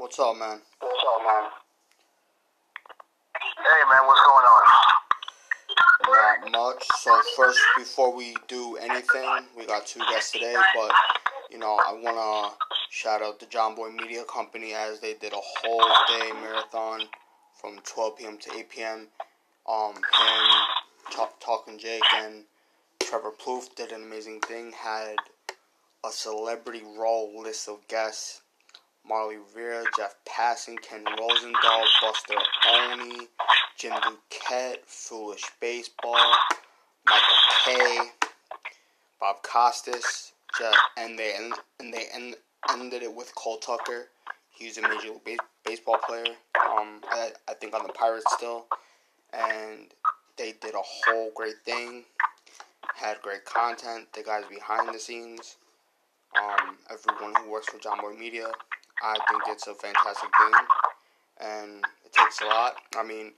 [0.00, 0.62] What's up, man?
[0.80, 1.50] What's up, man?
[3.36, 4.64] Hey, man, what's going on?
[6.08, 6.86] Not much.
[7.00, 9.28] So first, before we do anything,
[9.58, 10.90] we got two guests today, but
[11.50, 12.54] you know, I wanna
[12.88, 17.02] shout out the Jomboy Media Company as they did a whole day marathon
[17.60, 18.38] from 12 p.m.
[18.38, 19.08] to 8 p.m.
[19.68, 20.50] Um, him,
[21.10, 22.44] Talk, Talking Jake, and
[23.00, 24.72] Trevor Plouffe did an amazing thing.
[24.72, 25.16] Had
[26.02, 28.40] a celebrity roll list of guests.
[29.06, 32.34] Marly Rivera, Jeff Passan, Ken Rosenthal, Buster
[32.68, 33.28] Olney,
[33.76, 36.32] Jim Duquette, Foolish Baseball,
[37.06, 37.98] Michael Kay,
[39.20, 42.36] Bob Costas, Jeff, and they end, and they end,
[42.70, 44.08] ended it with Cole Tucker.
[44.50, 46.26] He's a major league base, baseball player.
[46.70, 48.66] Um, I, I think on the Pirates still,
[49.32, 49.86] and
[50.36, 52.04] they did a whole great thing.
[52.94, 54.08] Had great content.
[54.12, 55.56] The guys behind the scenes,
[56.38, 58.50] um, everyone who works for Jomboy Media.
[59.02, 60.52] I think it's a fantastic thing,
[61.40, 62.74] and it takes a lot.
[62.96, 63.32] I mean,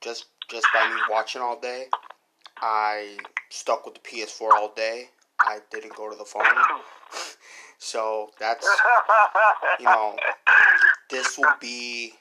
[0.00, 1.86] just just by me watching all day,
[2.58, 3.18] I
[3.50, 5.10] stuck with the PS4 all day.
[5.40, 6.44] I didn't go to the phone,
[7.78, 8.66] so that's
[9.78, 10.16] you know,
[11.10, 12.14] this will be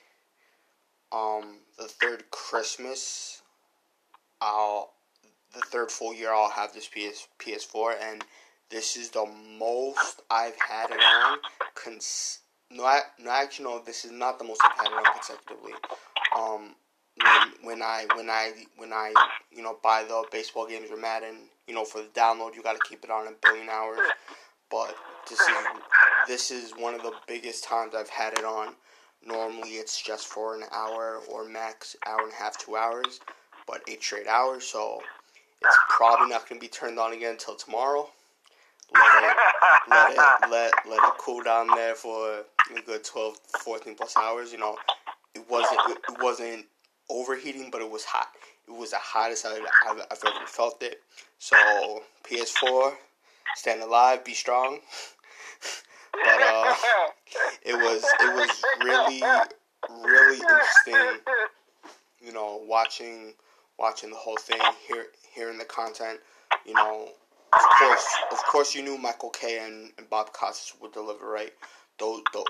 [1.11, 3.41] um the third Christmas.
[4.41, 4.93] I'll
[5.53, 8.23] the third full year I'll have this PS PS4, and
[8.69, 9.25] this is the
[9.59, 11.39] most I've had it on.
[11.75, 12.39] Cons-
[12.73, 13.81] no, I, no, actually, no.
[13.85, 15.73] This is not the most I've had it on consecutively.
[16.37, 16.75] Um,
[17.17, 19.13] when, when I when I when I
[19.51, 21.35] you know buy the baseball games or Madden,
[21.67, 23.99] you know, for the download, you got to keep it on a billion hours.
[24.69, 24.95] But
[25.29, 25.55] this is
[26.27, 28.75] this is one of the biggest times I've had it on.
[29.25, 33.19] Normally, it's just for an hour or max hour and a half, two hours,
[33.67, 34.65] but eight straight hours.
[34.65, 35.01] So
[35.61, 38.09] it's probably not going to be turned on again until tomorrow.
[38.93, 39.37] Let it,
[39.89, 42.43] let it, let, let it cool down there for
[42.75, 44.51] a good 12, 14 plus hours.
[44.51, 44.75] You know,
[45.33, 46.65] it wasn't it wasn't
[47.09, 48.27] overheating, but it was hot.
[48.67, 51.01] It was the hottest I've, I've, I've ever felt it.
[51.39, 51.55] So
[52.23, 52.93] PS4,
[53.55, 54.79] stand alive, be strong.
[56.13, 56.75] but uh,
[57.63, 59.21] it was it was really
[60.03, 61.23] really interesting.
[62.23, 63.33] You know, watching
[63.79, 66.19] watching the whole thing, hear, hearing the content.
[66.65, 67.09] You know,
[67.53, 71.53] of course, of course, you knew Michael Kay and, and Bob Costas would deliver, right?
[71.99, 72.45] Though, though,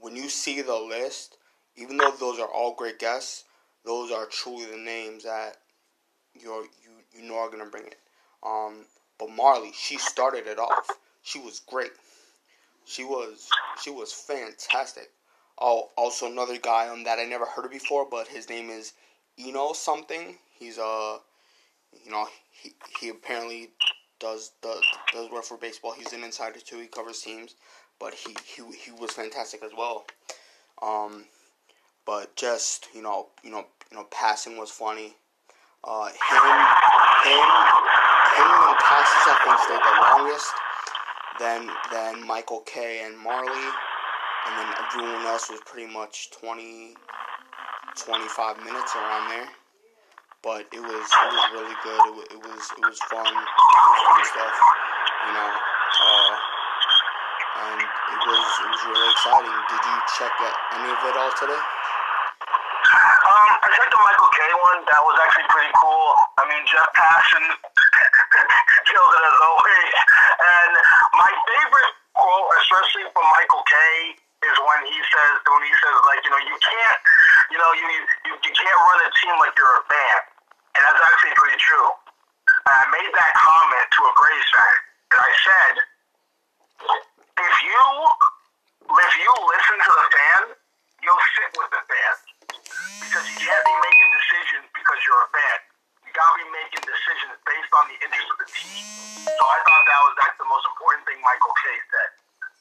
[0.00, 1.38] when you see the list,
[1.76, 3.44] even though those are all great guests,
[3.84, 5.56] those are truly the names that
[6.40, 7.98] you're you you know are gonna bring it.
[8.42, 8.86] Um,
[9.18, 10.98] but Marly, she started it off.
[11.22, 11.92] She was great.
[12.84, 13.48] She was
[13.82, 15.10] she was fantastic.
[15.58, 18.92] Oh, also another guy on that I never heard of before, but his name is
[19.38, 20.36] Eno something.
[20.58, 21.18] He's a
[22.04, 23.70] you know he he apparently
[24.20, 24.82] does does
[25.12, 25.92] does work for baseball.
[25.92, 26.78] He's an insider too.
[26.78, 27.54] He covers teams,
[27.98, 30.04] but he he he was fantastic as well.
[30.82, 31.24] Um,
[32.06, 35.14] but just you know you know you know Passan was funny.
[35.82, 36.44] Uh, him
[37.24, 37.48] him
[38.34, 40.52] him and Costas I think stayed the longest.
[41.38, 43.50] Then then Michael Kay and Marly,
[44.46, 46.94] and then everyone else was pretty much 20,
[47.96, 49.48] 25 minutes around there
[50.44, 52.00] but it was it was really good.
[52.04, 54.56] It, was it was it was fun, fun stuff,
[55.24, 55.50] you know.
[55.56, 56.32] Uh,
[57.64, 59.56] and it was it was really exciting.
[59.72, 60.32] Did you check
[60.76, 61.62] any of it all today?
[63.24, 64.84] Um, I checked the Michael Kay one.
[64.84, 66.08] That was actually pretty cool.
[66.36, 67.44] I mean, Jeff Passan
[68.84, 69.90] killed it as always.
[70.44, 70.72] And
[71.24, 76.20] my favorite quote, especially from Michael Kay, is when he says when he says like
[76.20, 77.00] you know you can't
[77.48, 77.88] you know you
[78.28, 80.34] you, you can't run a team like you're a band.
[80.74, 81.88] And that's actually pretty true.
[82.66, 84.76] And I made that comment to a Braves fan.
[85.14, 85.74] And I said,
[87.38, 87.82] if you
[88.84, 90.42] if you listen to the fan,
[90.98, 92.14] you'll sit with the fan.
[93.06, 95.58] Because you can't be making decisions because you're a fan.
[96.04, 98.82] You gotta be making decisions based on the interest of the team.
[99.30, 102.10] So I thought that was that's the most important thing Michael Kay said.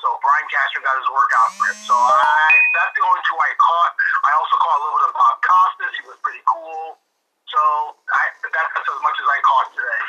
[0.06, 1.78] So Brian Cashman got his workout for him.
[1.90, 3.92] So I that's the only two I caught.
[4.22, 5.94] I also caught a little bit of Bob Costas.
[5.98, 7.02] He was pretty cool.
[7.54, 7.62] So
[8.10, 10.02] I, that's as much as I caught today.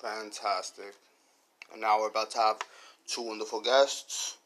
[0.00, 0.92] Fantastic.
[2.30, 2.58] To have
[3.06, 4.36] two wonderful guests.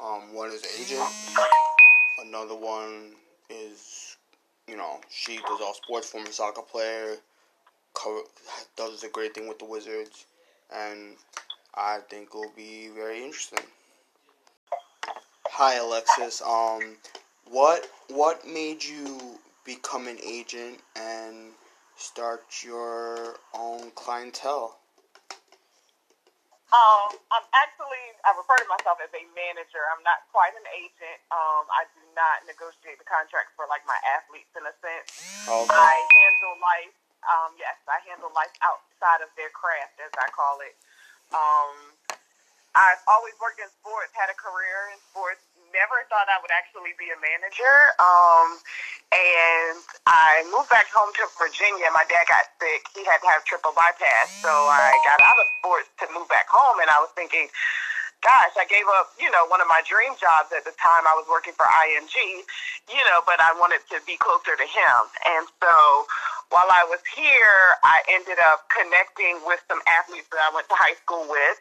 [0.00, 1.08] Um, one is agent.
[2.22, 3.12] Another one
[3.50, 4.16] is,
[4.66, 7.16] you know, she does all sports, former soccer player,
[7.94, 8.20] cover,
[8.76, 10.24] does a great thing with the Wizards,
[10.74, 11.16] and
[11.74, 13.64] I think it will be very interesting.
[15.50, 16.40] Hi, Alexis.
[16.40, 16.96] Um,
[17.50, 21.52] what what made you become an agent and
[21.96, 24.78] start your own clientele?
[26.76, 29.80] Um, I'm actually I refer to myself as a manager.
[29.94, 31.18] I'm not quite an agent.
[31.30, 35.08] Um, I do not negotiate the contracts for like my athletes in a sense.
[35.46, 35.70] Okay.
[35.72, 36.96] I handle life.
[37.22, 40.74] Um, yes, I handle life outside of their craft, as I call it.
[41.30, 41.94] Um,
[42.74, 45.45] I've always worked in sports, had a career in sports.
[45.76, 47.76] Never thought I would actually be a manager.
[48.00, 48.56] Um,
[49.12, 49.76] and
[50.08, 51.92] I moved back home to Virginia.
[51.92, 52.88] My dad got sick.
[52.96, 54.32] He had to have triple bypass.
[54.40, 56.80] So I got out of sports to move back home.
[56.80, 57.52] And I was thinking,
[58.24, 61.04] gosh, I gave up, you know, one of my dream jobs at the time.
[61.04, 62.16] I was working for IMG,
[62.88, 64.98] you know, but I wanted to be closer to him.
[65.28, 65.74] And so
[66.50, 70.76] while I was here, I ended up connecting with some athletes that I went to
[70.78, 71.58] high school with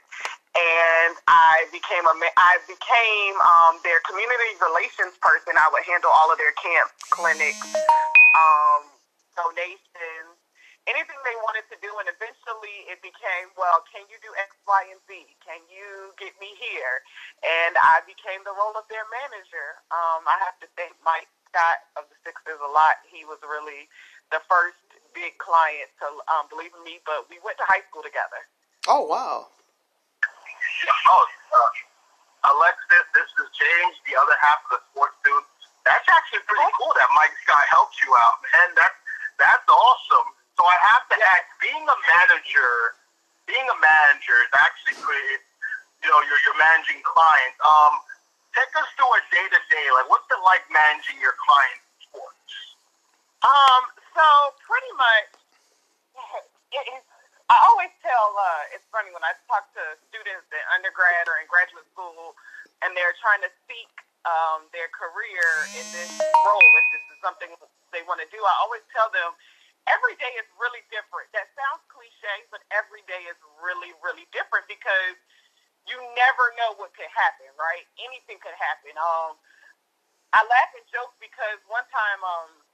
[0.56, 5.52] and I became a I became um, their community relations person.
[5.60, 7.60] I would handle all of their camps, clinics,
[8.40, 8.88] um,
[9.36, 10.40] donations,
[10.88, 11.92] anything they wanted to do.
[12.00, 15.28] And eventually, it became, well, can you do X, Y, and Z?
[15.44, 17.04] Can you get me here?
[17.44, 19.84] And I became the role of their manager.
[19.92, 23.04] Um, I have to thank Mike Scott of the Sixers a lot.
[23.12, 23.92] He was really
[24.32, 24.80] the first
[25.14, 27.02] big client to um, believe in me.
[27.06, 28.42] But we went to high school together.
[28.88, 29.50] Oh wow!
[31.10, 31.72] Oh, uh,
[32.54, 35.46] Alexis, this is James, the other half of the sports dude.
[35.86, 38.70] That's actually pretty cool that Mike Scott helped you out, man.
[38.78, 39.00] That's
[39.38, 40.30] that's awesome.
[40.56, 42.96] So I have to ask, being a manager,
[43.46, 45.42] being a manager is actually pretty.
[46.04, 47.58] You know, you're you're managing clients.
[47.66, 47.94] Um,
[48.54, 49.86] take us through a day to day.
[49.98, 52.54] Like, what's it like managing your clients' sports?
[53.42, 53.84] Um,
[54.16, 54.28] so
[54.64, 55.30] pretty much,
[56.72, 57.04] it is
[57.46, 61.46] I always tell, uh, it's funny when I talk to students in undergrad or in
[61.46, 62.34] graduate school
[62.82, 63.94] and they're trying to seek
[64.26, 65.46] um, their career
[65.78, 66.10] in this
[66.42, 67.54] role, if this is something
[67.94, 69.38] they want to do, I always tell them
[69.86, 71.30] every day is really different.
[71.38, 75.14] That sounds cliche, but every day is really, really different because
[75.86, 77.86] you never know what could happen, right?
[78.02, 78.98] Anything could happen.
[78.98, 79.38] Um,
[80.34, 82.65] I laugh and joke because one time, um,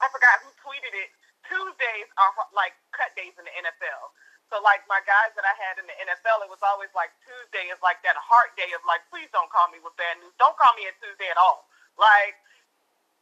[0.00, 1.10] I forgot who tweeted it
[1.46, 4.12] Tuesdays are like cut days in the NFL.
[4.50, 7.70] So like my guys that I had in the NFL, it was always like Tuesday
[7.70, 10.34] is like that heart day of like, please don't call me with bad news.
[10.42, 11.70] Don't call me on Tuesday at all.
[11.94, 12.34] Like,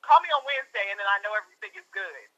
[0.01, 2.29] call me on Wednesday and then I know everything is good.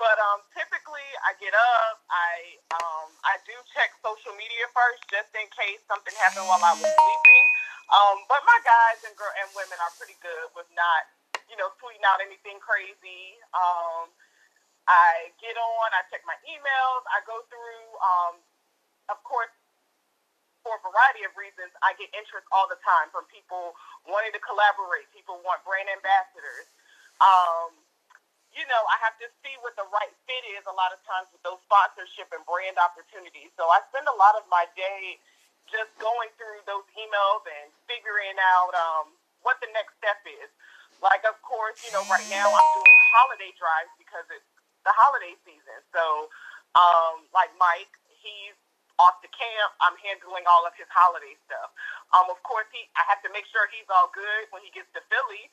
[0.00, 5.28] But um, typically I get up, I um, I do check social media first just
[5.36, 7.46] in case something happened while I was sleeping.
[7.92, 11.04] Um, but my guys and girl and women are pretty good with not,
[11.50, 13.36] you know, tweeting out anything crazy.
[13.52, 14.08] Um,
[14.86, 18.34] I get on, I check my emails, I go through, um,
[19.10, 19.52] of course,
[20.62, 23.72] for a variety of reasons, I get interest all the time from people
[24.04, 25.08] wanting to collaborate.
[25.10, 26.68] People want brand ambassadors.
[27.20, 27.72] Um,
[28.52, 31.30] you know, I have to see what the right fit is a lot of times
[31.32, 33.54] with those sponsorship and brand opportunities.
[33.56, 35.16] So I spend a lot of my day
[35.70, 39.14] just going through those emails and figuring out um,
[39.46, 40.50] what the next step is.
[41.00, 44.46] Like, of course, you know, right now I'm doing holiday drives because it's
[44.84, 45.80] the holiday season.
[45.92, 46.28] So,
[46.76, 48.56] um, like Mike, he's
[49.00, 49.72] off to camp.
[49.80, 51.72] I'm handling all of his holiday stuff.
[52.12, 54.88] Um, of course, he I have to make sure he's all good when he gets
[54.96, 55.48] to Philly.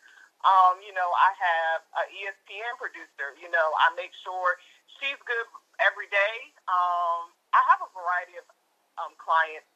[0.45, 3.33] Um, you know, I have an ESPN producer.
[3.41, 4.59] You know, I make sure
[4.99, 5.47] she's good
[5.81, 6.37] every day.
[6.69, 8.45] Um, I have a variety of
[9.01, 9.69] um, clients,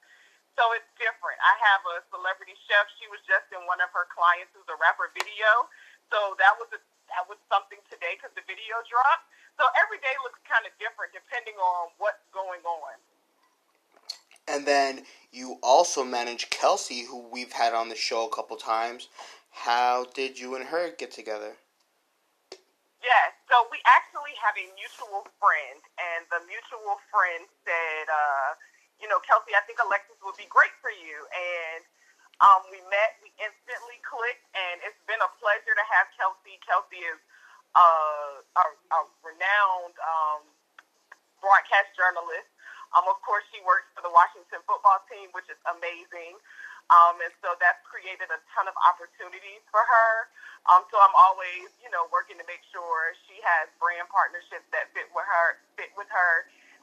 [0.62, 1.42] so it's different.
[1.42, 2.86] I have a celebrity chef.
[3.02, 5.50] She was just in one of her clients who's a rapper video.
[6.14, 9.26] So that was a that was something today because the video dropped.
[9.57, 12.94] So every day looks kind of different depending on what's going on.
[14.45, 19.09] And then you also manage Kelsey, who we've had on the show a couple times.
[19.50, 21.57] How did you and her get together?
[23.02, 28.54] Yes, so we actually have a mutual friend, and the mutual friend said, uh,
[29.02, 31.18] you know, Kelsey, I think Alexis would be great for you.
[31.34, 31.81] And
[32.40, 36.62] um, we met, we instantly clicked, and it's been a pleasure to have Kelsey.
[36.62, 37.20] Kelsey is
[37.74, 40.42] uh, a, a renowned um,
[41.42, 42.50] broadcast journalist.
[42.94, 46.38] Um, of course, she works for the Washington football team, which is amazing.
[46.92, 50.12] Um, and so that's created a ton of opportunities for her.
[50.68, 54.92] Um, so I'm always, you know, working to make sure she has brand partnerships that
[54.92, 55.48] fit with her.
[55.80, 56.34] Fit with her.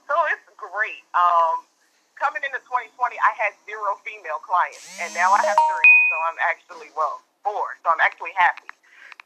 [0.09, 1.05] So it's great.
[1.13, 1.69] Um,
[2.19, 5.95] coming into 2020, I had zero female clients, and now I have three.
[6.11, 7.79] So I'm actually well four.
[7.83, 8.69] So I'm actually happy.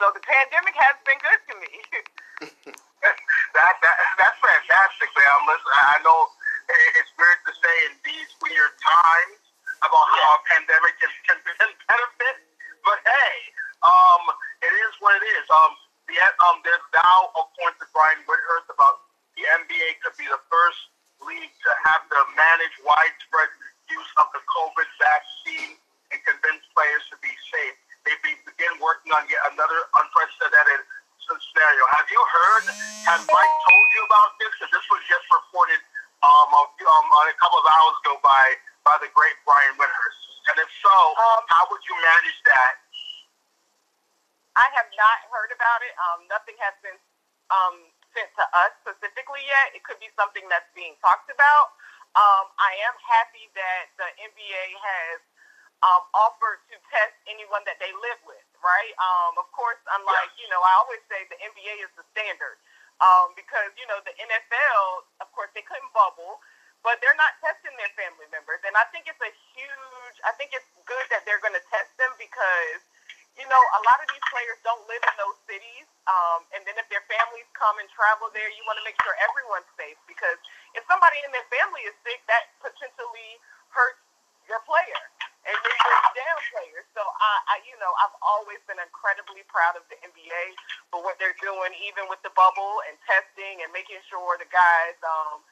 [0.01, 1.73] So the pandemic has been good to me.
[3.03, 3.17] that,
[3.57, 5.37] that that's fantastic, man.
[5.49, 6.21] Listen, I know
[7.01, 9.41] it's weird to say in these weird times
[9.83, 12.37] about how a pandemic can, can benefit,
[12.87, 13.35] but hey,
[13.83, 14.23] um,
[14.63, 15.45] it is what it is.
[15.51, 15.73] Um,
[16.07, 16.19] the
[16.51, 20.92] um, there's now according to Brian Windhorst about the NBA could be the first
[21.26, 23.50] league to have to manage widespread
[23.91, 25.73] use of the COVID vaccine
[26.12, 27.76] and convince players to be safe.
[28.02, 30.83] They begin working on yet another unprecedented
[31.23, 31.83] scenario.
[31.97, 32.64] Have you heard?
[33.09, 34.50] Has Mike told you about this?
[34.59, 35.81] Because this was just reported
[36.26, 38.45] um, a, um, a couple of hours ago by
[38.83, 40.23] by the great Brian Windhorst.
[40.50, 42.75] And if so, um, how would you manage that?
[44.59, 45.95] I have not heard about it.
[45.97, 46.99] Um, nothing has been
[47.49, 49.76] um, sent to us specifically yet.
[49.76, 51.76] It could be something that's being talked about.
[52.12, 55.19] Um, I am happy that the NBA has
[55.83, 58.95] um, offered to test anyone that they live with, right?
[59.00, 62.61] Um, of course, unlike, you know, I always say the NBA is the standard
[63.02, 64.85] um, because, you know, the NFL,
[65.25, 66.38] of course, they couldn't bubble,
[66.87, 68.62] but they're not testing their family members.
[68.62, 71.90] And I think it's a huge, I think it's good that they're going to test
[71.99, 72.83] them because,
[73.35, 75.87] you know, a lot of these players don't live in those cities.
[76.07, 77.12] Um, and then if their families
[77.62, 80.35] come and travel there, you want to make sure everyone's safe because
[80.75, 83.38] if somebody in their family is sick, that potentially
[83.71, 84.02] hurts
[84.50, 85.02] your player
[85.47, 86.87] and then brings down players.
[86.99, 90.45] So I, I, you know, I've always been incredibly proud of the NBA
[90.90, 94.99] for what they're doing, even with the bubble and testing and making sure the guys,
[95.07, 95.42] um,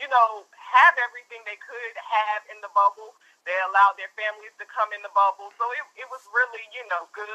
[0.00, 3.12] you know, have everything they could have in the bubble.
[3.44, 6.84] They allowed their families to come in the bubble, so it, it was really, you
[6.92, 7.28] know, good.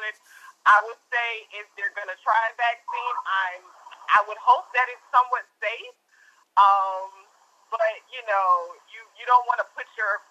[0.63, 3.63] I would say if they're going to try a vaccine, I'm
[4.11, 5.95] I would hope that it's somewhat safe.
[6.59, 7.09] Um,
[7.71, 7.81] but
[8.13, 10.21] you know, you you don't want to put your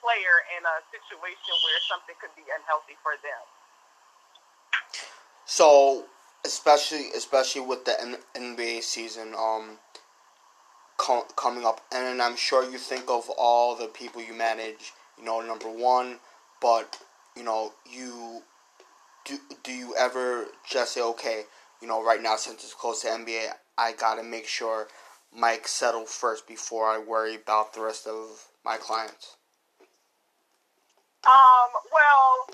[0.00, 3.44] player in a situation where something could be unhealthy for them.
[5.46, 6.06] So,
[6.44, 9.78] especially especially with the NBA season um
[10.96, 14.92] co- coming up, and I'm sure you think of all the people you manage.
[15.18, 16.18] You know, number one,
[16.60, 16.98] but
[17.36, 18.42] you know you
[19.24, 21.44] do do you ever just say, okay,
[21.84, 24.88] you know, right now since it's close to NBA, I gotta make sure
[25.28, 29.36] Mike settle first before I worry about the rest of my clients?
[31.28, 32.48] Um, well,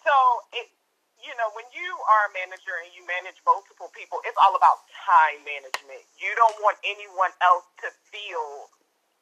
[0.00, 0.16] so
[0.56, 0.72] it,
[1.20, 4.88] you know, when you are a manager and you manage multiple people, it's all about
[4.96, 6.00] time management.
[6.16, 8.72] You don't want anyone else to feel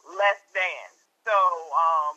[0.06, 0.86] less than.
[1.26, 2.14] So, um,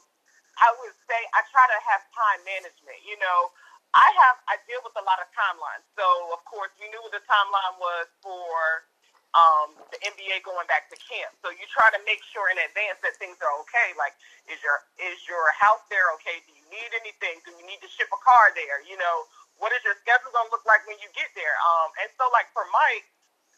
[0.62, 3.02] I would say I try to have time management.
[3.02, 3.50] You know,
[3.92, 5.84] I have I deal with a lot of timelines.
[6.00, 8.88] So of course you knew what the timeline was for
[9.32, 11.32] um, the NBA going back to camp.
[11.40, 13.96] So you try to make sure in advance that things are okay.
[14.00, 14.16] Like
[14.48, 16.40] is your is your house there okay?
[16.48, 17.44] Do you need anything?
[17.44, 18.84] Do you need to ship a car there?
[18.88, 19.28] You know,
[19.60, 21.56] what is your schedule gonna look like when you get there?
[21.64, 23.08] Um, and so like for Mike,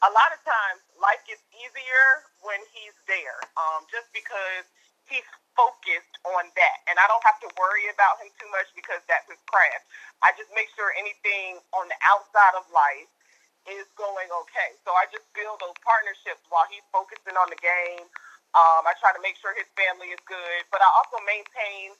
[0.03, 2.05] a lot of times life gets easier
[2.43, 3.39] when he's there.
[3.55, 4.65] Um, just because
[5.07, 6.77] he's focused on that.
[6.89, 9.85] And I don't have to worry about him too much because that's his craft.
[10.25, 13.09] I just make sure anything on the outside of life
[13.69, 14.75] is going okay.
[14.83, 18.05] So I just build those partnerships while he's focusing on the game.
[18.53, 21.95] Um, I try to make sure his family is good, but I also maintain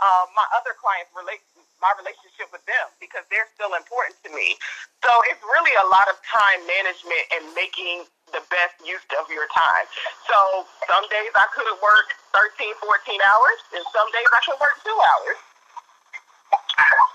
[0.00, 1.44] um, my other clients' relate
[1.80, 4.56] my relationship with them because they're still important to me.
[5.00, 9.46] So it's really a lot of time management and making the best use of your
[9.50, 9.86] time.
[10.26, 14.76] So some days I could work 13, 14 hours, and some days I could work
[14.82, 15.38] two hours.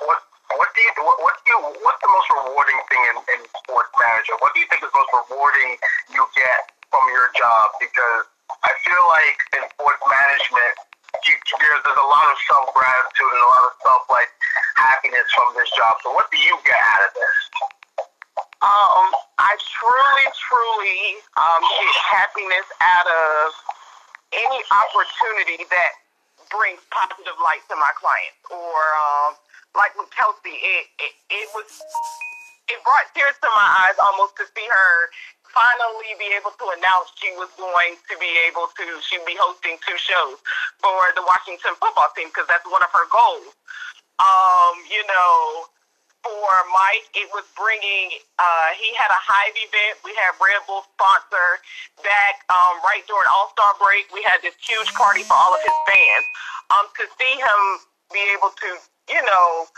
[0.06, 0.20] What
[0.56, 3.92] what do you what, what do you what's the most rewarding thing in, in sports
[3.98, 4.40] management?
[4.40, 5.72] What do you think is the most rewarding
[6.14, 6.60] you get
[6.92, 7.66] from your job?
[7.82, 8.30] Because
[8.64, 10.74] I feel like in sports management,
[11.26, 14.32] there's there's a lot of self gratitude and a lot of self like
[14.78, 15.98] happiness from this job.
[16.04, 17.38] So what do you get out of this?
[18.66, 21.02] Um, I truly, truly
[21.38, 23.54] um, get happiness out of
[24.34, 25.92] any opportunity that
[26.50, 28.42] brings positive light to my clients.
[28.50, 29.38] Or um,
[29.78, 31.70] like with Kelsey, it, it it was
[32.74, 34.94] it brought tears to my eyes almost to see her
[35.54, 39.78] finally be able to announce she was going to be able to she'd be hosting
[39.86, 40.42] two shows
[40.82, 43.54] for the Washington football team because that's one of her goals.
[44.18, 45.70] Um, you know,
[46.26, 50.02] for Mike, it was bringing, uh, he had a Hive event.
[50.02, 51.62] We had Red Bull sponsor
[52.02, 54.10] back um, right during All Star break.
[54.10, 56.26] We had this huge party for all of his fans.
[56.74, 57.62] Um, to see him
[58.10, 58.70] be able to,
[59.14, 59.70] you know,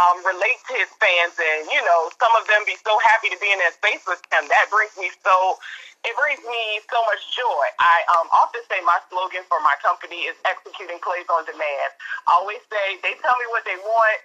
[0.00, 3.36] um, relate to his fans and, you know, some of them be so happy to
[3.36, 4.48] be in that space with him.
[4.48, 5.60] That brings me so,
[6.08, 7.64] it brings me so much joy.
[7.76, 11.90] I um, often say my slogan for my company is executing plays on demand.
[12.24, 14.18] I always say they tell me what they want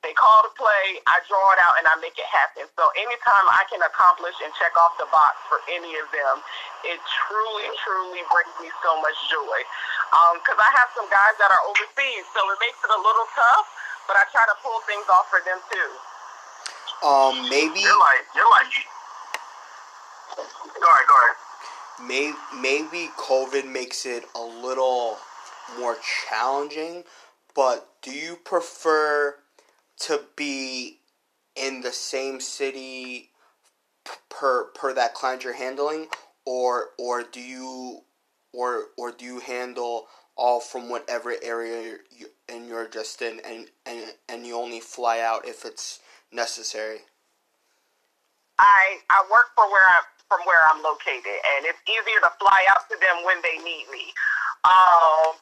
[0.00, 2.64] they call to play, I draw it out, and I make it happen.
[2.72, 6.40] So anytime I can accomplish and check off the box for any of them,
[6.88, 9.58] it truly, truly brings me so much joy.
[10.40, 13.28] Because um, I have some guys that are overseas, so it makes it a little
[13.36, 13.66] tough,
[14.08, 15.90] but I try to pull things off for them too.
[17.04, 18.72] Um, maybe you're like you're like.
[20.36, 21.36] Go ahead, go ahead.
[22.08, 25.16] Maybe maybe COVID makes it a little
[25.78, 25.96] more
[26.28, 27.04] challenging,
[27.54, 29.36] but do you prefer?
[30.00, 30.98] To be
[31.56, 33.30] in the same city
[34.28, 36.08] per per that client you're handling,
[36.44, 38.02] or or do you
[38.52, 43.68] or or do you handle all from whatever area you and you're just in, and
[43.86, 46.00] and and you only fly out if it's
[46.32, 47.00] necessary?
[48.58, 51.26] I I work for where I from where I'm located,
[51.56, 54.14] and it's easier to fly out to them when they need me.
[54.64, 55.34] Um,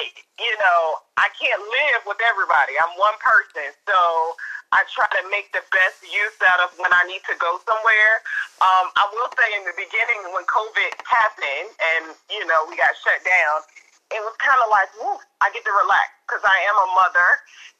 [0.00, 2.74] you know, I can't live with everybody.
[2.82, 3.98] I'm one person, so
[4.74, 8.14] I try to make the best use out of when I need to go somewhere.
[8.58, 12.90] Um, I will say in the beginning when COVID happened and you know we got
[13.06, 13.62] shut down,
[14.10, 17.30] it was kind of like, woo, I get to relax because I am a mother,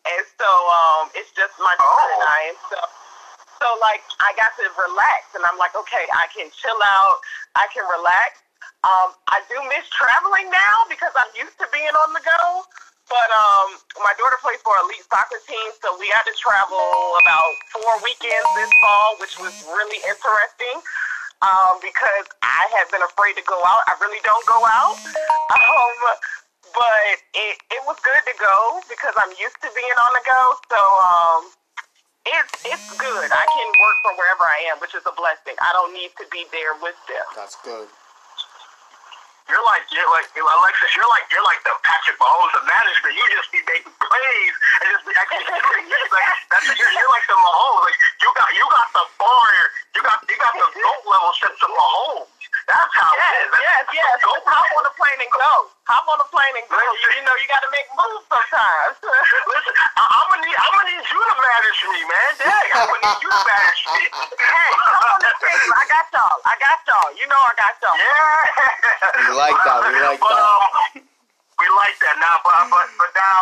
[0.07, 2.79] and so um, it's just my daughter and I, and so
[3.59, 7.19] so like I got to relax, and I'm like, okay, I can chill out,
[7.59, 8.44] I can relax.
[8.85, 12.69] Um, I do miss traveling now because I'm used to being on the go.
[13.09, 13.69] But um,
[14.01, 16.81] my daughter plays for elite soccer team, so we had to travel
[17.21, 20.81] about four weekends this fall, which was really interesting
[21.45, 23.85] um, because I had been afraid to go out.
[23.89, 24.97] I really don't go out.
[25.55, 26.01] Um,
[26.73, 30.43] but it, it was good to go because I'm used to being on the go.
[30.73, 31.43] So um,
[32.27, 33.29] it's it's good.
[33.29, 35.55] I can work from wherever I am, which is a blessing.
[35.61, 37.29] I don't need to be there with them.
[37.37, 37.87] That's good.
[39.45, 40.91] You're like you're like Alexis.
[40.97, 43.13] You're like you're like the Patrick Mahomes of management.
[43.13, 45.85] You just be making plays and just be executing.
[45.85, 47.85] like that's you're, you're like the Mahomes.
[47.85, 49.53] Like you got you got the bar.
[49.93, 52.34] You got you got the goat level sense of Mahomes.
[52.65, 53.49] That's how yes, it is.
[53.53, 54.17] That's, yes, yes.
[54.25, 55.55] Go Hop on the plane and go.
[55.91, 56.81] Hop on the plane and go.
[56.81, 58.97] You, you know you got to make moves sometimes.
[59.53, 62.31] Listen, I, I'm gonna need I'm gonna need you to manage me, man.
[62.41, 64.03] Dang, I'm gonna need you to manage me.
[64.41, 65.69] hey, come on the team.
[65.75, 66.39] I got y'all.
[66.49, 67.11] I got y'all.
[67.19, 67.97] You know I got y'all.
[67.99, 69.29] Yeah.
[69.29, 69.79] We like that.
[69.85, 70.45] We like but, that.
[70.45, 71.05] Um,
[71.61, 73.41] we like that now, but but but now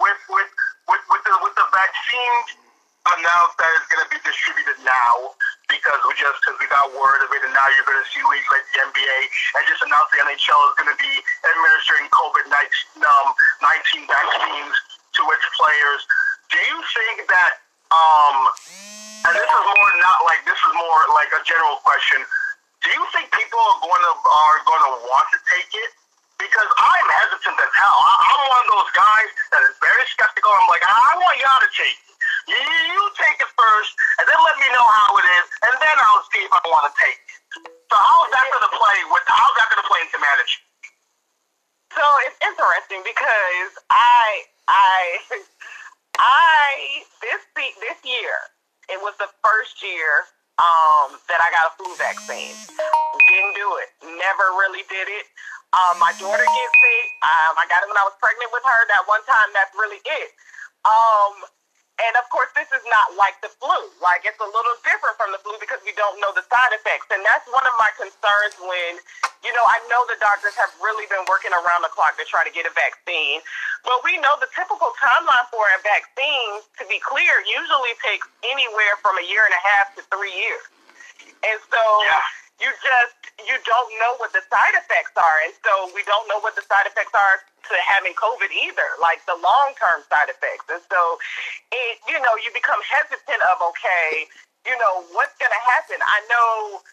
[0.00, 0.50] with with
[0.88, 2.60] with with the with the vaccine
[3.08, 5.32] announced that it's going to be distributed now
[5.70, 8.20] because we just because we got word of it, and now you're going to see
[8.26, 9.18] leagues like the NBA
[9.56, 11.14] and just announced the NHL is going to be
[11.46, 13.28] administering COVID um,
[13.62, 14.74] nineteen vaccines
[15.14, 16.00] to its players.
[16.50, 17.62] Do you think that?
[17.90, 18.36] Um,
[19.26, 22.18] and this is more not like this is more like a general question.
[22.82, 25.90] Do you think people are going to are going to want to take it?
[26.40, 27.98] Because I'm hesitant as hell.
[28.00, 30.48] I, I'm one of those guys that is very skeptical.
[30.50, 32.09] I'm like, I want y'all to take it.
[32.48, 35.96] You, you take it first, and then let me know how it is, and then
[36.00, 37.40] I'll see if I want to take it.
[37.90, 38.98] So how's that going to play?
[39.10, 40.70] With how's that going to play into management?
[41.90, 45.00] So it's interesting because I I
[46.22, 48.36] I this this year
[48.90, 50.26] it was the first year
[50.58, 52.52] um, that I got a flu vaccine.
[53.30, 53.90] Didn't do it.
[54.02, 55.26] Never really did it.
[55.70, 57.06] Um, my daughter gets it.
[57.22, 58.80] Um, I got it when I was pregnant with her.
[58.90, 59.48] That one time.
[59.54, 60.30] That's really it.
[60.82, 61.46] Um,
[62.08, 63.76] and of course, this is not like the flu.
[64.00, 67.12] Like it's a little different from the flu because we don't know the side effects.
[67.12, 68.96] And that's one of my concerns when,
[69.44, 72.40] you know, I know the doctors have really been working around the clock to try
[72.46, 73.44] to get a vaccine.
[73.84, 78.96] But we know the typical timeline for a vaccine, to be clear, usually takes anywhere
[79.04, 80.64] from a year and a half to three years.
[81.44, 82.39] And so Yeah.
[82.60, 83.16] You just
[83.48, 85.38] you don't know what the side effects are.
[85.48, 89.24] And so we don't know what the side effects are to having COVID either, like
[89.24, 90.68] the long term side effects.
[90.68, 91.00] And so
[91.72, 94.28] it you know, you become hesitant of okay,
[94.68, 95.96] you know, what's gonna happen.
[96.04, 96.84] I know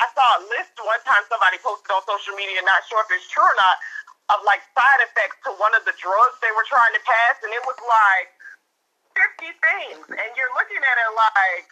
[0.00, 3.28] I saw a list one time somebody posted on social media, not sure if it's
[3.28, 3.76] true or not,
[4.32, 7.52] of like side effects to one of the drugs they were trying to pass and
[7.52, 8.28] it was like
[9.12, 10.00] fifty things.
[10.16, 11.68] And you're looking at it like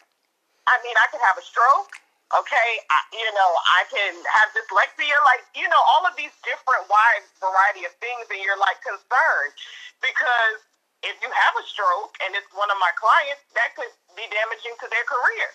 [0.69, 1.97] I mean, I could have a stroke.
[2.29, 6.85] Okay, I, you know, I can have dyslexia, like you know, all of these different
[6.93, 9.57] wide variety of things, and you're like concerned
[10.05, 10.61] because
[11.01, 14.77] if you have a stroke and it's one of my clients, that could be damaging
[14.77, 15.49] to their career.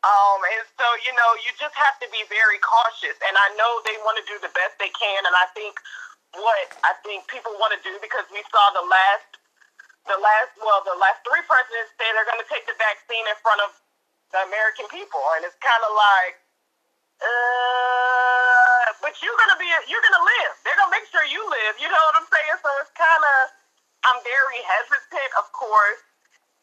[0.00, 3.20] Um, and so you know, you just have to be very cautious.
[3.20, 5.76] And I know they want to do the best they can, and I think
[6.40, 9.28] what I think people want to do because we saw the last
[10.08, 13.36] the last well the last three presidents say they're going to take the vaccine in
[13.44, 13.76] front of
[14.32, 16.34] the American people, and it's kind of like,
[17.20, 20.54] uh, but you're gonna be you're gonna live.
[20.64, 21.74] They're gonna make sure you live.
[21.82, 22.56] You know what I'm saying?
[22.62, 23.38] So it's kind of
[24.06, 25.30] I'm very hesitant.
[25.38, 26.02] Of course,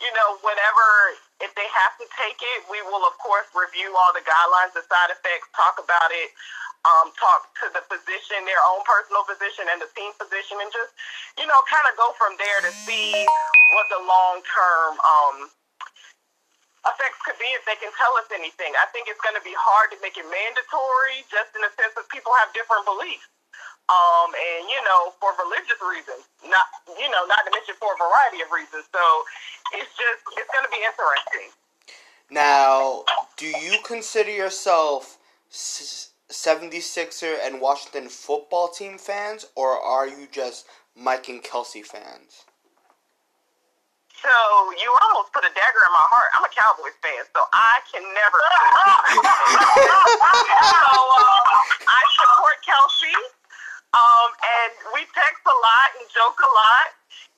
[0.01, 0.88] you know whenever
[1.43, 4.84] if they have to take it, we will of course review all the guidelines, the
[4.88, 6.32] side effects, talk about it.
[6.88, 10.95] Um, talk to the physician, their own personal physician, and the team physician, and just,
[11.36, 13.12] you know, kind of go from there to see
[13.75, 15.36] what the long term um,
[16.93, 18.71] effects could be if they can tell us anything.
[18.80, 21.93] I think it's going to be hard to make it mandatory, just in the sense
[21.95, 23.28] that people have different beliefs,
[23.91, 28.00] um, and you know, for religious reasons, not you know, not to mention for a
[28.00, 28.88] variety of reasons.
[28.89, 29.04] So
[29.76, 31.52] it's just it's going to be interesting.
[32.30, 33.06] Now,
[33.38, 35.17] do you consider yourself
[35.52, 42.47] 76er and Washington football team fans, or are you just Mike and Kelsey fans?
[44.17, 44.34] So
[44.82, 46.30] you almost put a dagger in my heart.
[46.34, 48.39] I'm a Cowboys fan, so I can never.
[50.73, 51.45] so uh,
[51.86, 53.17] I support Kelsey,
[53.93, 56.88] um, and we text a lot and joke a lot.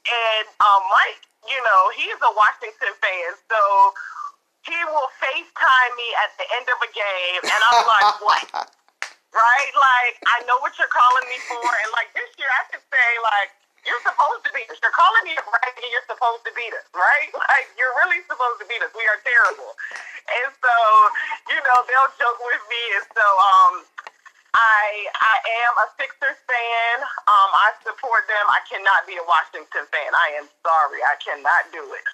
[0.08, 3.60] And um, Mike, you know, he's a Washington fan, so
[4.64, 8.46] he will FaceTime me at the end of a game, and I'm like, what?
[9.36, 9.72] right?
[9.76, 13.10] Like, I know what you're calling me for, and like this year, I could say
[13.20, 14.80] like you're supposed to beat us.
[14.82, 17.30] You're calling me a brag and you're supposed to beat us, right?
[17.50, 18.94] Like, you're really supposed to beat us.
[18.94, 19.74] We are terrible.
[20.30, 20.76] And so,
[21.50, 22.84] you know, they'll joke with me.
[23.00, 23.74] And so, um,
[24.54, 26.96] I I am a Sixers fan.
[27.30, 28.46] Um, I support them.
[28.50, 30.10] I cannot be a Washington fan.
[30.14, 31.00] I am sorry.
[31.06, 32.06] I cannot do it.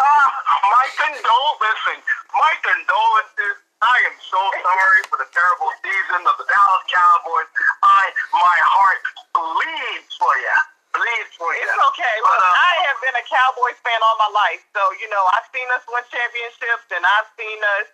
[0.00, 0.28] Ah,
[0.72, 2.04] my condolences.
[2.32, 3.56] My condolences.
[3.78, 7.50] I am so sorry for the terrible season of the Dallas Cowboys.
[7.86, 8.02] I,
[8.34, 10.58] my heart bleeds for you.
[10.98, 11.62] Bleeds for you.
[11.62, 12.16] It's okay.
[12.26, 15.46] Look, uh, I have been a Cowboys fan all my life, so you know I've
[15.54, 17.86] seen us win championships, and I've seen us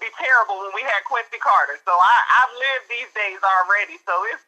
[0.00, 1.76] be terrible when we had Quincy Carter.
[1.84, 4.00] So I, I've lived these days already.
[4.08, 4.44] So it's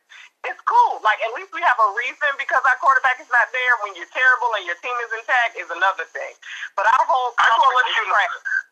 [0.48, 1.04] it's cool.
[1.04, 3.74] Like at least we have a reason because our quarterback is not there.
[3.84, 6.32] When you're terrible and your team is intact is another thing.
[6.72, 8.69] But our whole I just want to let you know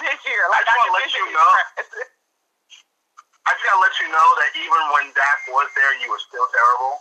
[0.00, 0.42] this year.
[0.52, 1.50] Like I just want to let you know.
[3.46, 6.46] I just gotta let you know that even when Dak was there, you were still
[6.50, 6.98] terrible.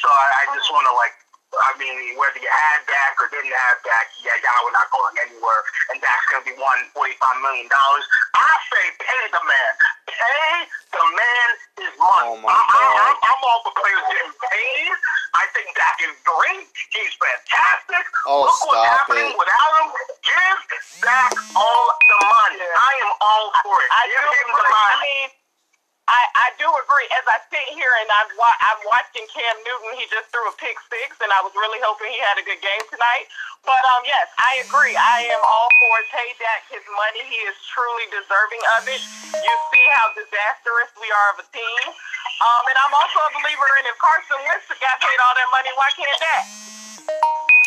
[0.00, 1.12] So I, I just want to like,
[1.54, 5.12] I mean, whether you had Dak or didn't have Dak, yeah, y'all were not going
[5.28, 5.60] anywhere,
[5.92, 8.04] and Dak's gonna be one forty-five million dollars.
[8.32, 9.72] I say pay the man.
[10.08, 10.48] Pay
[10.88, 11.48] the man
[11.84, 12.32] his money.
[12.32, 12.72] Oh my God.
[12.72, 14.96] I, I, I'm all for players getting paid.
[15.34, 16.70] I think Dak is great.
[16.94, 18.06] He's fantastic.
[18.26, 19.38] Oh, Look what's happening it.
[19.38, 19.88] without him.
[20.22, 20.60] Give
[21.02, 22.62] Dak all the money.
[22.62, 23.90] I am all for it.
[23.90, 24.74] I Give do him the agree.
[24.74, 25.18] Money.
[26.04, 27.08] I, I do agree.
[27.16, 30.54] As I sit here and I've wa- I'm watching Cam Newton, he just threw a
[30.60, 33.26] pick six, and I was really hoping he had a good game tonight.
[33.64, 34.92] But um, yes, I agree.
[34.92, 37.24] I am all for pay Dak his money.
[37.24, 39.00] He is truly deserving of it.
[39.32, 41.82] You see how disastrous we are of a team.
[41.88, 45.72] Um, and I'm also a believer in if Carson Wentz got paid all that money,
[45.80, 46.44] why can't Dak?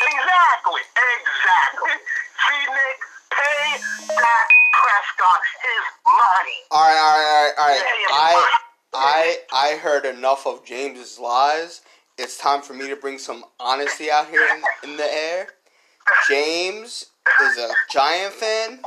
[0.05, 0.83] Exactly.
[0.93, 1.95] Exactly.
[2.45, 2.65] See,
[3.33, 3.65] pay
[4.13, 4.66] Dak
[5.63, 6.59] His money.
[6.71, 8.43] All right, all right, all right, all right.
[8.43, 8.57] I.
[8.93, 11.81] I I heard enough of James's lies.
[12.17, 15.49] It's time for me to bring some honesty out here in, in the air.
[16.27, 17.07] James
[17.43, 18.79] is a Giant fan.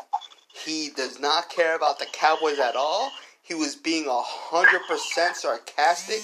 [0.53, 3.13] He does not care about the Cowboys at all.
[3.43, 6.23] He was being a hundred percent sarcastic.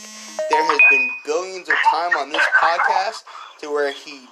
[0.50, 3.22] There has been billions of time on this podcast
[3.60, 4.26] to where he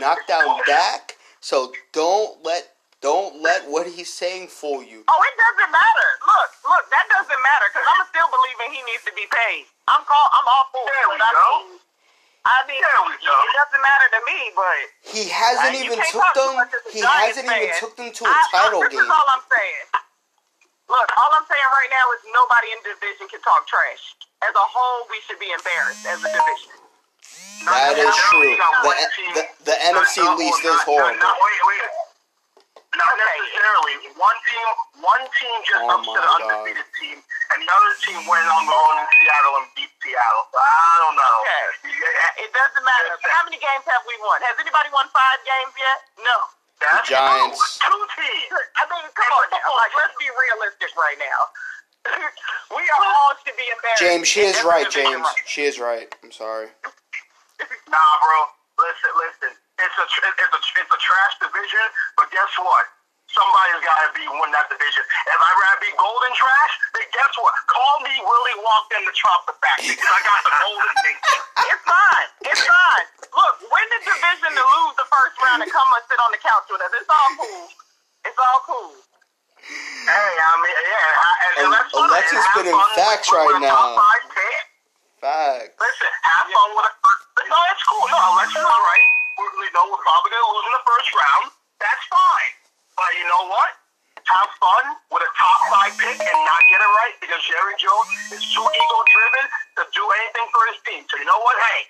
[0.00, 1.16] knocked down Dak.
[1.40, 2.71] So don't let
[3.02, 5.02] don't let what he's saying fool you.
[5.10, 6.08] Oh, it doesn't matter.
[6.22, 9.66] Look, look, that doesn't matter because I'm still believing he needs to be paid.
[9.90, 11.10] I'm call, I'm all for There it.
[11.10, 11.46] we I go.
[11.66, 11.82] mean,
[12.46, 13.34] I mean, There we go.
[13.34, 16.54] it doesn't matter to me, but He hasn't even took them.
[16.58, 19.06] much as a He hasn't even took them to a I, title look, this game.
[19.06, 19.86] is all I'm saying.
[20.90, 24.02] Look, all I'm saying right now is nobody in the division can talk trash.
[24.46, 26.74] As a whole, we should be embarrassed as a division.
[27.66, 28.42] That is Now, true.
[28.42, 31.14] you got The, one team- the, the NFC not- least is horrible.
[31.22, 31.82] Wait, wait.
[32.96, 33.24] Not Okay.
[33.24, 33.94] necessarily.
[34.18, 34.68] One team,
[35.00, 36.50] one team just Oh upset my an God.
[36.52, 40.44] undefeated team, and the other team went on the road in Seattle and beat Seattle.
[40.58, 41.36] I don't know.
[41.46, 41.66] Okay.
[42.44, 43.16] It doesn't matter.
[43.32, 44.42] How many games have we won?
[44.42, 45.98] Has anybody won five games yet?
[46.26, 46.36] No.
[46.82, 47.78] That's The Giants.
[47.78, 48.50] Two, two teams.
[48.76, 49.70] I mean, come on now.
[49.78, 51.40] Like, let's be realistic right now.
[52.76, 54.02] we are all should be embarrassed.
[54.02, 54.84] James, she is right.
[54.90, 56.14] division James, she is right.
[56.24, 56.68] I'm sorry.
[57.88, 58.38] Nah, bro.
[58.80, 59.52] Listen, listen.
[59.80, 61.86] It's a it's a it's a trash division,
[62.20, 62.84] but guess what?
[63.32, 65.00] Somebody's got to be win that division.
[65.24, 67.54] If I'd rather be golden trash, then guess what?
[67.64, 71.36] Call me Willie walked in the chocolate factory because I got the golden ticket.
[71.72, 72.28] It's fine.
[72.52, 73.06] It's fine.
[73.32, 76.42] Look, win the division to lose the first round and come and sit on the
[76.44, 76.92] couch with us.
[76.92, 77.64] It's all cool.
[78.28, 78.92] It's all cool.
[79.64, 82.10] Hey, I mean, yeah, I- and, and Ale- that's fine.
[82.12, 83.96] Alexa's Have spitting fun with- facts with right a top now.
[83.96, 84.60] five pick.
[85.24, 85.74] Facts.
[85.80, 86.92] Listen, have fun with a.
[87.48, 88.04] No, it's cool.
[88.12, 89.06] No, Alexa's right.
[89.38, 91.46] We're, know, we're probably gonna lose in the first round.
[91.80, 92.52] That's fine.
[92.96, 93.72] But you know what?
[94.22, 98.08] Have fun with a top five pick and not get it right because Jerry Jones
[98.32, 99.44] is too ego driven
[99.76, 101.02] to do anything for his team.
[101.10, 101.56] So you know what?
[101.58, 101.80] Hey,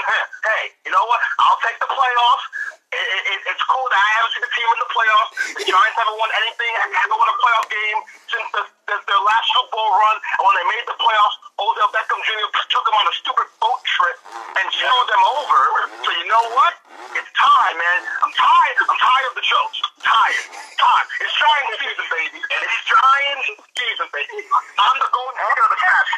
[0.00, 1.20] hey, you know what?
[1.40, 2.44] I'll take the playoffs.
[2.90, 5.30] It, it, it's cool that I haven't seen the team in the playoffs.
[5.62, 9.46] The Giants haven't won anything, haven't won a playoff game since the, the, their last
[9.54, 10.16] Super Bowl run.
[10.18, 12.50] And when they made the playoffs, Odell Beckham Jr.
[12.66, 14.18] took them on a stupid boat trip
[14.58, 15.60] and screwed them over.
[16.02, 16.74] So you know what?
[17.14, 18.00] It's time, man.
[18.26, 18.76] I'm tired.
[18.90, 19.78] I'm tired of the jokes.
[20.02, 20.46] Tired.
[20.50, 21.08] I'm tired.
[21.22, 22.38] It's Giants season, baby.
[22.42, 23.46] It's Giants
[23.78, 24.50] season, baby.
[24.50, 26.10] I'm the golden head of the past.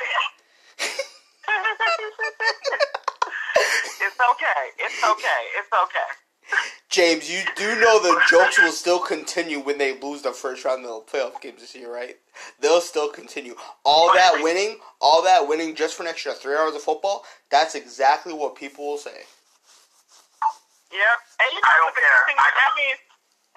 [4.01, 4.63] it's okay.
[4.79, 5.43] It's okay.
[5.59, 6.11] It's okay.
[6.91, 10.85] James, you do know the jokes will still continue when they lose the first round
[10.85, 12.17] of the playoff games this year, right?
[12.61, 13.55] They'll still continue.
[13.85, 17.75] All that winning, all that winning just for an extra three hours of football, that's
[17.75, 19.25] exactly what people will say.
[20.93, 21.17] Yep.
[21.41, 22.21] And you know, I don't care.
[22.27, 22.97] thing- I- I mean,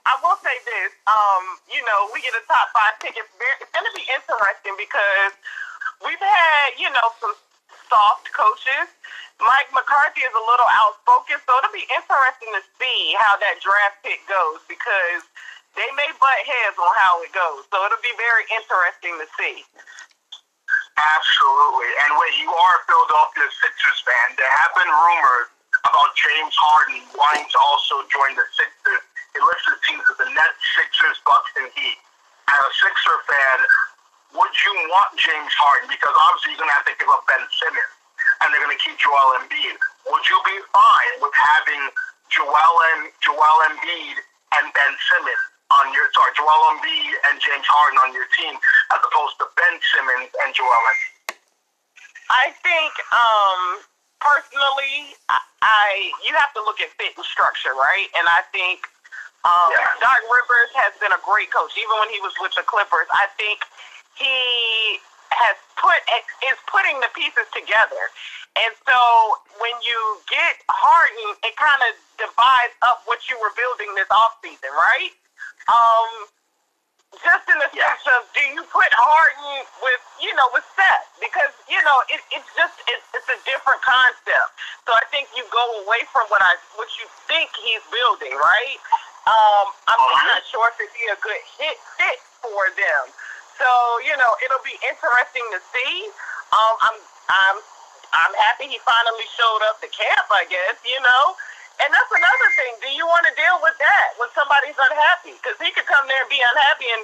[0.05, 0.91] I will say this.
[1.09, 3.17] Um, you know, we get a top five pick.
[3.17, 5.33] It's, very, it's going to be interesting because
[6.05, 7.33] we've had, you know, some
[7.89, 8.87] soft coaches.
[9.41, 13.99] Mike McCarthy is a little outspoken, so it'll be interesting to see how that draft
[13.99, 15.27] pick goes because
[15.75, 17.67] they may butt heads on how it goes.
[17.67, 19.67] So it'll be very interesting to see.
[20.95, 21.91] Absolutely.
[22.07, 25.51] And when you are a Philadelphia Sixers fan, there have been rumors
[25.83, 29.03] about James Harden wanting to also join the Sixers.
[29.35, 31.99] It lists the teams of the Nets, Sixers, Bucks, and Heat.
[32.47, 33.57] As a Sixer fan,
[34.35, 35.87] would you want James Harden?
[35.89, 37.93] Because obviously you're going to have to give up Ben Simmons,
[38.43, 39.75] and they're going to keep Joel Embiid.
[40.11, 41.83] Would you be fine with having
[42.29, 44.17] Joel, and Joel Embiid
[44.59, 45.43] and Ben Simmons
[45.81, 48.53] on your sorry, Joel Embiid and James Harden on your team,
[48.93, 51.39] as opposed to Ben Simmons and Joel Embiid?
[52.29, 53.61] I think, um,
[54.17, 55.85] personally, I, I
[56.25, 58.09] you have to look at fit and structure, right?
[58.17, 58.85] And I think
[59.45, 59.85] um, Yeah.
[60.01, 63.05] Doc Rivers has been a great coach, even when he was with the Clippers.
[63.13, 63.61] I think
[64.17, 64.99] he
[65.31, 65.99] has put
[66.47, 68.11] is putting the pieces together.
[68.55, 68.99] And so
[69.59, 69.99] when you
[70.31, 75.11] get Harden, it kind of divides up what you were building this offseason, right?
[75.67, 76.27] Um,
[77.23, 77.87] just in the Yeah.
[77.95, 82.19] sense of do you put Harden with you know with Seth because you know it,
[82.31, 84.51] it's just it's, it's a different concept.
[84.87, 88.79] So I think you go away from what I what you think he's building, right?
[89.27, 90.27] Um, I'm Uh-huh.
[90.27, 93.03] not sure if it'd be a good hit fit for them.
[93.57, 93.69] So
[94.03, 95.93] you know it'll be interesting to see.
[96.51, 96.97] Um, I'm
[97.31, 97.57] I'm
[98.13, 100.27] I'm happy he finally showed up to camp.
[100.31, 101.23] I guess you know.
[101.83, 102.71] And that's another thing.
[102.79, 105.35] Do you want to deal with that when somebody's unhappy?
[105.35, 107.01] Because he could come there and be unhappy in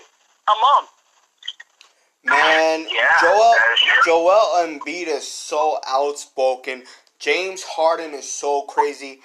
[0.47, 0.89] a month.
[2.23, 4.03] Man, Yeah, Joel that is true.
[4.05, 6.83] Joel Embiid is so outspoken.
[7.19, 9.19] James Harden is so crazy.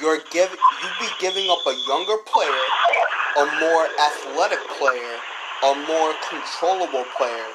[0.00, 2.62] You're giving you'd be giving up a younger player,
[3.38, 5.16] a more athletic player,
[5.62, 7.46] a more controllable player.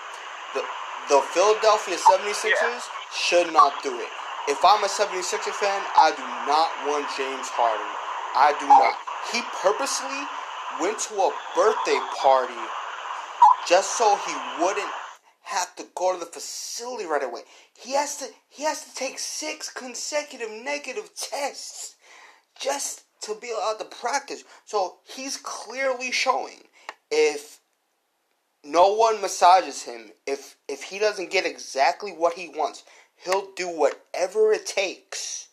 [0.53, 0.63] The
[1.09, 4.09] the Philadelphia 76ers should not do it.
[4.47, 7.87] If I'm a 76er fan, I do not want James Harden.
[8.35, 8.95] I do not.
[9.31, 10.23] He purposely
[10.79, 12.59] went to a birthday party
[13.67, 14.91] just so he wouldn't
[15.43, 17.41] have to go to the facility right away.
[17.77, 21.95] He has to he has to take six consecutive negative tests
[22.59, 24.43] just to be allowed to practice.
[24.65, 26.63] So he's clearly showing
[27.11, 27.59] if
[28.67, 32.83] no one massages him, if if he doesn't get exactly what he wants,
[33.15, 35.47] he'll do whatever it takes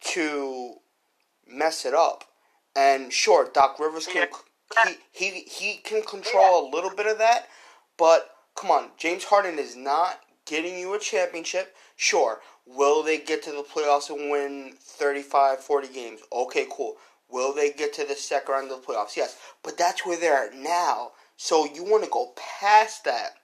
[0.00, 0.74] to
[1.46, 2.24] mess it up.
[2.76, 4.28] And sure, Doc Rivers can
[4.84, 7.48] he he he can control a little bit of that,
[7.98, 11.74] but come on, James Harden is not getting you a championship.
[11.96, 16.20] Sure, will they get to the playoffs and win 35, 40 games?
[16.32, 16.96] Okay, cool.
[17.28, 19.16] Will they get to the second round of the playoffs?
[19.16, 21.12] Yes, but that's where they're at now.
[21.42, 23.34] So you want to go past that.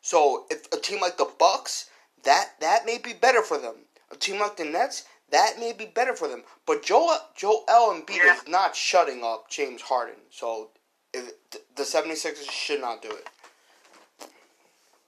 [0.00, 1.90] So if a team like the Bucks,
[2.24, 3.84] that that may be better for them.
[4.10, 6.44] A team like the Nets, that may be better for them.
[6.64, 8.40] But Joel Joel Embiid Yeah.
[8.40, 10.16] is not shutting up James Harden.
[10.30, 10.70] So
[11.12, 11.36] if,
[11.76, 13.28] the 76ers should not do it.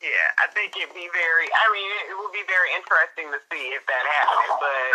[0.04, 1.48] Yeah, I think it'd be very.
[1.48, 4.60] I mean, it would be very interesting to see if that happened.
[4.60, 4.92] But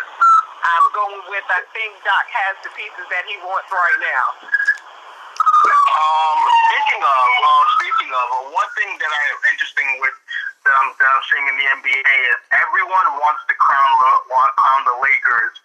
[0.69, 1.47] I'm going with.
[1.49, 4.76] I think Doc has the pieces that he wants right now.
[5.67, 6.39] Um,
[6.71, 10.15] speaking of, um, speaking of, uh, one thing that I am interesting with
[10.63, 10.91] that I'm,
[11.27, 15.55] seeing in the NBA is everyone wants to crown the want, crown the Lakers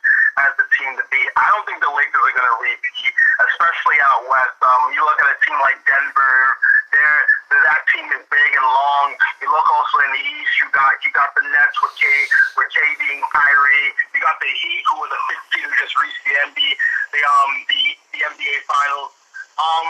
[0.43, 1.31] as the team to beat.
[1.39, 3.13] I don't think the Lakers are going to repeat,
[3.47, 4.59] especially out west.
[4.59, 6.39] Um, you look at a team like Denver.
[6.91, 7.21] There,
[7.63, 9.09] that team is big and long.
[9.39, 10.53] You look also in the East.
[10.61, 12.05] You got you got the Nets with K
[12.59, 13.89] with KD and Kyrie.
[14.13, 16.73] You got the Heat, who were the fifth team who just reached the NBA
[17.13, 17.81] the um the
[18.13, 19.22] the NBA Finals.
[19.59, 19.87] Um,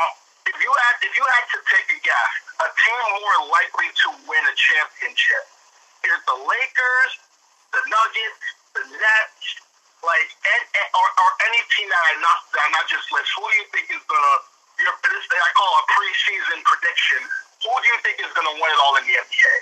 [0.46, 4.08] if you had if you had to take a guess, a team more likely to
[4.26, 5.44] win a championship
[6.02, 7.12] is the Lakers,
[7.70, 8.42] the Nuggets,
[8.74, 9.46] the Nets,
[10.02, 13.30] like and, and, or, or any team that I not that I not just list.
[13.38, 14.36] Who do you think is gonna?
[14.82, 17.22] Your, this I call a preseason prediction.
[17.62, 19.54] Who do you think is gonna win it all in the NBA?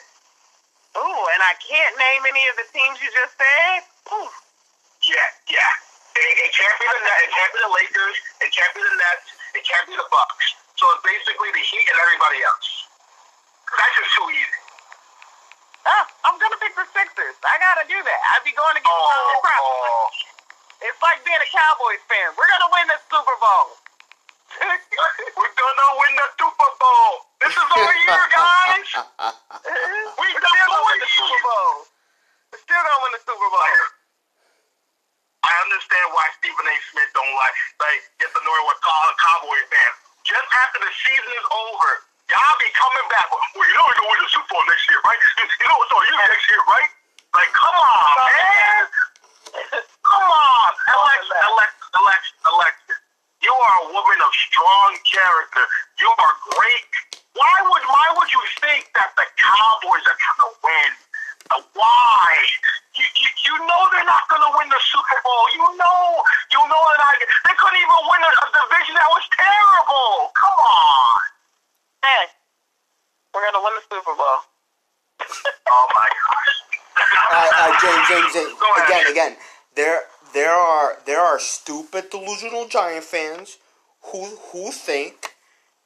[0.97, 3.81] Ooh, and I can't name any of the teams you just said.
[4.11, 4.31] Ooh.
[5.07, 5.73] Yeah, yeah.
[6.19, 8.97] It, it can't be the Net, it can't be the Lakers, it can't be the
[8.99, 10.47] Nets, it can't be the Bucks.
[10.77, 12.69] So it's basically the Heat and everybody else.
[13.77, 14.61] That's just too easy.
[15.87, 17.37] Ah, I'm gonna pick the Sixers.
[17.45, 18.21] I gotta do that.
[18.37, 19.77] I'd be going against Oh, own problem.
[19.81, 20.09] oh.
[20.85, 22.33] It's like being a Cowboys fan.
[22.37, 23.67] We're gonna win the Super Bowl.
[25.39, 27.13] We're gonna win the Super Bowl.
[27.45, 28.89] This is our year, guys.
[30.21, 31.73] we still gonna win the Super Bowl.
[32.53, 33.69] We're still gonna win the Super Bowl.
[35.51, 36.77] I understand why Stephen A.
[36.95, 39.97] Smith don't like like get with Cow- Cowboy fans.
[40.23, 41.91] Just after the season is over,
[42.31, 43.27] y'all be coming back.
[43.35, 45.21] Well, you know we're gonna win the Super Bowl next year, right?
[45.43, 46.91] You, know it's on you next year, right?
[47.35, 48.83] Like, come on, man.
[50.07, 52.95] Come on, Alexa, Alexa, Alexa, Alexa.
[53.43, 55.65] You are a woman of strong character.
[55.99, 56.91] You are great.
[57.35, 60.91] Why would why would you think that the Cowboys are gonna win?
[61.51, 62.31] Uh, Why?
[63.01, 65.43] You, you, you know they're not gonna win the Super Bowl.
[65.57, 66.01] You know
[66.53, 67.13] you know that I
[67.49, 70.29] they couldn't even win a, a division that was terrible.
[70.37, 71.17] Come on.
[72.05, 72.25] Hey,
[73.33, 74.39] we're gonna win the Super Bowl.
[75.73, 76.57] Oh my gosh.
[77.33, 78.87] uh, uh, James, James, James, Go ahead.
[78.89, 79.37] again, again,
[79.77, 80.01] there,
[80.35, 83.59] there are, there are stupid, delusional Giant fans
[84.07, 85.37] who, who think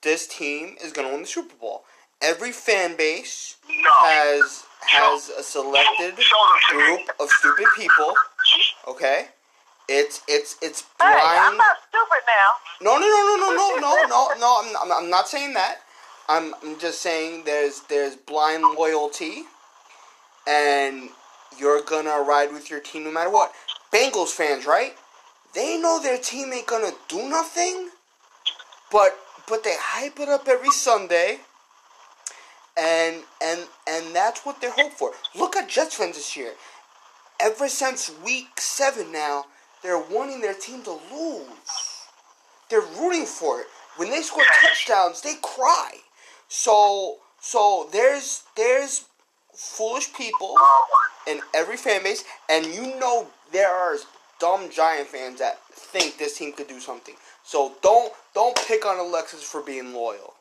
[0.02, 1.84] this team is going to win the Super Bowl.
[2.22, 3.90] Every fan base No.
[3.90, 6.84] has has a selected Show them to me.
[6.84, 8.14] group of stupid people.
[8.88, 9.28] Okay,
[9.88, 11.58] it's it's it's Hey, I'm blind.
[11.58, 12.50] not stupid now.
[12.80, 14.62] No, no, no, no, no, no, no, no, no.
[14.62, 15.76] I'm, I'm, I'm not saying that.
[16.28, 19.44] I'm, I'm just saying there's there's blind loyalty,
[20.46, 21.10] and
[21.58, 23.52] you're gonna ride with your team no matter what.
[23.92, 24.94] Bengals fans, right?
[25.54, 27.90] They know their team ain't gonna do nothing,
[28.90, 29.16] but
[29.48, 31.38] but they hype it up every Sunday,
[32.76, 35.12] and and and that's what they're hope for.
[35.34, 36.52] Look at Jets fans this year.
[37.40, 39.44] Ever since week seven now,
[39.82, 42.06] they're wanting their team to lose.
[42.70, 43.66] They're rooting for it.
[43.96, 45.92] When they score touchdowns, they cry.
[46.48, 49.04] So so there's there's
[49.54, 50.54] foolish people
[51.26, 53.96] in every fan base, and you know there are
[54.40, 57.14] dumb Giant fans that think this team could do something.
[57.44, 60.34] So don't don't pick on Alexis for being loyal.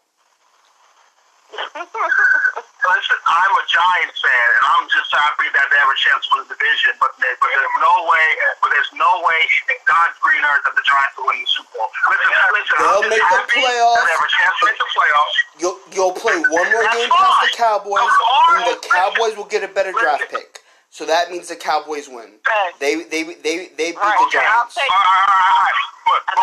[1.53, 6.29] Listen, I'm a Giants fan, and I'm just happy that they have a chance to
[6.35, 6.91] win the division.
[6.99, 8.27] But, they, but there's no way,
[8.59, 11.71] but there's no way in God's green earth that the Giants will win the Super
[11.79, 11.87] Bowl.
[12.11, 14.03] Listen, listen, They'll I'm just make the playoffs.
[14.03, 15.37] they have a chance to make the playoffs.
[15.63, 17.49] You'll you'll play one more That's game past the.
[17.55, 20.59] Cowboys, and the Cowboys will get a better draft pick.
[20.91, 22.37] So that means the Cowboys win.
[22.43, 22.67] Okay.
[22.83, 24.75] They they they they beat Right, the okay, Giants.
[24.77, 25.79] All right, all right, all right.
[26.03, 26.37] But And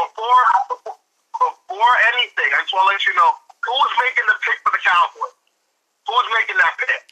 [0.00, 0.96] before, before,
[1.38, 3.30] before anything, I just want to let you know
[3.64, 5.34] who's making the pick for the Cowboys.
[6.08, 7.02] Who's making that pick?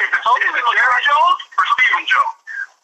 [0.00, 2.38] If it's, is it Jerry Jones or Stephen Jones?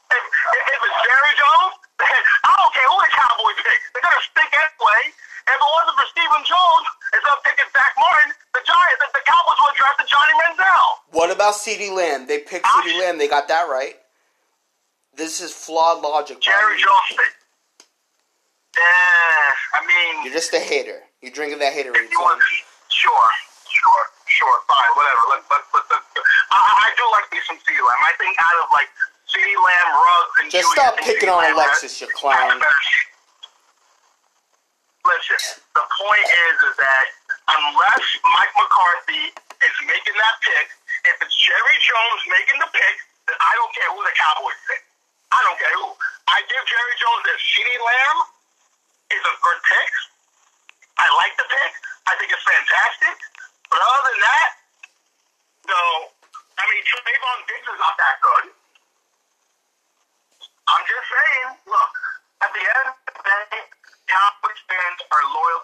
[0.06, 1.74] If, if, if it's Jerry Jones,
[2.46, 3.80] I don't care who the Cowboys pick.
[3.94, 5.02] They're gonna stick anyway.
[5.46, 9.24] If it wasn't for Stephen Jones, instead of picking Zack Martin, the Giants, the, the
[9.24, 10.88] Cowboys would have drafted Johnny Manziel.
[11.14, 12.26] What about CeeDee Lamb?
[12.26, 13.16] They picked CeeDee Lamb.
[13.18, 13.96] They got that right.
[15.14, 16.42] This is flawed logic.
[16.42, 16.76] Jerry.
[16.76, 17.32] Jones pick.
[18.76, 21.00] Yeah, I mean, You're just a hater.
[21.22, 22.36] You're drinking that haterade, If you son.
[22.36, 22.42] want,
[22.96, 23.28] sure,
[23.68, 25.22] sure, sure, fine, whatever.
[25.36, 26.02] Let, let, let, let,
[26.48, 28.02] I, I do like me some CeeDee Lamb.
[28.02, 28.88] I think out of like
[29.28, 32.40] CeeDee Lamb, Ruggs, and Just stop picking on Lamb Alexis, you clown.
[32.40, 33.12] has a better season.
[35.06, 37.06] Listen, the point is, is that
[37.46, 40.66] unless Mike McCarthy is making that pick,
[41.06, 42.96] if it's Jerry Jones making the pick,
[43.30, 44.82] then I don't care who the Cowboys pick.
[45.30, 45.94] I don't care who.
[46.26, 47.38] I give Jerry Jones this.
[47.54, 48.18] CeeDee Lamb
[49.14, 49.90] is a good pick.
[50.96, 51.72] I like the pick.
[52.08, 53.16] I think it's fantastic.
[53.68, 54.50] But other than that,
[55.68, 55.82] no.
[56.56, 58.46] I mean, Trevon Diggs is not that good.
[60.66, 61.94] I'm just saying, look,
[62.42, 63.60] at the end of the day,
[64.08, 65.62] Cowboys fans are loyal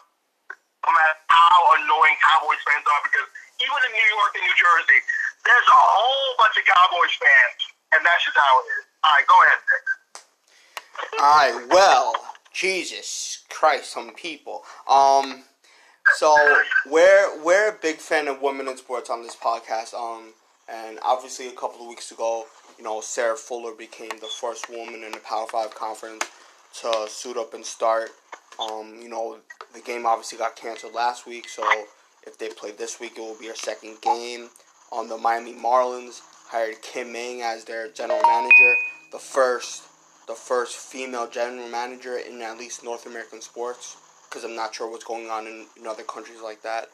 [0.82, 3.28] no matter how annoying Cowboys fans are because
[3.62, 5.00] even in New York and New Jersey,
[5.46, 7.60] there's a whole bunch of Cowboys fans,
[7.94, 8.84] and that's just how it is.
[9.02, 9.84] All right, go ahead, Nick.
[11.22, 14.62] Alright, well, Jesus Christ, some people.
[14.88, 15.44] Um,
[16.16, 16.34] so
[16.90, 19.94] we're we're a big fan of women in sports on this podcast.
[19.94, 20.34] Um,
[20.68, 22.46] and obviously a couple of weeks ago,
[22.78, 26.24] you know, Sarah Fuller became the first woman in the Power Five conference
[26.80, 28.10] to suit up and start.
[28.60, 29.38] Um, you know,
[29.74, 31.62] the game obviously got canceled last week, so
[32.26, 34.48] if they play this week, it will be our second game.
[34.90, 38.74] On the Miami Marlins hired Kim Ng as their general manager,
[39.10, 39.84] the first
[40.26, 43.96] the first female general manager in at least North American sports
[44.28, 46.88] because I'm not sure what's going on in, in other countries like that.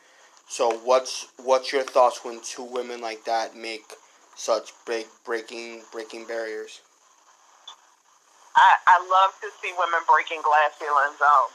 [0.48, 3.84] So what's what's your thoughts when two women like that make
[4.34, 6.80] such big breaking breaking barriers?
[8.56, 11.20] I, I love to see women breaking glass ceilings.
[11.20, 11.46] Um,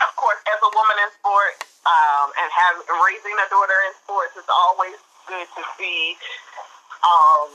[0.00, 1.54] of course, as a woman in sport
[1.84, 4.96] um, and have raising a daughter in sports, it's always
[5.28, 6.16] good to see
[7.04, 7.50] um,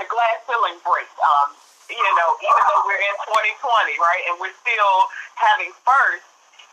[0.00, 1.10] the glass ceiling break.
[1.20, 1.52] Um,
[1.90, 4.96] you know, even though we're in 2020, right, and we're still
[5.36, 6.24] having first,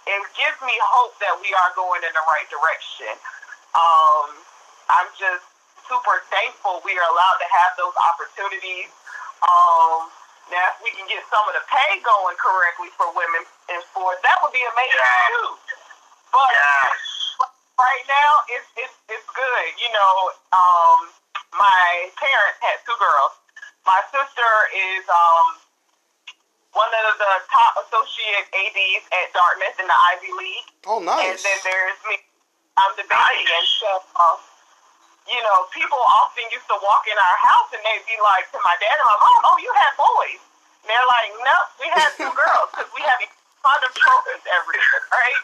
[0.08, 3.14] it gives me hope that we are going in the right direction.
[3.76, 4.28] Um,
[4.92, 5.46] I'm just
[5.88, 8.90] super thankful we are allowed to have those opportunities.
[9.44, 10.10] Um,
[10.50, 14.20] now, if we can get some of the pay going correctly for women in sports,
[14.26, 15.28] that would be amazing Yeah.
[15.32, 15.50] too.
[16.32, 17.00] But Yes.
[17.80, 19.68] right now, it's it's it's good.
[19.80, 20.16] You know,
[20.52, 21.00] um,
[21.56, 23.34] my parents had two girls.
[23.86, 25.46] My sister is um
[26.72, 30.68] one of the top associate ads at Dartmouth in the Ivy League.
[30.88, 31.20] Oh, nice.
[31.20, 31.44] And nice.
[31.44, 32.16] then there's me.
[32.80, 33.52] I'm the baby, Nice.
[33.52, 34.38] and so um,
[35.28, 38.60] you know, people often used to walk in our house and they'd be like to
[38.64, 40.40] my dad and my mom, "Oh, you had boys."
[40.82, 44.44] And they're like, "No, we had two girls because we have a ton of trophies
[44.56, 45.42] every year, right?"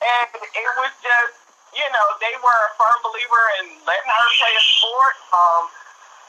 [0.00, 1.34] And it was just,
[1.76, 5.16] you know, they were a firm believer in letting her play a sport.
[5.34, 5.64] Um,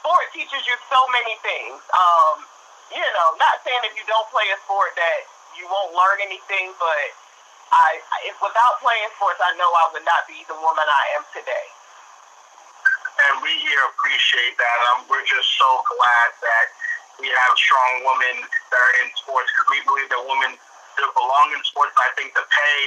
[0.02, 1.78] sport teaches you so many things.
[1.94, 2.42] Um,
[2.90, 5.20] you know, not saying if you don't play a sport that
[5.56, 7.06] you won't learn anything, but
[7.72, 11.24] I, if without playing sports, I know I would not be the woman I am
[11.32, 11.66] today.
[13.28, 14.78] and we here appreciate that.
[14.92, 16.66] Um, we're just so glad that
[17.20, 20.58] we have strong women that are in sports because we believe that women
[20.98, 21.94] that belong in sports.
[21.96, 22.78] I think the pay,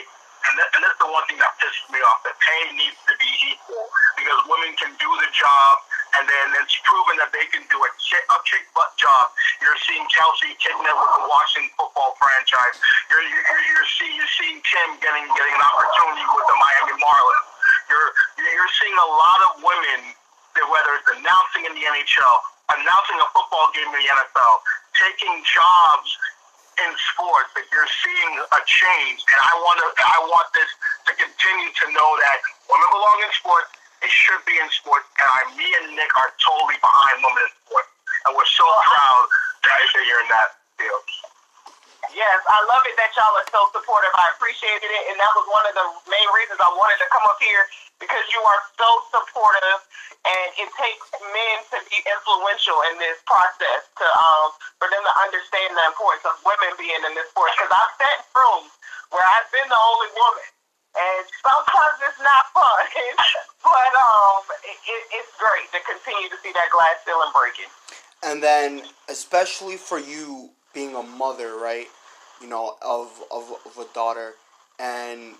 [0.49, 2.22] and, th- and that's the one thing that pisses me off.
[2.28, 3.86] The pay needs to be equal
[4.20, 5.74] because women can do the job,
[6.20, 9.32] and then it's proven that they can do a chick, a chick butt job.
[9.59, 12.76] You're seeing Chelsea taking it with the Washington football franchise.
[13.11, 16.95] You're you're, you're, you're, seeing, you're seeing Tim getting getting an opportunity with the Miami
[16.99, 17.47] Marlins.
[17.91, 18.09] You're
[18.39, 20.01] you're seeing a lot of women
[20.55, 22.36] that whether it's announcing in the NHL,
[22.80, 24.55] announcing a football game in the NFL,
[24.95, 26.09] taking jobs
[26.80, 29.20] in sports, that you're seeing a change.
[29.24, 30.72] And I want to, I want this
[31.07, 32.38] to continue to know that
[32.68, 33.70] women belong in sports.
[34.06, 35.10] They should be in sports.
[35.18, 37.89] And I, me and Nick are totally behind women in sports,
[38.30, 39.26] and we're so proud
[39.66, 41.06] that you're in that field.
[42.14, 44.14] Yes, I love it that y'all are so supportive.
[44.14, 47.26] I appreciated it, and that was one of the main reasons I wanted to come
[47.26, 47.66] up here
[47.97, 49.80] because you are so supportive,
[50.22, 55.14] and it takes men to be influential in this process to um for them to
[55.26, 57.49] understand the importance of women being in this sport.
[57.58, 58.70] Because I've sat in rooms
[59.10, 60.45] where I've been the only woman,
[60.96, 62.86] and sometimes it's not fun,
[63.64, 67.72] but um it, it, it's great to continue to see that glass ceiling breaking.
[68.24, 71.88] and then especially for you being a mother right
[72.41, 74.34] you know of, of, of a daughter
[74.80, 75.36] and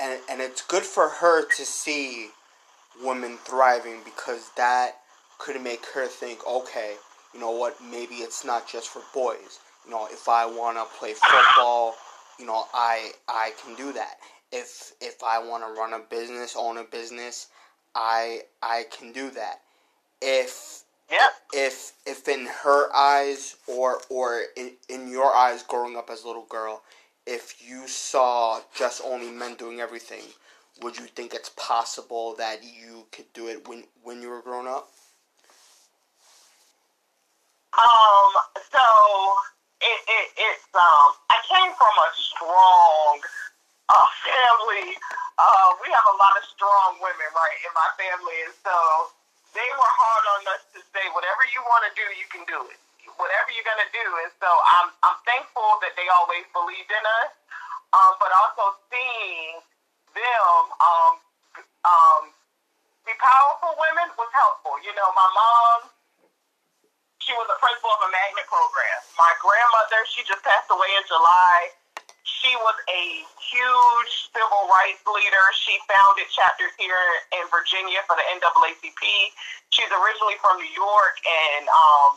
[0.00, 2.28] and and it's good for her to see
[3.04, 4.96] women thriving because that
[5.38, 6.94] could make her think okay
[7.34, 10.84] you know what maybe it's not just for boys you know if i want to
[10.98, 11.94] play football
[12.38, 14.16] you know i i can do that
[14.52, 17.48] if if i want to run a business own a business
[17.94, 19.60] i i can do that
[20.22, 21.20] if Yep.
[21.54, 26.26] if if in her eyes or or in, in your eyes growing up as a
[26.26, 26.82] little girl
[27.26, 30.22] if you saw just only men doing everything
[30.82, 34.68] would you think it's possible that you could do it when when you were growing
[34.68, 34.88] up
[37.74, 38.32] Um,
[38.72, 38.84] so
[39.80, 43.20] it, it it's um I came from a strong
[43.90, 44.94] uh family.
[45.38, 48.76] Uh we have a lot of strong women, right, in my family and so
[49.54, 52.60] they were hard on us to say whatever you want to do, you can do
[52.70, 52.78] it.
[53.18, 54.06] Whatever you're gonna do.
[54.24, 54.48] And so
[54.80, 57.32] I'm I'm thankful that they always believed in us.
[57.90, 59.58] Um, but also seeing
[60.14, 61.14] them um
[61.84, 62.22] um
[63.06, 64.78] be powerful women was helpful.
[64.86, 65.90] You know, my mom
[67.20, 69.00] she was a principal of a magnet program.
[69.20, 71.58] My grandmother, she just passed away in July.
[72.24, 73.04] She was a
[73.40, 75.44] huge civil rights leader.
[75.56, 77.04] She founded chapters here
[77.36, 79.02] in Virginia for the NAACP.
[79.72, 82.10] She's originally from New York and um,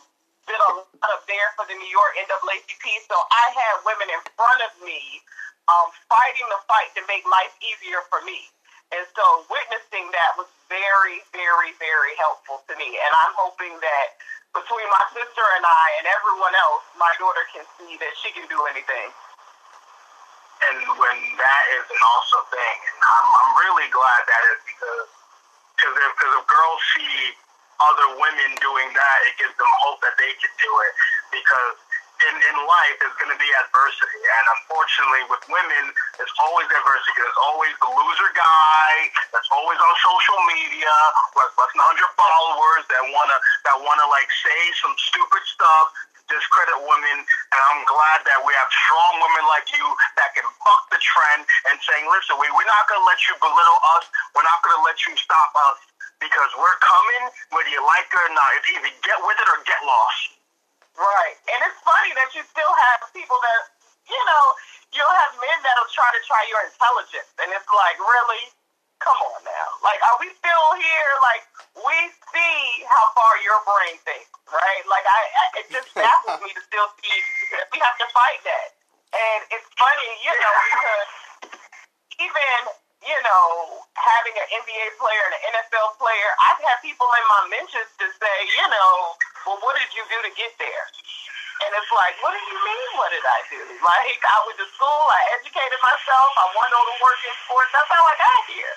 [0.47, 2.85] did a lot of there for the New York NAACP.
[3.07, 5.23] So I had women in front of me
[5.71, 8.51] um, fighting the fight to make life easier for me.
[8.91, 12.93] And so witnessing that was very, very, very helpful to me.
[12.93, 14.07] And I'm hoping that
[14.53, 18.45] between my sister and I and everyone else, my daughter can see that she can
[18.45, 19.09] do anything.
[20.71, 25.09] And when that is an awesome thing, and I'm, I'm really glad that is because
[25.75, 27.15] because if, cause if girls see
[27.81, 30.93] other women doing that, it gives them hope that they can do it.
[31.35, 31.75] Because
[32.29, 37.19] in, in life, there's going to be adversity, and unfortunately, with women, there's always adversity.
[37.19, 38.93] There's always the loser guy
[39.35, 40.93] that's always on social media
[41.35, 43.37] with less than 100 followers that wanna
[43.67, 45.87] that wanna like say some stupid stuff
[46.33, 49.85] discredit women, and I'm glad that we have strong women like you
[50.17, 53.37] that can buck the trend and saying, listen, we, we're not going to let you
[53.37, 54.05] belittle us.
[54.33, 55.79] We're not going to let you stop us
[56.17, 57.23] because we're coming,
[57.53, 58.49] whether you like it or not.
[58.57, 60.39] It's either get with it or get lost.
[60.97, 61.35] Right.
[61.49, 63.61] And it's funny that you still have people that,
[64.09, 64.43] you know,
[64.93, 67.29] you'll have men that'll try to try your intelligence.
[67.41, 68.43] And it's like, really?
[69.03, 69.67] Come on now.
[69.83, 71.11] Like, are we still here?
[71.27, 71.43] Like,
[71.75, 71.97] we
[72.31, 74.83] see how far your brain thinks, right?
[74.87, 75.19] Like, I,
[75.59, 77.19] it just baffles me to still see
[77.75, 78.69] we have to fight that.
[79.13, 81.07] And it's funny, you know, because
[82.17, 82.59] even,
[83.05, 87.43] you know, having an NBA player and an NFL player, I've had people in my
[87.53, 88.93] mentions to say, you know,
[89.45, 90.85] well, what did you do to get there?
[91.61, 93.61] And it's like, what do you mean, what did I do?
[93.85, 97.71] Like, I went to school, I educated myself, I won all the work in sports,
[97.71, 98.75] that's how I got here.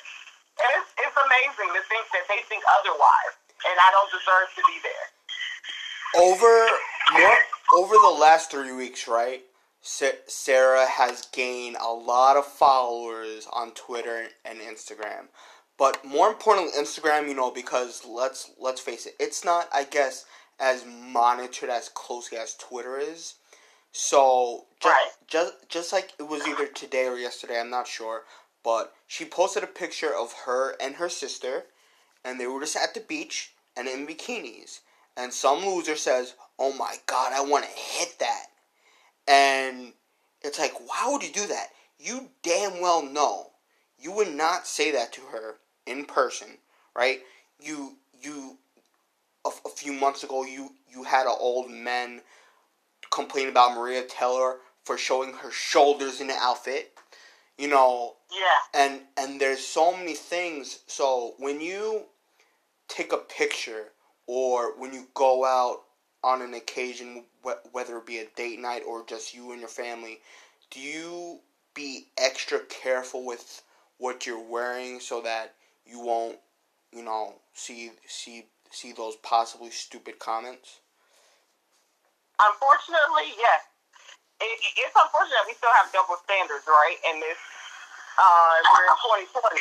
[0.60, 4.62] And it's, it's amazing to think that they think otherwise, and I don't deserve to
[4.68, 5.06] be there.
[6.16, 6.52] Over
[7.16, 7.36] more,
[7.74, 9.42] over the last three weeks, right?
[9.82, 15.28] Sarah has gained a lot of followers on Twitter and Instagram.
[15.78, 20.24] But more importantly, Instagram, you know, because let's let's face it, it's not, I guess,
[20.58, 23.34] as monitored as closely as Twitter is.
[23.92, 25.10] So just, right.
[25.26, 28.24] just just like it was either today or yesterday, I'm not sure,
[28.62, 31.64] but she posted a picture of her and her sister,
[32.24, 34.80] and they were just at the beach and in bikinis.
[35.16, 38.46] And some loser says, "Oh my god, I want to hit that,"
[39.26, 39.94] and
[40.42, 41.68] it's like, why would you do that?
[41.98, 43.52] You damn well know
[43.98, 46.58] you would not say that to her in person,
[46.94, 47.20] right?
[47.60, 48.58] You you
[49.46, 52.20] a, a few months ago you you had an old man
[53.10, 56.92] complain about Maria Taylor for showing her shoulders in the outfit.
[57.58, 58.14] You know.
[58.32, 58.82] Yeah.
[58.82, 60.80] And and there's so many things.
[60.86, 62.04] So when you
[62.88, 63.92] take a picture
[64.26, 65.82] or when you go out
[66.22, 67.24] on an occasion,
[67.72, 70.18] whether it be a date night or just you and your family,
[70.70, 71.38] do you
[71.74, 73.62] be extra careful with
[73.98, 75.54] what you're wearing so that
[75.86, 76.38] you won't,
[76.92, 80.80] you know, see see see those possibly stupid comments?
[82.36, 83.62] Unfortunately, yes.
[84.36, 86.98] It, it's unfortunate we still have double standards, right?
[87.08, 87.40] In this,
[88.20, 89.56] uh, we're in 2020.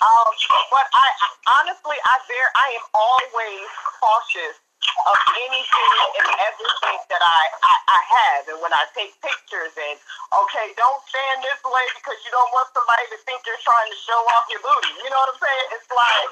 [0.00, 0.30] Um,
[0.72, 1.28] but I, I
[1.60, 3.68] honestly, I there, I am always
[4.00, 8.42] cautious of anything and everything that I, I, I have.
[8.54, 9.96] And when I take pictures and,
[10.32, 13.98] okay, don't stand this way because you don't want somebody to think you're trying to
[13.98, 14.94] show off your booty.
[15.02, 15.66] You know what I'm saying?
[15.76, 16.30] It's like,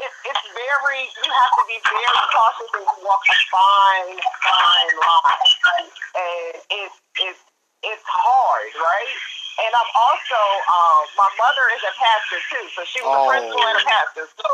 [0.00, 4.92] it, it's very, you have to be very cautious and you walk a fine, fine
[4.98, 5.88] line.
[6.14, 7.42] And it's, it's,
[7.84, 9.16] it's hard, right?
[9.64, 13.22] And I'm also, um, my mother is a pastor too, so she was oh.
[13.22, 14.24] a principal and a pastor.
[14.34, 14.48] So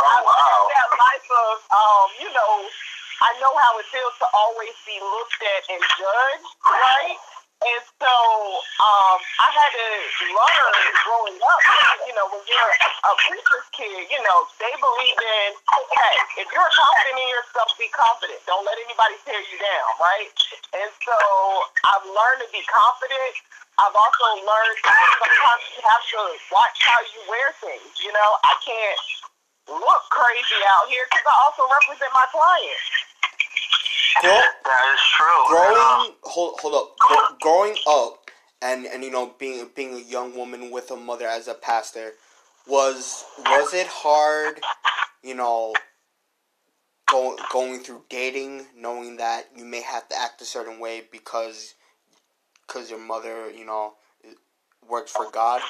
[0.00, 0.60] Oh, I wow.
[0.72, 2.52] that life of, um, you know,
[3.22, 7.18] I know how it feels to always be looked at and judged, right?
[7.62, 8.14] And so
[8.82, 9.88] um, I had to
[10.34, 10.74] learn
[11.06, 11.62] growing up,
[12.10, 12.74] you know, when you're
[13.06, 17.86] a preacher's kid, you know, they believe in, hey, if you're confident in yourself, be
[17.94, 18.42] confident.
[18.50, 20.30] Don't let anybody tear you down, right?
[20.74, 21.16] And so
[21.86, 23.34] I've learned to be confident.
[23.78, 27.94] I've also learned sometimes you have to watch how you wear things.
[28.02, 29.00] You know, I can't
[29.70, 33.01] look crazy out here because I also represent my clients.
[34.20, 35.26] Grow, that is true.
[35.48, 37.38] Growing, hold, hold up.
[37.40, 41.48] growing up, and and you know, being being a young woman with a mother as
[41.48, 42.12] a pastor,
[42.66, 44.60] was was it hard?
[45.22, 45.74] You know,
[47.10, 51.74] going going through dating, knowing that you may have to act a certain way because
[52.66, 53.94] because your mother, you know,
[54.88, 55.60] works for God.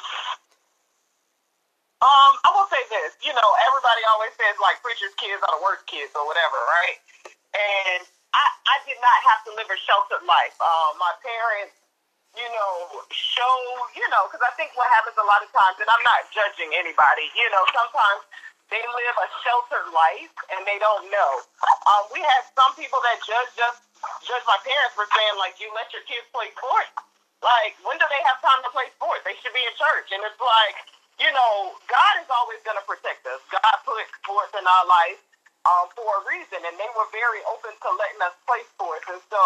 [2.03, 3.15] Um, I will say this.
[3.23, 6.99] You know, everybody always says like preachers' kids are the worst kids or whatever, right?
[7.55, 8.03] And
[8.33, 10.57] I, I did not have to live a sheltered life.
[10.61, 11.77] Um, my parents,
[12.37, 13.57] you know, show,
[13.97, 16.73] you know, because I think what happens a lot of times, and I'm not judging
[16.73, 18.25] anybody, you know, sometimes
[18.73, 21.33] they live a sheltered life and they don't know.
[21.93, 23.85] Um, we have some people that judge just
[24.25, 26.93] judge my parents for saying like, you let your kids play sports.
[27.45, 29.21] Like, when do they have time to play sports?
[29.29, 30.79] They should be in church, and it's like
[31.21, 33.39] you know, God is always going to protect us.
[33.53, 35.21] God put sports in our life
[35.67, 39.07] um, for a reason, and they were very open to letting us play sports.
[39.07, 39.43] And so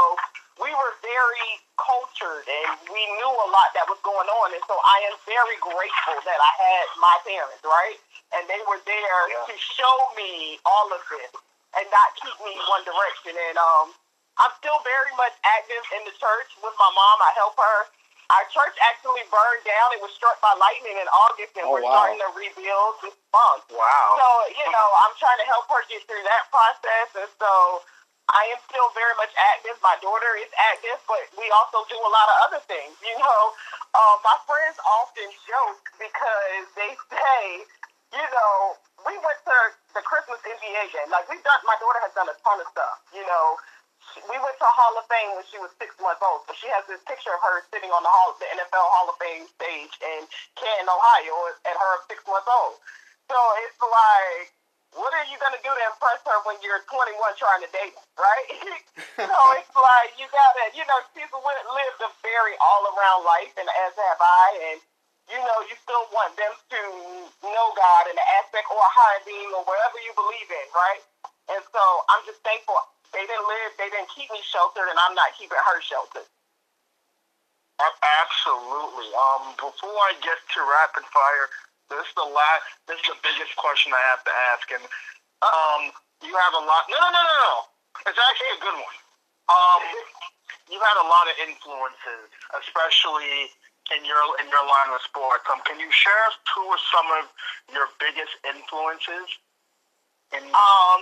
[0.56, 4.56] we were very cultured, and we knew a lot that was going on.
[4.56, 8.00] And so I am very grateful that I had my parents, right?
[8.32, 9.44] And they were there yeah.
[9.44, 11.32] to show me all of this
[11.76, 13.36] and not keep me one direction.
[13.36, 13.92] And um,
[14.40, 17.16] I'm still very much active in the church with my mom.
[17.20, 17.78] I help her.
[18.26, 19.94] Our church actually burned down.
[19.94, 21.94] It was struck by lightning in August, and oh, we're wow.
[21.94, 23.70] starting to rebuild this month.
[23.70, 24.18] Wow.
[24.18, 27.08] So, you know, I'm trying to help her get through that process.
[27.22, 27.86] And so
[28.34, 29.78] I am still very much active.
[29.78, 32.98] My daughter is active, but we also do a lot of other things.
[32.98, 33.40] You know,
[33.94, 37.62] uh, my friends often joke because they say,
[38.10, 38.74] you know,
[39.06, 39.58] we went to
[39.94, 41.14] the Christmas NBA game.
[41.14, 43.54] Like, we've done, my daughter has done a ton of stuff, you know
[44.28, 46.46] we went to Hall of Fame when she was six months old.
[46.48, 49.16] So she has this picture of her sitting on the hall, the NFL Hall of
[49.20, 50.24] Fame stage in
[50.56, 51.34] Canton, Ohio,
[51.66, 52.80] at her six months old.
[53.28, 53.36] So
[53.66, 54.48] it's like,
[54.96, 58.48] what are you gonna do to impress her when you're 21 trying to date, right?
[59.28, 63.68] so it's like you gotta, you know, she's lived a very all around life, and
[63.68, 64.78] as have I, and
[65.26, 66.80] you know, you still want them to
[67.42, 71.02] know God in the aspect or a higher being or whatever you believe in, right?
[71.50, 72.78] And so I'm just thankful
[73.16, 76.28] they didn't live, they didn't keep me sheltered, and I'm not keeping her sheltered.
[77.80, 79.08] Absolutely.
[79.16, 81.48] Um, before I get to rapid fire,
[81.88, 82.64] this is the last.
[82.88, 84.84] This is the biggest question I have to ask, and
[85.44, 85.82] um,
[86.24, 86.88] you have a lot.
[86.88, 87.56] No, no, no, no, no.
[88.08, 88.96] It's actually a good one.
[89.48, 89.82] Um,
[90.72, 93.52] you had a lot of influences, especially
[93.92, 95.44] in your in your line of sports.
[95.52, 97.24] Um, can you share two of some of
[97.70, 99.28] your biggest influences?
[100.34, 101.00] In um,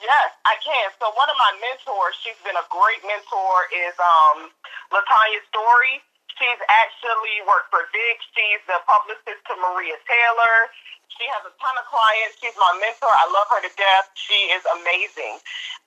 [0.00, 0.92] yes, I can.
[0.98, 4.50] So one of my mentors, she's been a great mentor, is um,
[4.90, 6.02] Latanya Story.
[6.40, 8.16] She's actually worked for Vic.
[8.32, 10.56] She's the publicist to Maria Taylor.
[11.12, 12.40] She has a ton of clients.
[12.40, 13.12] She's my mentor.
[13.12, 14.08] I love her to death.
[14.16, 15.36] She is amazing.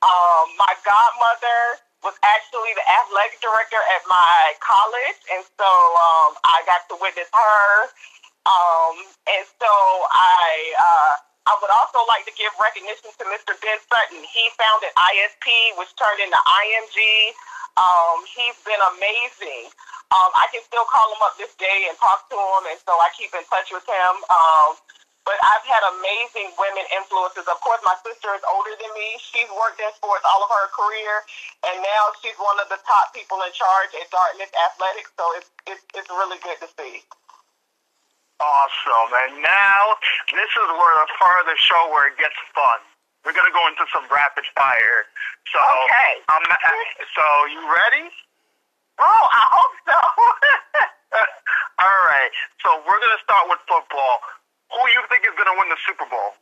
[0.06, 6.62] Um, my godmother was actually the athletic director at my college, and so um, I
[6.68, 7.66] got to witness her.
[8.46, 8.96] Um,
[9.26, 9.72] and so
[10.12, 10.46] I
[10.76, 13.52] uh, I would also like to give recognition to Mr.
[13.60, 14.24] Ben Sutton.
[14.24, 17.00] He founded ISP, which turned into IMG.
[17.76, 19.68] Um, he's been amazing.
[20.14, 22.96] Um, I can still call him up this day and talk to him, and so
[22.96, 24.14] I keep in touch with him.
[24.30, 24.78] Um,
[25.24, 27.48] but I've had amazing women influences.
[27.48, 29.16] Of course, my sister is older than me.
[29.20, 31.24] She's worked in sports all of her career,
[31.64, 35.12] and now she's one of the top people in charge at Dartmouth Athletics.
[35.16, 37.04] So it's it's, it's really good to see.
[38.44, 39.10] Awesome.
[39.24, 39.82] And now
[40.36, 42.84] this is where the part of the show where it gets fun.
[43.24, 45.08] We're gonna go into some rapid fire.
[45.48, 46.20] So okay.
[46.28, 46.44] Um,
[47.16, 47.26] so
[47.56, 48.12] you ready?
[49.00, 50.00] Oh, I hope so.
[51.88, 52.34] all right.
[52.60, 54.20] So we're gonna start with football.
[54.74, 56.34] Who you think is going to win the Super Bowl?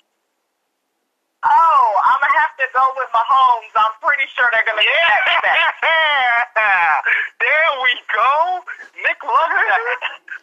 [1.42, 3.74] Oh, I'm gonna have to go with Mahomes.
[3.74, 5.18] I'm pretty sure they're gonna yeah.
[5.26, 7.02] get that.
[7.42, 8.62] there we go.
[9.02, 9.82] Nick loves that.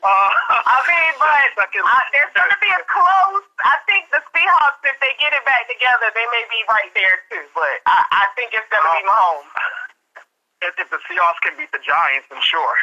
[0.03, 0.30] Uh,
[0.74, 1.12] I mean,
[1.55, 3.46] but uh, there's gonna be a close.
[3.62, 7.22] I think the Seahawks, if they get it back together, they may be right there
[7.30, 7.46] too.
[7.55, 9.55] But I, I think it's gonna be Mahomes
[10.66, 12.74] if, if the Seahawks can beat the Giants, then sure.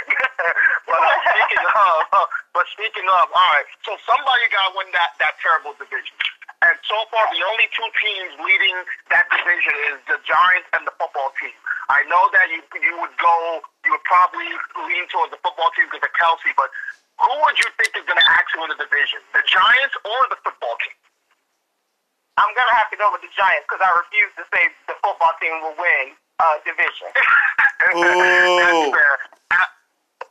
[0.88, 3.68] but uh, speaking of, uh, but speaking of, all right.
[3.84, 6.16] So somebody got to win that that terrible division.
[6.64, 8.78] And so far, the only two teams leading
[9.12, 11.54] that division is the Giants and the football team.
[11.92, 14.48] I know that you you would go, you would probably
[14.88, 16.72] lean towards the football team because of Kelsey, but
[17.22, 20.40] who would you think is going to actually win the division, the Giants or the
[20.42, 20.98] football team?
[22.36, 25.32] I'm gonna have to go with the Giants because I refuse to say the football
[25.40, 27.08] team will win uh, division.
[27.96, 29.16] That's fair.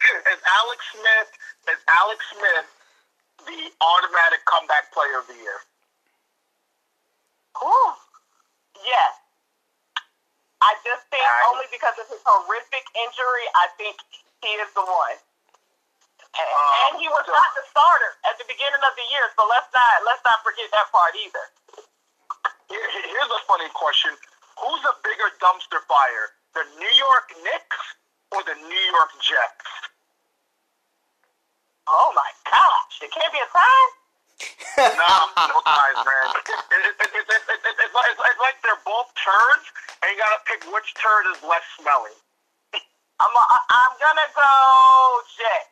[0.04, 1.30] Is Alex Smith
[1.72, 2.68] is Alex Smith
[3.48, 5.64] the automatic comeback player of the year?
[7.62, 7.92] Ooh,
[8.82, 9.12] yes.
[10.64, 14.00] I just think I, only because of his horrific injury, I think
[14.40, 15.18] he is the one.
[16.34, 19.46] And, um, and he was not the starter at the beginning of the year, so
[19.46, 21.44] let's not let's not forget that part either.
[22.66, 24.10] Here, here's a funny question:
[24.58, 27.82] Who's a bigger dumpster fire, the New York Knicks
[28.34, 29.68] or the New York Jets?
[31.86, 34.03] Oh my gosh, it can't be a tie?
[34.78, 36.26] Nah, no ties, man.
[36.34, 39.66] It, it, it, it's, like, it's like they're both turds,
[40.02, 42.16] and you gotta pick which turd is less smelly.
[43.22, 44.52] I'm a, I'm gonna go
[45.38, 45.64] Jet.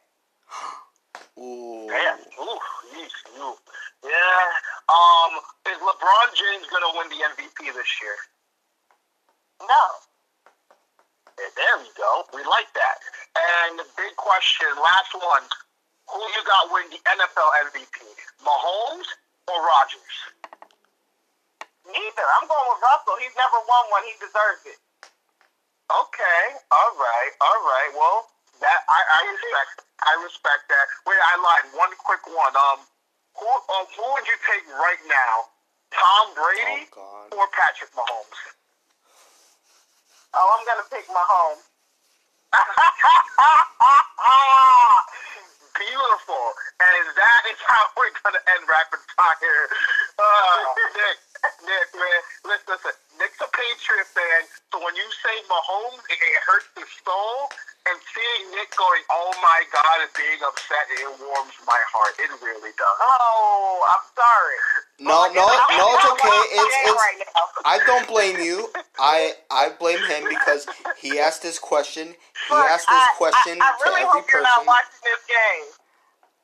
[1.38, 1.88] Ooh.
[1.88, 2.16] Yeah.
[2.40, 2.60] Ooh,
[2.94, 3.56] yeesh, ooh.
[4.04, 4.44] Yeah.
[4.90, 5.32] Um,
[5.70, 8.16] is LeBron James gonna win the MVP this year?
[9.62, 9.84] No.
[11.38, 12.24] There we go.
[12.34, 12.98] We like that.
[13.34, 15.44] And the big question, last one.
[16.10, 18.02] Who you got win the NFL MVP?
[18.42, 19.06] Mahomes
[19.46, 20.16] or Rodgers?
[21.86, 22.26] Neither.
[22.38, 23.18] I'm going with Russell.
[23.18, 24.04] He's never won one.
[24.06, 24.78] He deserves it.
[25.90, 26.42] Okay.
[26.70, 27.32] All right.
[27.42, 27.90] All right.
[27.94, 28.30] Well,
[28.62, 29.82] that I, I respect.
[30.02, 30.86] I respect that.
[31.06, 31.66] Wait, I lied.
[31.74, 32.54] One quick one.
[32.54, 32.86] Um,
[33.34, 35.50] who um, who would you take right now?
[35.92, 38.40] Tom Brady oh, or Patrick Mahomes?
[40.32, 41.68] Oh, I'm gonna pick Mahomes.
[45.76, 46.46] Beautiful.
[46.80, 49.64] And that is how we're gonna end rapid fire.
[50.22, 50.58] Uh,
[50.94, 51.18] Nick,
[51.66, 52.94] Nick, man, listen, listen.
[53.18, 57.50] Nick's a Patriot fan, so when you say Mahomes, it, it hurts the soul.
[57.82, 62.14] And seeing Nick going, "Oh my God," and being upset, it warms my heart.
[62.14, 62.98] It really does.
[63.02, 64.58] Oh, I'm sorry.
[65.02, 66.30] No, no, I'm- no, it's okay.
[66.30, 66.94] off It's it's.
[66.94, 67.42] right now.
[67.66, 68.70] I don't blame you.
[69.00, 70.66] I I blame him because
[70.96, 72.14] he asked this question.
[72.14, 75.22] He asked this I- question I, I really to every hope you're not watching this
[75.26, 75.66] game.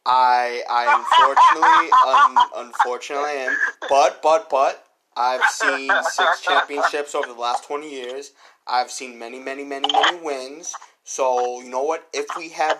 [0.09, 3.57] I I unfortunately un, unfortunately am.
[3.91, 4.85] But but but
[5.17, 8.33] I've seen six championships over the last twenty years.
[8.67, 10.75] I've seen many many many many wins.
[11.05, 12.09] So you know what?
[12.15, 12.79] If we have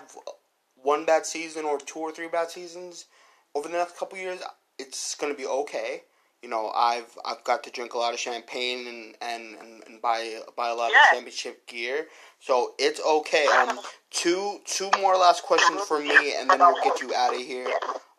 [0.75, 3.05] one bad season or two or three bad seasons
[3.53, 4.41] over the next couple years,
[4.79, 6.03] it's gonna be okay.
[6.41, 10.01] You know, I've I've got to drink a lot of champagne and and, and, and
[10.01, 11.07] buy buy a lot Yes.
[11.11, 12.07] of championship gear.
[12.39, 13.45] So it's okay.
[13.47, 13.79] Um,
[14.09, 17.67] two two more last questions for me, and then we'll get you out of here.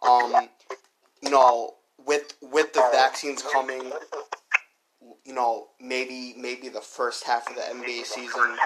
[0.03, 0.49] Um,
[1.23, 3.91] you know, with with the vaccines coming,
[5.25, 8.57] you know, maybe maybe the first half of the NBA season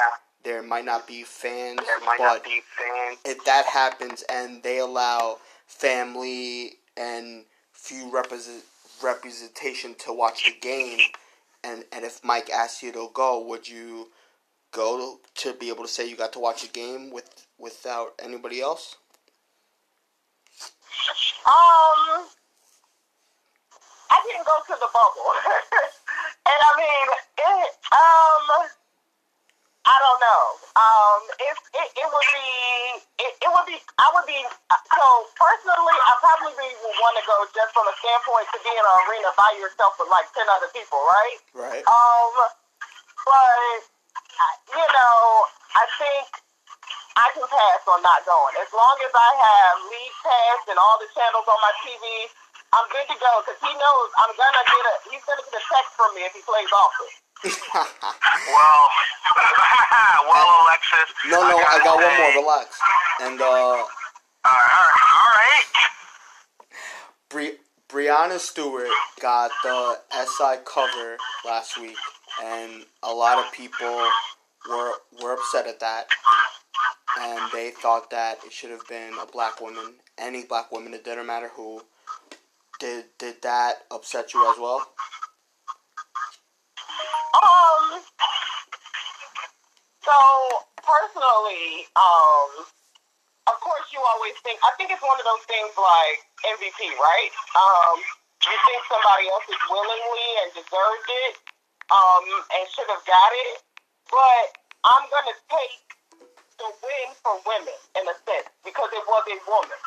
[0.42, 1.80] there might not be fans,
[2.18, 3.18] but fans.
[3.24, 8.62] if that happens and they allow family and few represent,
[9.04, 10.98] representation to watch the game,
[11.62, 14.08] and, and if Mike asked you to go, would you
[14.72, 18.60] go to be able to say you got to watch a game with without anybody
[18.60, 18.96] else?
[21.46, 22.26] Um,
[24.10, 25.30] I didn't go to the bubble,
[26.46, 27.70] and I mean, it.
[27.92, 28.68] Um,
[29.84, 30.44] I don't know.
[30.80, 32.48] Um, it it, it would be
[33.20, 35.06] it, it would be I would be so
[35.36, 38.96] personally I probably would want to go just from a standpoint to be in an
[39.04, 41.38] arena by yourself with like ten other people, right?
[41.52, 41.84] Right.
[41.84, 42.32] Um,
[43.28, 43.80] but
[44.72, 45.16] you know,
[45.76, 46.26] I think
[47.20, 50.96] I can pass on not going as long as I have league pass and all
[50.96, 52.32] the channels on my TV.
[52.74, 54.94] I'm good to go because he knows I'm gonna get a.
[55.12, 57.06] He's gonna get a text from me if he plays often.
[57.42, 57.54] Well,
[60.30, 61.14] well, Alexis.
[61.30, 62.42] no, no, I gotta got one more.
[62.42, 62.78] Relax.
[63.22, 63.86] And uh, All
[64.44, 65.64] right, all right.
[67.28, 67.58] Bri-
[67.88, 68.88] Breanna Stewart
[69.20, 71.96] got the SI cover last week,
[72.42, 74.08] and a lot of people
[74.68, 76.08] were were upset at that,
[77.20, 80.94] and they thought that it should have been a black woman, any black woman.
[80.94, 81.82] It didn't matter who.
[82.80, 84.92] Did did that upset you as well?
[87.34, 88.02] Um.
[90.04, 90.16] So
[90.84, 92.50] personally, um,
[93.48, 94.60] of course, you always think.
[94.64, 96.18] I think it's one of those things like
[96.56, 97.32] MVP, right?
[97.56, 97.96] Um,
[98.44, 101.34] you think somebody else is willingly and deserved it,
[101.92, 102.24] um,
[102.56, 103.64] and should have got it,
[104.12, 104.46] but
[104.84, 105.80] I'm gonna take
[106.60, 109.80] the win for women in a sense because it was a woman.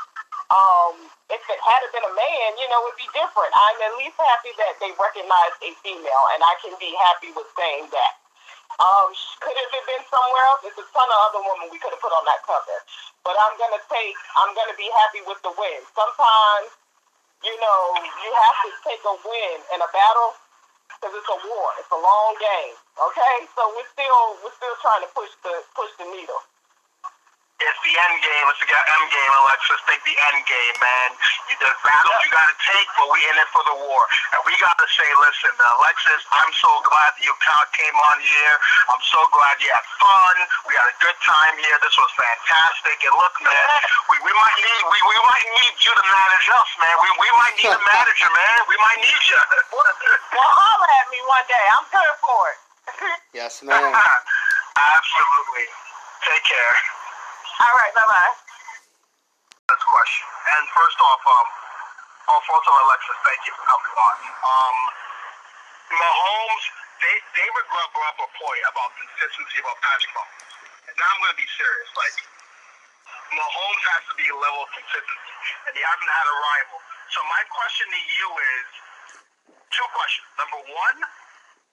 [0.48, 0.96] Um,
[1.28, 3.52] if it had been a man, you know, it'd be different.
[3.52, 7.52] I'm at least happy that they recognized a female, and I can be happy with
[7.52, 8.14] saying that.
[8.80, 9.10] Um,
[9.44, 10.62] could it have been somewhere else?
[10.64, 12.78] There's a ton of other women we could have put on that cover.
[13.26, 14.16] But I'm gonna take.
[14.40, 15.82] I'm gonna be happy with the win.
[15.92, 16.70] Sometimes,
[17.44, 17.82] you know,
[18.24, 20.32] you have to take a win in a battle
[20.94, 21.68] because it's a war.
[21.82, 22.76] It's a long game.
[23.02, 26.40] Okay, so we're still we're still trying to push the push the needle.
[27.58, 28.46] It's the end game.
[28.54, 29.82] It's the end game, Alexis.
[29.90, 31.10] Take the end game, man.
[31.50, 34.02] You, there's battles you got to take, but we in it for the war.
[34.38, 38.22] And we got to say, listen, Alexis, I'm so glad that you ca- came on
[38.22, 38.56] here.
[38.94, 40.36] I'm so glad you had fun.
[40.70, 41.74] We had a good time here.
[41.82, 42.94] This was fantastic.
[43.10, 43.70] And look, man,
[44.14, 46.94] we, we might need we, we might need you to manage us, man.
[47.02, 48.58] We, we might need a manager, man.
[48.70, 49.42] We might need you.
[50.38, 51.66] Well, holler at me one day.
[51.74, 52.60] I'm good for it.
[53.34, 53.82] Yes, ma'am.
[54.78, 55.68] Absolutely.
[56.22, 56.97] Take care.
[57.58, 58.34] All right, bye bye.
[59.66, 60.26] this question.
[60.58, 61.48] And first off, um,
[62.28, 64.18] of Alexis, thank you for coming on.
[64.46, 64.78] Um,
[65.90, 66.64] Mahomes,
[67.02, 70.54] David Grubb brought up a point about consistency about Patrick Mahomes.
[70.86, 71.90] And now I'm going to be serious.
[71.98, 72.18] Like,
[73.34, 75.34] Mahomes has to be a level of consistency,
[75.66, 76.78] and he hasn't had a rival.
[77.10, 78.68] So my question to you is
[79.74, 80.30] two questions.
[80.38, 80.98] Number one,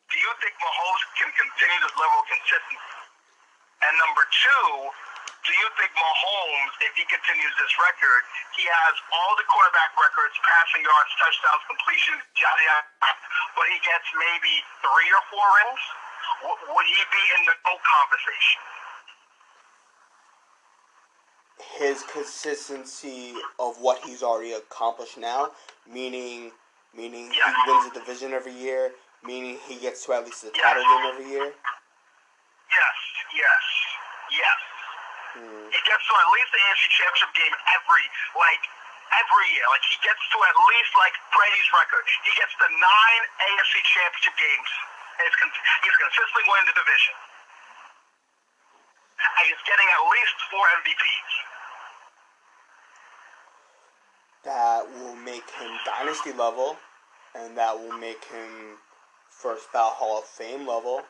[0.08, 3.04] do you think Mahomes can continue this level of consistency?
[3.84, 4.64] And number two,
[5.44, 8.22] do you think Mahomes, if he continues this record,
[8.56, 13.12] he has all the quarterback records, passing yards, touchdowns, completions, yada yada,
[13.52, 15.82] but he gets maybe three or four rings?
[16.48, 18.60] W- would he be in the GOAT conversation?
[21.76, 25.52] His consistency of what he's already accomplished now,
[25.84, 26.56] meaning
[26.96, 30.82] meaning he wins a division every year, meaning he gets to at least a title
[30.82, 31.52] game every year.
[31.52, 32.96] Yes,
[33.34, 33.64] yes,
[34.40, 34.73] yes.
[35.74, 38.04] He gets to at least the AFC Championship game every,
[38.38, 38.62] like,
[39.18, 39.66] every year.
[39.74, 42.04] Like, he gets to at least, like, Brady's record.
[42.22, 44.70] He gets to nine AFC Championship games
[45.22, 45.54] he's, con-
[45.84, 47.14] he's consistently winning the division.
[49.14, 51.32] And he's getting at least four MVPs.
[54.44, 56.76] That will make him dynasty level,
[57.34, 58.76] and that will make him
[59.30, 61.00] first ballot Hall of Fame level,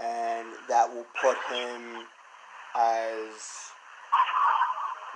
[0.00, 2.08] and that will put him
[2.74, 3.72] as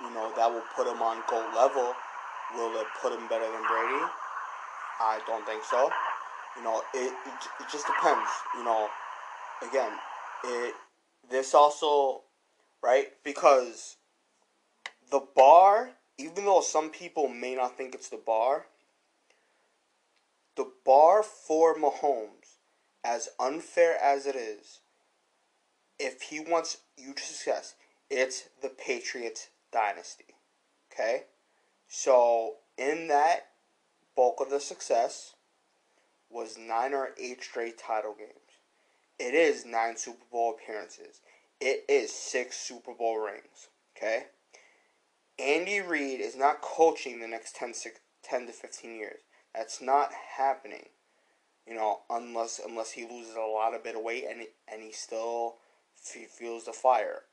[0.01, 1.93] you know that will put him on gold level.
[2.55, 4.05] Will it put him better than Brady?
[4.99, 5.89] I don't think so.
[6.55, 8.29] You know, it, it, it just depends.
[8.55, 8.87] You know,
[9.67, 9.91] again,
[10.45, 10.73] it
[11.29, 12.21] this also
[12.81, 13.97] right because
[15.11, 18.65] the bar, even though some people may not think it's the bar,
[20.55, 22.57] the bar for Mahomes,
[23.03, 24.79] as unfair as it is,
[25.99, 27.75] if he wants huge success,
[28.09, 30.35] it's the Patriots dynasty.
[30.91, 31.23] Okay?
[31.87, 33.47] So, in that,
[34.15, 35.35] bulk of the success
[36.29, 38.31] was nine or eight straight title games.
[39.19, 41.21] It is nine Super Bowl appearances.
[41.59, 43.69] It is six Super Bowl rings.
[43.95, 44.25] Okay?
[45.39, 47.73] Andy Reid is not coaching the next 10,
[48.23, 49.21] 10 to 15 years.
[49.55, 50.89] That's not happening.
[51.67, 54.41] You know, unless unless he loses a lot of bit of weight and
[54.71, 55.57] and he still
[56.13, 57.23] feels the fire.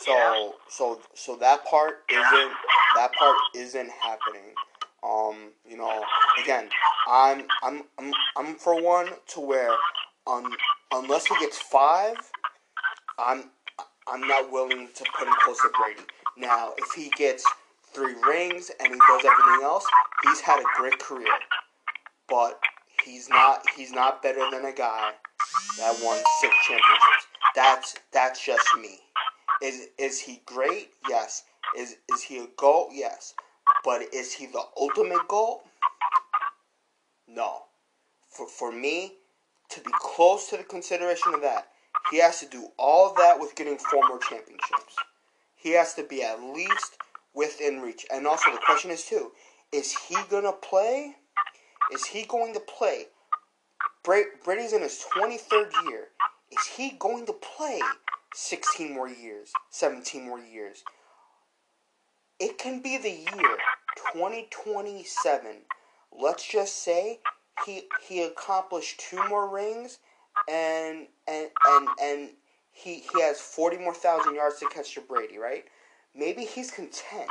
[0.00, 2.52] So so so that part isn't
[2.96, 4.54] that part isn't happening.
[5.02, 6.02] Um, you know,
[6.42, 6.68] again,
[7.08, 9.72] I'm I'm I'm I'm for one to where
[10.26, 10.54] um
[10.92, 12.16] unless he gets five,
[13.18, 13.50] I'm
[14.06, 16.02] I'm not willing to put him close to Brady.
[16.36, 17.44] Now, if he gets
[17.92, 19.86] three rings and he does everything else,
[20.22, 21.26] he's had a great career.
[22.28, 22.60] But
[23.04, 25.12] he's not he's not better than a guy
[25.78, 27.26] that won six championships.
[27.54, 28.98] That's that's just me.
[29.62, 30.90] Is is he great?
[31.08, 31.44] Yes.
[31.76, 32.90] Is is he a GOAT?
[32.92, 33.34] Yes.
[33.84, 35.62] But is he the ultimate GOAT?
[37.26, 37.62] No.
[38.30, 39.14] For for me,
[39.70, 41.68] to be close to the consideration of that,
[42.10, 44.96] he has to do all that with getting four more championships.
[45.56, 46.96] He has to be at least
[47.34, 48.06] within reach.
[48.12, 49.32] And also the question is too,
[49.72, 51.16] is he gonna play?
[51.92, 53.06] Is he going to play?
[54.44, 56.08] Brady's in his twenty third year.
[56.50, 57.80] Is he going to play
[58.34, 60.84] 16 more years, 17 more years.
[62.38, 63.56] It can be the year
[64.12, 65.56] 2027.
[66.16, 67.20] Let's just say
[67.66, 69.98] he he accomplished two more rings
[70.48, 72.30] and and and and
[72.70, 75.64] he he has 40 more thousand yards to catch to Brady, right?
[76.14, 77.28] Maybe he's content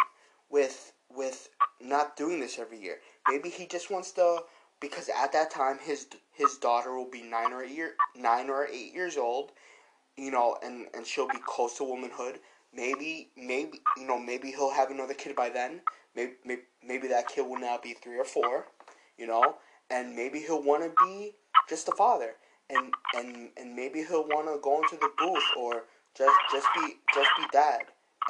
[0.49, 1.49] with with
[1.79, 2.97] not doing this every year.
[3.29, 4.41] Maybe he just wants to
[4.79, 8.67] because at that time his his daughter will be 9 or 8 year, 9 or
[8.67, 9.51] 8 years old
[10.17, 12.39] you know, and and she'll be close to womanhood.
[12.73, 15.81] Maybe, maybe you know, maybe he'll have another kid by then.
[16.15, 18.65] Maybe, maybe, maybe that kid will now be three or four,
[19.17, 19.55] you know,
[19.89, 21.35] and maybe he'll want to be
[21.69, 22.31] just a father,
[22.69, 25.83] and and and maybe he'll want to go into the booth or
[26.17, 27.81] just just be just be dad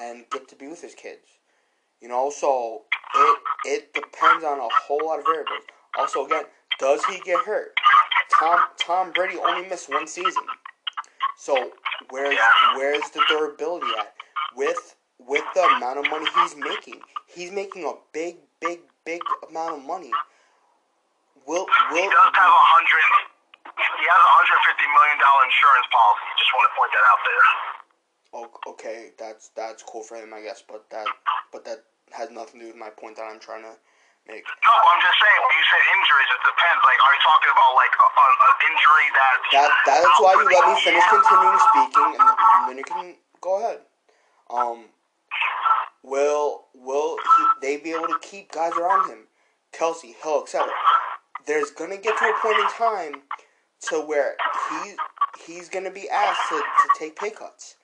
[0.01, 1.39] and get to be with his kids,
[2.01, 2.29] you know.
[2.29, 2.83] So
[3.15, 5.63] it it depends on a whole lot of variables.
[5.97, 6.45] Also, again,
[6.79, 7.73] does he get hurt?
[8.39, 10.43] Tom Tom Brady only missed one season.
[11.37, 11.71] So
[12.09, 12.37] where's
[12.75, 14.13] where's the durability at?
[14.55, 19.81] With with the amount of money he's making, he's making a big, big, big amount
[19.81, 20.11] of money.
[21.47, 23.03] Will will he does have a hundred?
[23.65, 26.27] He has a hundred fifty million dollar insurance policy.
[26.37, 27.45] Just want to point that out there.
[28.33, 31.07] Oh, okay, that's that's cool for him, I guess, but that
[31.51, 33.73] but that has nothing to do with my point that I'm trying to
[34.27, 36.81] No, I'm just saying when you said injuries, it depends.
[36.83, 39.37] Like, are you talking about like an injury that?
[39.55, 43.63] That that's why you let me finish continuing speaking, and, and then you can go
[43.63, 43.79] ahead.
[44.51, 44.91] Um,
[46.03, 49.31] will will he, they be able to keep guys around him?
[49.71, 50.67] Kelce, Hill, etc.
[51.45, 53.21] There's gonna get to a point in time
[53.89, 54.35] to where
[54.69, 54.95] he
[55.45, 57.75] he's gonna be asked to, to take pay cuts.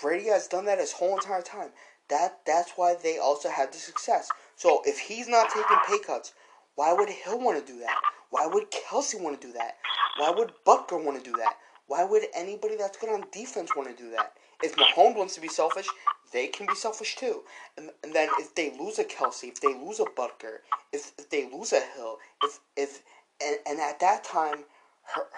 [0.00, 1.70] Brady has done that his whole entire time.
[2.08, 4.28] That that's why they also had the success.
[4.56, 6.32] So if he's not taking pay cuts,
[6.74, 7.98] why would Hill want to do that?
[8.30, 9.76] Why would Kelce want to do that?
[10.18, 11.56] Why would Butker want to do that?
[11.86, 14.32] Why would anybody that's good on defense want to do that?
[14.62, 15.86] If Mahomes wants to be selfish,
[16.32, 17.42] they can be selfish too.
[17.76, 20.58] And, and then if they lose a Kelce, if they lose a Butker,
[20.92, 23.02] if, if they lose a Hill, if if
[23.44, 24.64] and, and at that time,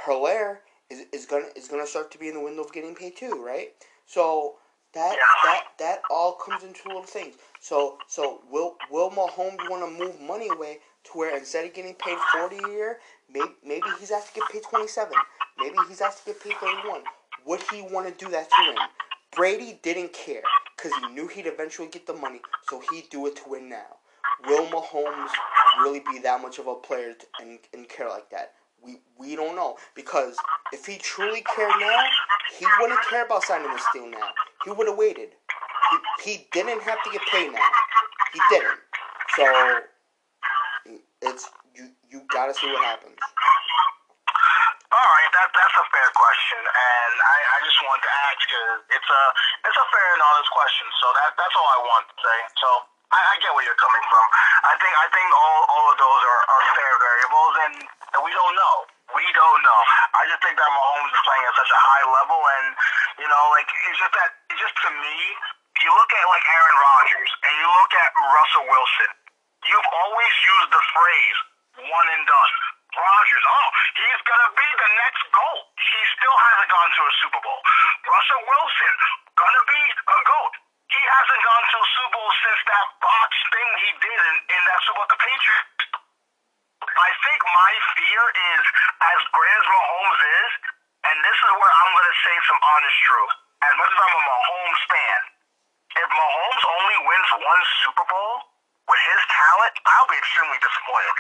[0.07, 0.59] Helaire
[0.91, 3.43] is, is gonna is gonna start to be in the window of getting paid too,
[3.45, 3.71] right?
[4.07, 4.57] So
[4.95, 7.35] that that that all comes into little things.
[7.61, 11.95] So so will will Mahomes want to move money away to where instead of getting
[11.95, 12.99] paid forty a year,
[13.33, 15.15] maybe maybe he's asked to get paid twenty seven.
[15.59, 17.03] Maybe he's asked to get paid thirty one.
[17.47, 18.77] Would he want to do that to win?
[19.35, 20.43] Brady didn't care
[20.77, 23.97] because he knew he'd eventually get the money, so he'd do it to win now.
[24.47, 25.31] Will Mahomes
[25.81, 28.55] really be that much of a player and, and care like that?
[28.87, 30.37] We we don't know because
[30.73, 32.01] if he truly cared now,
[32.59, 34.31] he wouldn't care about signing this deal now.
[34.65, 35.31] He would have waited.
[35.91, 37.71] He, he didn't have to get paid now.
[38.33, 38.79] He didn't.
[39.35, 39.45] So
[41.23, 43.19] it's you you gotta see what happens.
[44.87, 48.71] All right, that that's a fair question, and I, I just want to ask because
[48.95, 49.23] it's a
[49.67, 50.87] it's a fair and honest question.
[51.03, 52.39] So that that's all I want to say.
[52.63, 52.69] So
[53.13, 54.25] I, I get where you're coming from.
[54.63, 57.75] I think I think all, all of those are, are fair variables, and,
[58.17, 58.77] and we don't know.
[59.13, 59.81] We don't know.
[60.17, 62.67] I just think that Mahomes is playing at such a high level, and
[63.23, 65.17] you know, like it's just that it's just to me.
[65.85, 69.11] You look at like Aaron Rodgers, and you look at Russell Wilson.
[69.69, 71.39] You've always used the phrase
[71.85, 72.55] "one and done."
[72.97, 75.65] Rodgers, oh, he's gonna be the next GOAT.
[75.77, 77.61] He still hasn't gone to a Super Bowl.
[78.09, 78.95] Russell Wilson,
[79.37, 80.55] gonna be a GOAT.
[80.97, 84.63] He hasn't gone to a Super Bowl since that botch thing he did in, in
[84.65, 86.06] that Super Bowl the Patriots.
[86.97, 88.23] I think my fear
[88.57, 88.65] is
[89.05, 90.51] as great as Mahomes is,
[91.13, 93.33] and this is where I'm gonna say some honest truth.
[93.69, 95.21] As much as I'm a Mahomes fan,
[95.97, 98.35] if Mahomes only wins one Super Bowl
[98.89, 101.17] with his talent, I'll be extremely disappointed.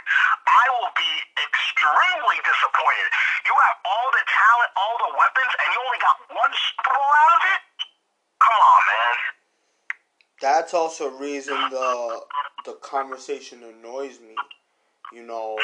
[0.48, 1.12] I will be
[1.44, 3.08] extremely disappointed.
[3.44, 7.12] You have all the talent, all the weapons, and you only got one Super Bowl
[7.20, 7.60] out of it?
[8.40, 9.16] Come on, man.
[10.40, 12.24] That's also a reason the
[12.64, 14.36] the conversation annoys me.
[15.12, 15.56] You know,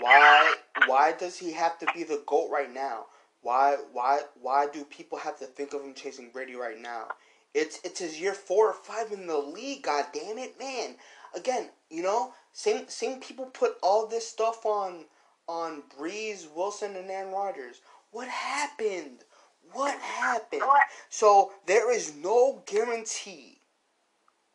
[0.00, 0.54] why
[0.86, 3.06] why does he have to be the GOAT right now?
[3.42, 7.08] Why why why do people have to think of him chasing Brady right now?
[7.54, 10.96] It's it's his year four or five in the league, god damn it, man.
[11.34, 15.04] Again, you know, same same people put all this stuff on
[15.46, 17.80] on Brees, Wilson, and Aaron Rodgers.
[18.10, 19.24] What happened?
[19.72, 20.62] What happened?
[21.08, 23.60] So there is no guarantee.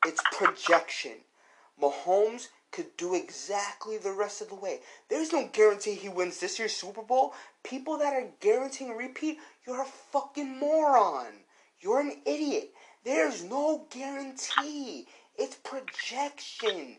[0.06, 1.18] It's projection.
[1.82, 4.80] Mahomes could do exactly the rest of the way.
[5.08, 7.34] There's no guarantee he wins this year's Super Bowl.
[7.64, 11.28] People that are guaranteeing a repeat, you're a fucking moron.
[11.80, 12.74] You're an idiot.
[13.06, 15.08] There's no guarantee.
[15.38, 16.98] It's projection.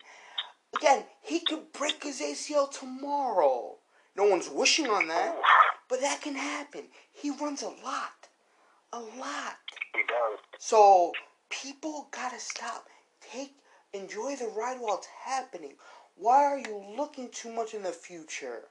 [0.77, 3.77] Again, he could break his ACL tomorrow.
[4.16, 5.37] No one's wishing on that,
[5.89, 6.85] but that can happen.
[7.12, 8.29] He runs a lot.
[8.93, 9.59] A lot.
[9.93, 10.39] He does.
[10.59, 11.12] So
[11.51, 12.87] people gotta stop.
[13.20, 13.55] Take
[13.95, 15.74] enjoy the ride while it's happening.
[16.16, 18.64] Why are you looking too much in the future?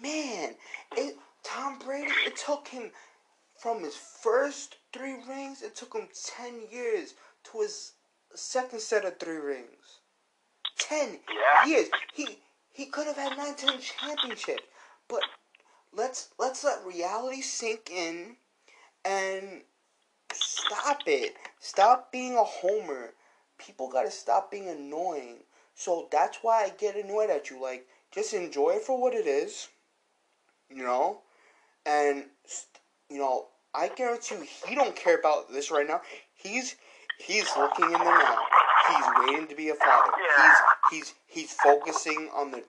[0.00, 0.54] Man,
[0.96, 2.90] it Tom Brady, it took him
[3.58, 7.92] from his first three rings, it took him ten years to his
[8.34, 10.00] second set of three rings.
[10.78, 11.64] Ten Yeah.
[11.66, 11.88] years.
[12.14, 12.38] He
[12.72, 14.64] he could have had nine ten championships.
[15.08, 15.24] But
[15.92, 18.36] let's let's let reality sink in
[19.04, 19.64] and
[20.32, 21.36] stop it.
[21.60, 23.14] Stop being a homer.
[23.58, 25.38] People gotta stop being annoying.
[25.74, 27.60] So that's why I get annoyed at you.
[27.60, 29.68] Like, just enjoy it for what it is.
[30.70, 31.20] You know?
[31.84, 32.24] And,
[33.08, 36.00] you know, I guarantee you he don't care about this right now.
[36.34, 36.76] He's
[37.18, 38.38] he's looking in the now.
[38.88, 40.12] He's waiting to be a father.
[40.18, 40.56] Yeah.
[40.90, 42.62] He's he's he's focusing on the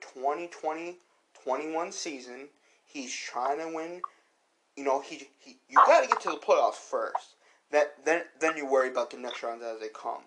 [1.46, 2.48] 2020-21 season.
[2.84, 4.02] He's trying to win.
[4.76, 7.36] You know, he, he you got to get to the playoffs first.
[7.70, 10.22] That then then you worry about the next rounds as they come.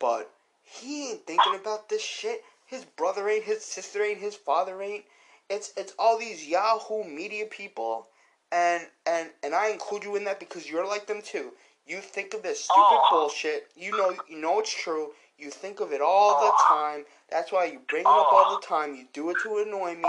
[0.00, 0.30] But
[0.62, 2.42] he ain't thinking about this shit.
[2.66, 5.04] His brother ain't, his sister ain't, his father ain't.
[5.48, 8.06] It's it's all these Yahoo media people,
[8.52, 11.52] and and and I include you in that because you're like them too.
[11.86, 13.08] You think of this stupid Oh.
[13.10, 13.68] bullshit.
[13.76, 15.12] You know you know it's true.
[15.38, 17.04] You think of it all the time.
[17.30, 18.94] That's why you bring it up all the time.
[18.94, 20.08] You do it to annoy me.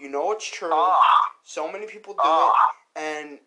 [0.00, 0.70] You know it's true.
[1.44, 2.52] So many people do it,
[2.96, 3.38] and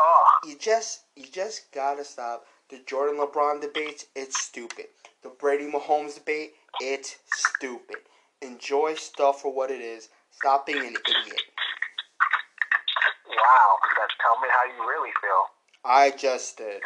[0.00, 0.24] Oh.
[0.46, 2.44] you just you just gotta stop.
[2.72, 4.86] The Jordan LeBron debates, it's stupid.
[5.22, 7.98] The Brady Mahomes debate, it's stupid.
[8.40, 10.08] Enjoy stuff for what it is.
[10.30, 11.42] Stop being an idiot.
[13.28, 13.76] Wow.
[13.98, 15.50] That's tell me how you really feel.
[15.84, 16.80] I just did.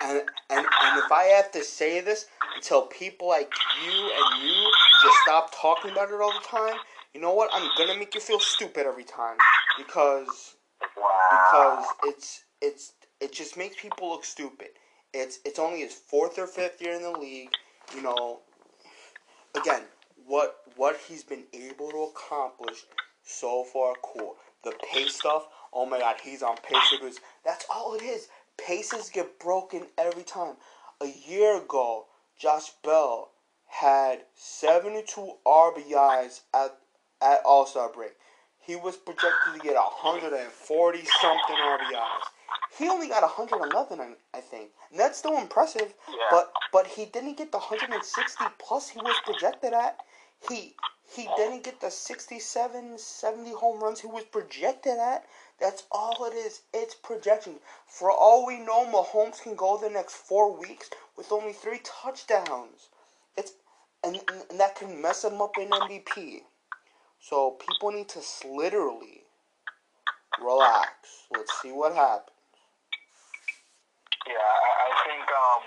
[0.00, 0.18] And,
[0.48, 3.52] and and if I have to say this until people like
[3.84, 4.70] you and you
[5.02, 6.76] just stop talking about it all the time,
[7.14, 7.50] you know what?
[7.52, 9.38] I'm gonna make you feel stupid every time
[9.76, 10.54] because
[10.96, 11.48] Wow.
[11.50, 14.68] because it's it's it just makes people look stupid.
[15.14, 17.50] It's it's only his fourth or fifth year in the league.
[17.94, 18.40] You know,
[19.54, 19.82] again,
[20.26, 22.84] what what he's been able to accomplish
[23.24, 24.36] so far, cool.
[24.64, 27.12] The pace stuff, oh my god, he's on pace to.
[27.44, 28.28] That's all it is.
[28.56, 30.54] Paces get broken every time.
[31.00, 32.06] A year ago,
[32.38, 33.30] Josh Bell
[33.66, 36.78] had 72 RBIs at
[37.20, 38.12] at All Star break.
[38.58, 42.22] He was projected to get 140 something RBIs.
[42.78, 44.70] He only got 111, I- I think.
[44.90, 45.94] And that's still impressive.
[46.08, 46.14] Yeah.
[46.30, 50.04] But but he didn't get the 160 plus he was projected at.
[50.48, 50.74] He
[51.14, 55.26] he didn't get the 67, 70 home runs he was projected at.
[55.60, 56.62] That's all it is.
[56.72, 57.60] It's projection.
[57.86, 62.88] For all we know, Mahomes can go the next four weeks with only three touchdowns.
[63.36, 63.52] It's
[64.02, 66.42] and, and that can mess him up in MVP.
[67.20, 69.24] So people need to literally
[70.42, 71.26] relax.
[71.30, 72.31] Let's see what happens.
[74.26, 75.64] Yeah, I, I think um,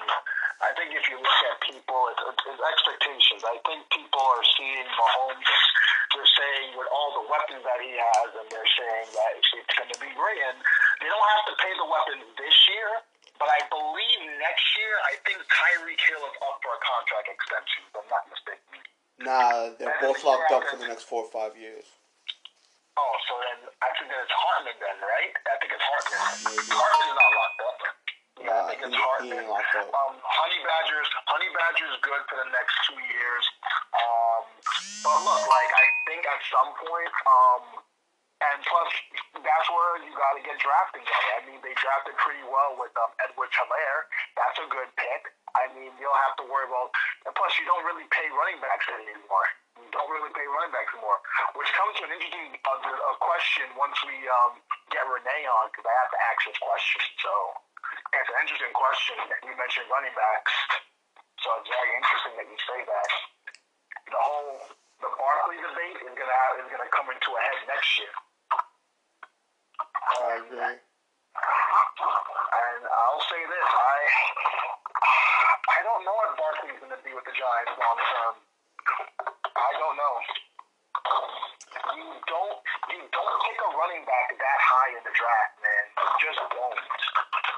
[0.63, 3.43] I think if you look at people, it's, it's expectations.
[3.43, 5.51] I think people are seeing Mahomes.
[6.15, 9.91] They're saying with all the weapons that he has, and they're saying that it's going
[9.91, 10.39] to be great.
[10.39, 10.57] And
[11.03, 13.03] they don't have to pay the weapons this year,
[13.35, 17.83] but I believe next year, I think Tyreek Hill is up for a contract extension.
[17.91, 18.79] If I'm not mistaken.
[19.19, 21.83] Nah, they're both locked up for the next four or five years.
[22.95, 25.35] Oh, so then I think that it's Hartman then, right?
[25.51, 26.19] I think it's Hartman.
[26.63, 27.64] Hartman's not locked up.
[28.45, 29.41] Yeah, I think it's Hartman.
[29.41, 33.43] Um, Honey Badgers, Honey Badgers good for the next two years.
[33.97, 34.41] Um,
[35.01, 37.63] but look, like I think at some point, um,
[38.45, 38.89] and plus
[39.41, 41.01] that's where you got to get drafting.
[41.41, 44.01] I mean, they drafted pretty well with um, Edward Helaire.
[44.37, 45.33] That's a good pick.
[45.57, 46.93] I mean, you don't have to worry about.
[47.25, 49.47] And plus, you don't really pay running backs anymore.
[49.81, 51.17] You don't really pay running backs anymore.
[51.57, 52.77] Which comes to an interesting uh,
[53.09, 54.61] a question once we um,
[54.93, 57.01] get Renee on, because I have to ask this question.
[57.23, 57.33] So
[58.13, 59.17] it's an interesting question.
[59.45, 60.53] You mentioned running backs,
[61.41, 63.09] so it's very interesting that you say that.
[64.11, 64.59] The whole
[65.01, 68.13] the Barkley debate is gonna have, is gonna come into a head next year.
[70.05, 70.77] I agree.
[70.77, 73.97] And I'll say this: I
[75.75, 78.33] I don't know if Barkley's gonna be with the Giants long term.
[79.55, 80.15] I don't know.
[81.95, 82.57] You don't
[82.95, 85.85] you don't take a running back that high in the draft, man.
[85.99, 86.79] You just don't.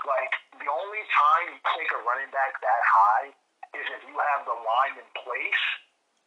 [0.08, 3.28] Like the only time you take a running back that high
[3.76, 5.64] is if you have the line in place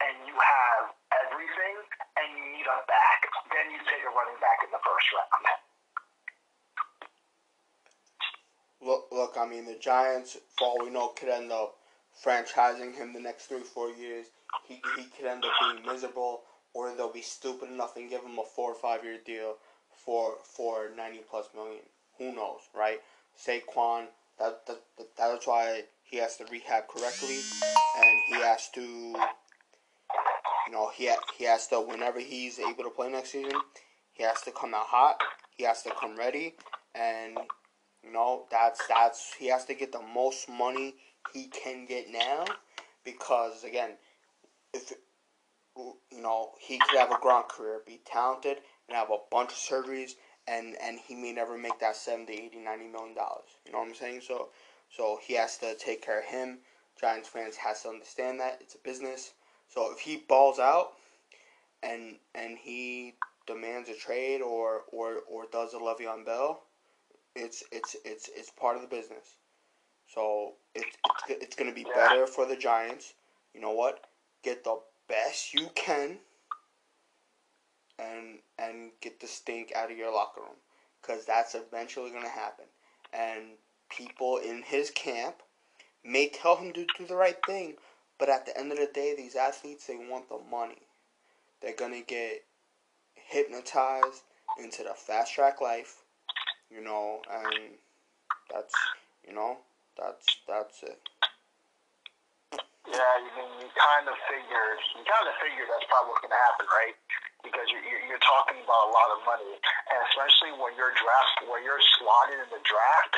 [0.04, 0.92] and you have
[1.24, 1.76] everything
[2.20, 3.24] and you need a back.
[3.48, 5.44] Then you take a running back in the first round.
[8.80, 9.32] Look, look.
[9.36, 11.76] I mean, the Giants, for all we know, could end up
[12.16, 14.26] franchising him the next three, four years.
[14.66, 16.42] He he could end up being miserable,
[16.74, 19.56] or they'll be stupid enough and give him a four or five year deal
[19.92, 21.84] for for ninety plus million.
[22.18, 23.00] Who knows, right?
[23.46, 24.06] Saquon.
[24.38, 27.38] That, that, that that's why he has to rehab correctly,
[27.98, 33.10] and he has to, you know, he he has to whenever he's able to play
[33.10, 33.60] next season,
[34.12, 35.20] he has to come out hot.
[35.56, 36.54] He has to come ready,
[36.94, 37.36] and
[38.02, 40.94] you know that's that's he has to get the most money
[41.34, 42.46] he can get now,
[43.04, 43.90] because again,
[44.72, 44.92] if
[45.76, 48.56] you know he could have a Gronk career, be talented,
[48.88, 50.12] and have a bunch of surgeries
[50.50, 53.50] and and he may never make that 70 80 90 million dollars.
[53.66, 54.22] You know what i'm saying?
[54.22, 54.50] So
[54.90, 56.60] so he has to take care of him.
[57.00, 58.58] Giants fans has to understand that.
[58.62, 59.34] It's a business.
[59.68, 60.94] So if he balls out
[61.82, 63.14] and and he
[63.46, 66.62] demands a trade or or or does a Le'Veon Bell
[67.36, 69.36] it's it's it's it's part of the business.
[70.06, 70.96] So it's
[71.28, 73.14] it's, it's going to be better for the giants.
[73.54, 74.06] You know what?
[74.44, 74.78] Get the
[75.08, 76.18] best you can
[78.00, 80.56] and and get the stink out of your locker room
[81.00, 82.66] because that's eventually going to happen.
[83.12, 83.42] And
[83.88, 85.36] people in his camp
[86.04, 87.74] may tell him to do the right thing,
[88.18, 90.82] but at the end of the day, these athletes they want the money.
[91.60, 92.44] They're going to get
[93.14, 94.22] hypnotized
[94.58, 96.02] into the fast track life,
[96.70, 97.74] you know, and
[98.52, 98.74] that's
[99.26, 99.58] you know
[99.96, 100.98] that's that's it.
[102.88, 106.42] Yeah, you you kind of figured you kind of figured that's probably what's going to
[106.42, 106.96] happen, right?
[107.42, 111.64] Because you're, you're talking about a lot of money, and especially when you're draft when
[111.64, 113.14] you're slotted in the draft,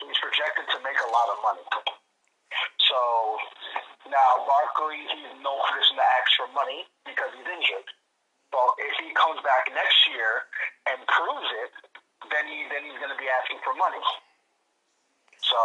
[0.00, 1.64] he's projected to make a lot of money.
[2.84, 3.00] So
[4.12, 7.88] now Barkley, he's no position to ask for money because he's injured.
[8.52, 10.44] But if he comes back next year
[10.92, 11.72] and proves it,
[12.28, 14.02] then he then he's going to be asking for money.
[15.40, 15.60] So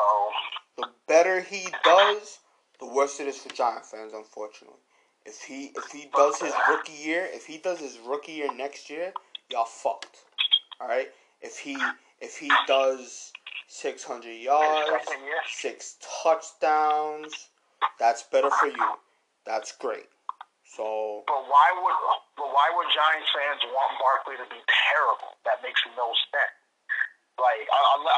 [0.79, 2.39] the better he does,
[2.79, 4.79] the worse it is for Giant fans, unfortunately.
[5.27, 8.89] If he if he does his rookie year, if he does his rookie year next
[8.89, 9.11] year,
[9.51, 10.23] y'all fucked.
[10.79, 11.09] All right.
[11.41, 11.75] If he
[12.21, 13.33] if he does
[13.67, 15.03] six hundred yards,
[15.51, 17.49] six touchdowns,
[17.99, 18.87] that's better for you.
[19.45, 20.07] That's great.
[20.63, 21.23] So.
[21.27, 21.97] But why would
[22.39, 25.35] but why would Giants fans want Barkley to be terrible?
[25.43, 26.55] That makes no sense.
[27.35, 27.67] Like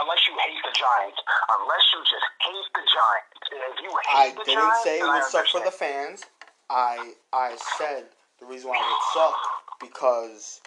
[0.06, 1.20] unless you hate the Giants,
[1.58, 3.46] unless you just hate the Giants.
[3.50, 6.24] If you hate I the didn't Giants, say it would was suck for the fans.
[6.70, 8.06] I I said
[8.40, 9.36] the reason why it would suck
[9.82, 10.62] because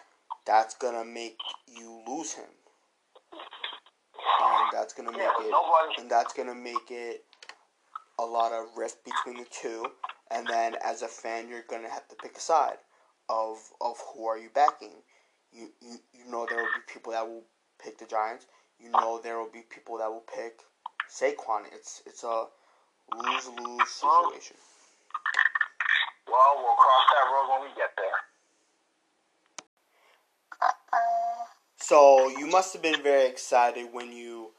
[0.47, 1.39] that's gonna make
[1.69, 2.49] you lose him,
[4.43, 5.55] and that's gonna make it,
[5.99, 7.25] and that's gonna make it
[8.19, 9.87] a lot of rift between the two.
[10.31, 12.79] And then as a fan, you're gonna have to pick a side.
[13.29, 15.03] of of who are you backing.
[15.53, 17.45] You you, you know there will be people that will
[17.83, 18.47] pick the Giants.
[18.81, 20.61] You know there will be people that will pick
[21.11, 21.65] Saquon.
[21.73, 22.47] It's it's a
[23.17, 24.57] lose lose situation.
[26.33, 28.19] Well, we'll cross that road when we get there.
[31.77, 34.53] So you must have been very excited when you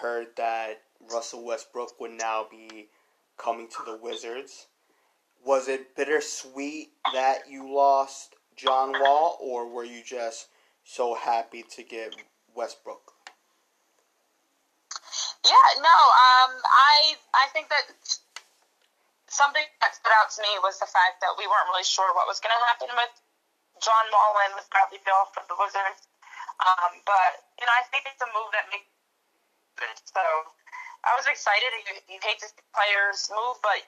[0.00, 0.82] heard that
[1.12, 2.88] Russell Westbrook would now be
[3.38, 4.66] coming to the Wizards.
[5.44, 10.48] Was it bittersweet that you lost John Wall, or were you just
[10.82, 12.16] so happy to get
[12.56, 13.12] Westbrook?
[15.44, 17.82] Yeah, no, um, I I think that
[19.30, 22.26] something that stood out to me was the fact that we weren't really sure what
[22.26, 23.14] was going to happen with
[23.78, 26.04] John Wall and with Bradley Beal for the Wizards.
[26.60, 28.90] Um, but you know, I think it's a move that makes
[29.80, 30.02] sense.
[30.12, 30.20] So
[31.06, 31.70] I was excited.
[31.88, 33.80] You, you hate to see players move, but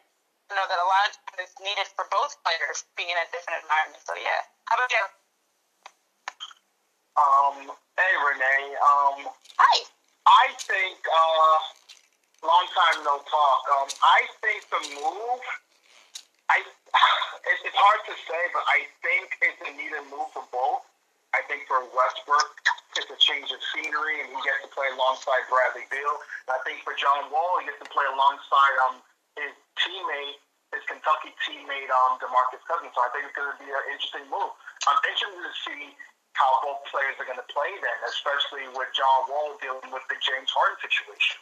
[0.48, 3.28] you know that a lot of times it's needed for both players being in a
[3.28, 4.00] different environment.
[4.06, 4.46] So yeah.
[4.70, 5.04] How about you?
[7.12, 7.56] Um,
[7.98, 8.72] hey Renee.
[8.78, 9.18] Um,
[9.60, 9.76] Hi.
[10.22, 11.58] I think uh,
[12.42, 13.60] long time no talk.
[13.78, 15.42] Um, I think the move.
[16.50, 16.58] I
[17.48, 20.84] it, it's hard to say, but I think it's a needed move for both.
[21.32, 22.48] I think for Westbrook,
[23.00, 26.20] it's a change of scenery, and he gets to play alongside Bradley Beal.
[26.50, 29.00] I think for John Wall, he gets to play alongside um
[29.38, 30.36] his teammate,
[30.76, 32.92] his Kentucky teammate, um DeMarcus Cousins.
[32.92, 34.52] So I think it's going to be an interesting move.
[34.90, 35.82] I'm interested to see
[36.36, 40.16] how both players are going to play then, especially with John Wall dealing with the
[40.20, 41.38] James Harden situation.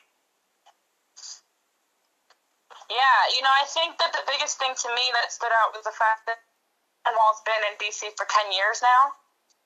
[2.91, 5.87] Yeah, you know, I think that the biggest thing to me that stood out was
[5.87, 6.43] the fact that
[7.07, 9.15] Wall's been in DC for ten years now.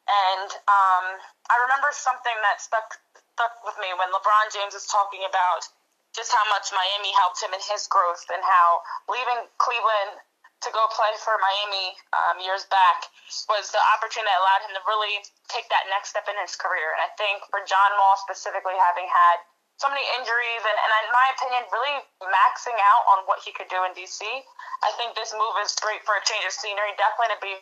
[0.04, 1.06] And um,
[1.48, 3.00] I remember something that stuck
[3.34, 5.66] stuck with me when LeBron James was talking about
[6.14, 10.22] just how much Miami helped him in his growth and how leaving Cleveland
[10.62, 13.10] to go play for Miami um, years back
[13.50, 15.20] was the opportunity that allowed him to really
[15.50, 16.94] take that next step in his career.
[16.94, 19.42] And I think for John Wall specifically, having had
[19.78, 23.66] so many injuries and, and in my opinion, really maxing out on what he could
[23.68, 26.94] do in DC, I think this move is great for a change of scenery.
[26.94, 27.54] Definitely to be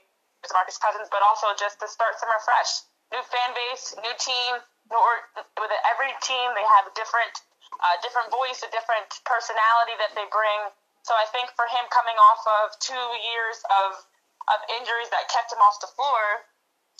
[0.52, 2.84] Marcus Cousins, but also just to start somewhere fresh.
[3.14, 4.60] New fan base, new team.
[4.92, 7.32] With every team, they have a different,
[7.80, 10.68] uh, different voice, a different personality that they bring.
[11.06, 14.04] So I think for him coming off of two years of
[14.50, 16.42] of injuries that kept him off the floor,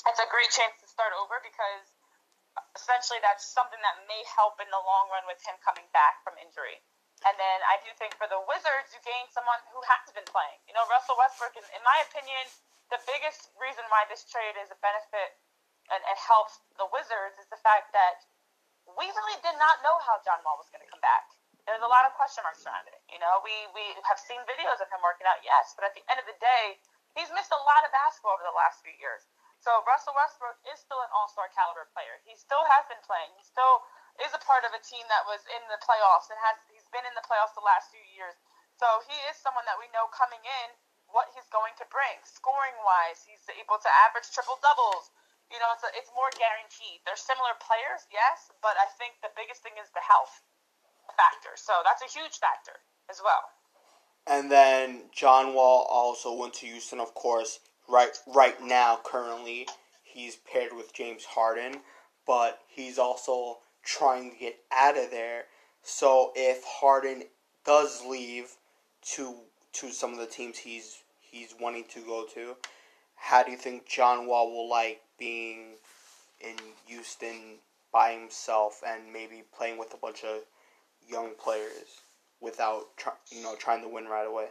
[0.07, 1.92] it's a great chance to start over because
[2.77, 6.37] essentially that's something that may help in the long run with him coming back from
[6.41, 6.81] injury.
[7.23, 10.59] And then I do think for the Wizards, you gain someone who has been playing.
[10.67, 12.43] You know, Russell Westbrook, in, in my opinion,
[12.91, 15.39] the biggest reason why this trade is a benefit
[15.89, 18.27] and, and helps the Wizards is the fact that
[18.99, 21.31] we really did not know how John Wall was going to come back.
[21.63, 22.99] There's a lot of question marks around it.
[23.07, 26.03] You know, we, we have seen videos of him working out, yes, but at the
[26.11, 26.83] end of the day,
[27.15, 29.23] he's missed a lot of basketball over the last few years.
[29.63, 32.19] So Russell Westbrook is still an all-star caliber player.
[32.27, 33.31] He still has been playing.
[33.39, 33.87] He still
[34.19, 37.07] is a part of a team that was in the playoffs and has he's been
[37.07, 38.35] in the playoffs the last few years.
[38.75, 40.69] So he is someone that we know coming in
[41.07, 42.19] what he's going to bring.
[42.27, 45.15] Scoring wise, he's able to average triple doubles.
[45.47, 47.05] You know, it's a, it's more guaranteed.
[47.07, 50.43] They're similar players, yes, but I think the biggest thing is the health
[51.15, 51.55] factor.
[51.55, 53.47] So that's a huge factor as well.
[54.27, 57.63] And then John Wall also went to Houston, of course.
[57.89, 59.67] Right, right now, currently,
[60.03, 61.81] he's paired with James Harden,
[62.27, 65.45] but he's also trying to get out of there.
[65.83, 67.25] So if Harden
[67.65, 68.53] does leave
[69.15, 69.35] to
[69.75, 72.57] to some of the teams he's he's wanting to go to,
[73.17, 75.77] how do you think John Wall will like being
[76.41, 76.57] in
[76.87, 77.59] Houston
[77.93, 80.43] by himself and maybe playing with a bunch of
[81.09, 82.01] young players
[82.41, 82.87] without
[83.31, 84.49] you know trying to win right away?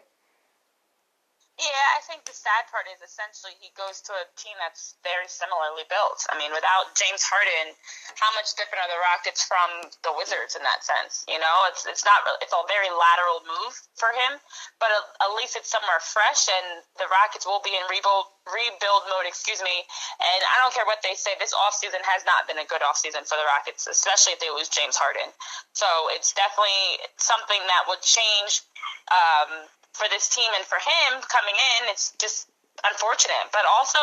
[1.62, 5.30] Yeah, I think the sad part is essentially he goes to a team that's very
[5.30, 6.26] similarly built.
[6.34, 7.78] I mean, without James Harden,
[8.18, 11.22] how much different are the Rockets from the Wizards in that sense?
[11.30, 14.42] You know, it's it's not it's a very lateral move for him,
[14.82, 14.90] but
[15.22, 19.30] at, least it's somewhere fresh, and the Rockets will be in rebuild rebuild mode.
[19.30, 19.86] Excuse me,
[20.18, 21.38] and I don't care what they say.
[21.38, 24.74] This offseason has not been a good offseason for the Rockets, especially if they lose
[24.74, 25.30] James Harden.
[25.78, 25.86] So
[26.18, 28.66] it's definitely something that would change.
[29.14, 32.48] Um, for this team and for him coming in, it's just
[32.84, 33.52] unfortunate.
[33.52, 34.00] But also,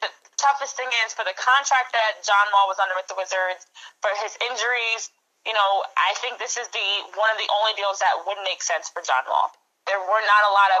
[0.00, 0.10] the
[0.40, 3.68] toughest thing is for the contract that John Wall was under with the Wizards,
[4.00, 5.12] for his injuries.
[5.46, 8.62] You know, I think this is the one of the only deals that would make
[8.62, 9.50] sense for John Wall.
[9.90, 10.80] There were not a lot of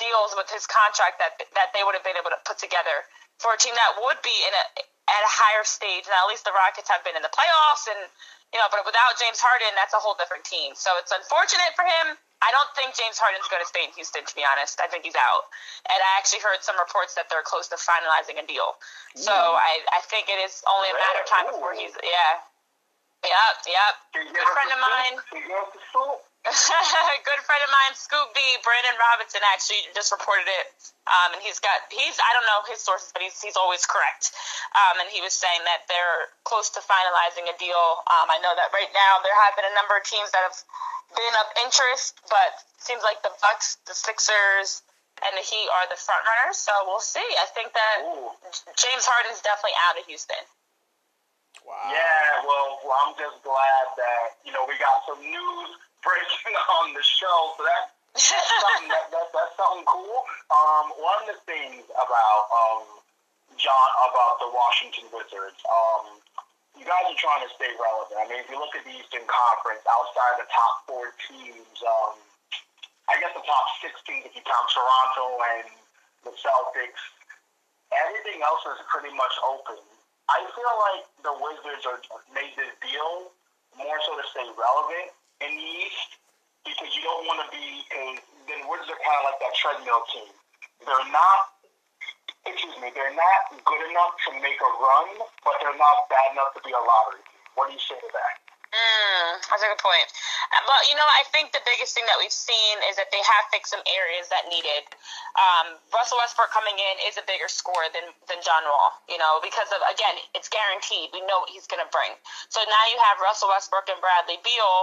[0.00, 3.04] deals with his contract that that they would have been able to put together
[3.36, 4.64] for a team that would be in a
[5.04, 6.08] at a higher stage.
[6.08, 8.00] Now, at least the Rockets have been in the playoffs, and
[8.52, 10.72] you know, but without James Harden, that's a whole different team.
[10.72, 12.16] So it's unfortunate for him.
[12.44, 14.76] I don't think James Harden's going to stay in Houston, to be honest.
[14.84, 15.48] I think he's out.
[15.88, 18.76] And I actually heard some reports that they're close to finalizing a deal.
[19.16, 22.44] So I, I think it is only a matter of time before he's, yeah.
[23.24, 23.94] Yep, yep.
[24.12, 25.16] Good friend of mine.
[27.24, 30.68] good friend of mine, Scoop B, Brandon Robinson, actually just reported it.
[31.08, 34.36] Um, and he's got, he's, I don't know his sources, but he's, he's always correct.
[34.76, 38.04] Um, and he was saying that they're close to finalizing a deal.
[38.12, 40.56] Um, I know that right now there have been a number of teams that have
[41.16, 44.84] been of interest, but seems like the Bucks, the Sixers,
[45.24, 46.60] and the Heat are the front runners.
[46.60, 47.24] So we'll see.
[47.40, 48.36] I think that Ooh.
[48.76, 50.44] James Harden's definitely out of Houston.
[51.64, 51.72] Wow.
[51.88, 56.92] Yeah, well, well, I'm just glad that you know we got some news breaking on
[56.92, 57.56] the show.
[57.56, 58.30] So that, that's
[58.62, 60.22] something that, that that's something cool.
[60.52, 62.84] Um, one of the things about um
[63.58, 66.18] John about the Washington Wizards, um,
[66.74, 68.18] you guys are trying to stay relevant.
[68.18, 72.18] I mean, if you look at the Eastern Conference, outside the top four teams, um,
[73.06, 75.26] I guess the top six teams, if you count Toronto
[75.58, 75.68] and
[76.26, 77.02] the Celtics,
[77.94, 79.78] everything else is pretty much open.
[80.26, 82.00] I feel like the Wizards are
[82.34, 83.30] made this deal
[83.78, 85.14] more so to stay relevant
[85.44, 85.72] in the
[86.64, 88.02] because you don't want to be a.
[88.44, 90.28] The Wizards are kind of like that treadmill team.
[90.84, 91.54] They're not
[92.44, 95.08] excuse me, they're not good enough to make a run,
[95.44, 97.24] but they're not bad enough to be a lottery.
[97.56, 98.43] What do you say to that?
[98.74, 100.08] Mm, that's a good point.
[100.50, 103.46] But you know, I think the biggest thing that we've seen is that they have
[103.54, 104.82] fixed some areas that needed.
[105.38, 108.90] Um, Russell Westbrook coming in is a bigger scorer than than John Wall.
[109.06, 111.14] You know, because of again, it's guaranteed.
[111.14, 112.18] We know what he's going to bring.
[112.50, 114.74] So now you have Russell Westbrook and Bradley Beal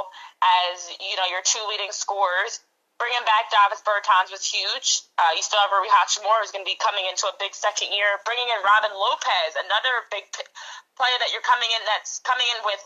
[0.71, 2.63] as you know your two leading scorers.
[2.95, 5.01] Bringing back Davis Bertans was huge.
[5.17, 7.89] Uh, you still have Rui Hachimura who's going to be coming into a big second
[7.89, 8.21] year.
[8.29, 10.45] Bringing in Robin Lopez, another big p-
[10.93, 12.77] player that you're coming in that's coming in with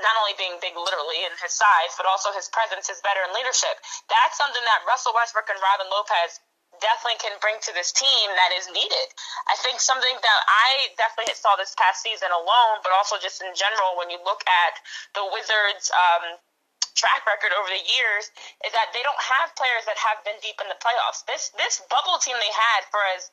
[0.00, 3.80] not only being big literally in his size, but also his presence, his veteran leadership.
[4.12, 6.40] That's something that Russell Westbrook and Robin Lopez
[6.80, 9.08] definitely can bring to this team that is needed.
[9.48, 13.52] I think something that I definitely saw this past season alone, but also just in
[13.56, 14.74] general, when you look at
[15.16, 16.36] the Wizards' um,
[16.96, 18.32] track record over the years
[18.64, 21.22] is that they don't have players that have been deep in the playoffs.
[21.28, 23.28] This this bubble team they had for as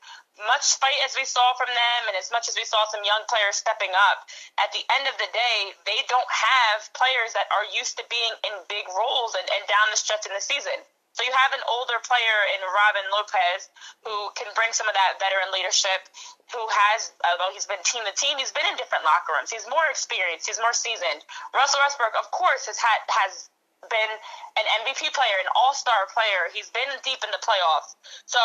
[0.46, 3.24] much fight as we saw from them and as much as we saw some young
[3.32, 4.28] players stepping up,
[4.60, 5.58] at the end of the day,
[5.88, 9.88] they don't have players that are used to being in big roles and, and down
[9.94, 10.84] the stretch in the season.
[11.14, 13.70] So you have an older player in Robin Lopez
[14.02, 16.10] who can bring some of that veteran leadership,
[16.50, 19.54] who has, although he's been team to team, he's been in different locker rooms.
[19.54, 20.50] He's more experienced.
[20.50, 21.22] He's more seasoned.
[21.54, 23.53] Russell Westbrook, of course, has had has
[23.90, 24.12] been
[24.60, 26.52] an MVP player, an All Star player.
[26.52, 27.96] He's been deep in the playoffs.
[28.26, 28.40] So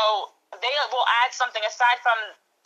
[0.57, 2.19] they will add something aside from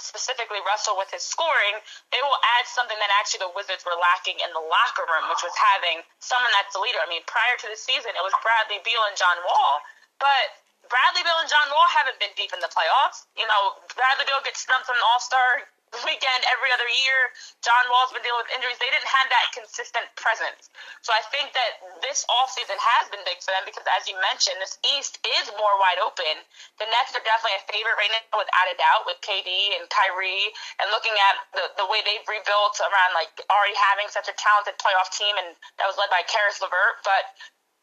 [0.02, 1.78] specifically Russell with his scoring,
[2.10, 5.46] they will add something that actually the Wizards were lacking in the locker room, which
[5.46, 6.98] was having someone that's a leader.
[6.98, 9.78] I mean, prior to the season, it was Bradley Beal and John Wall,
[10.18, 10.58] but
[10.90, 13.30] Bradley Beal and John Wall haven't been deep in the playoffs.
[13.38, 15.70] You know, Bradley Beal gets snubbed from the All Star
[16.00, 17.20] weekend every other year.
[17.60, 18.80] John Wall's been dealing with injuries.
[18.80, 20.72] They didn't have that consistent presence.
[21.04, 24.56] So I think that this offseason has been big for them because, as you mentioned,
[24.64, 26.40] this East is more wide open.
[26.80, 30.48] The Nets are definitely a favorite right now, without a doubt, with KD and Kyrie,
[30.80, 34.80] and looking at the, the way they've rebuilt around like already having such a talented
[34.80, 37.04] playoff team, and that was led by Caris LeVert.
[37.04, 37.28] But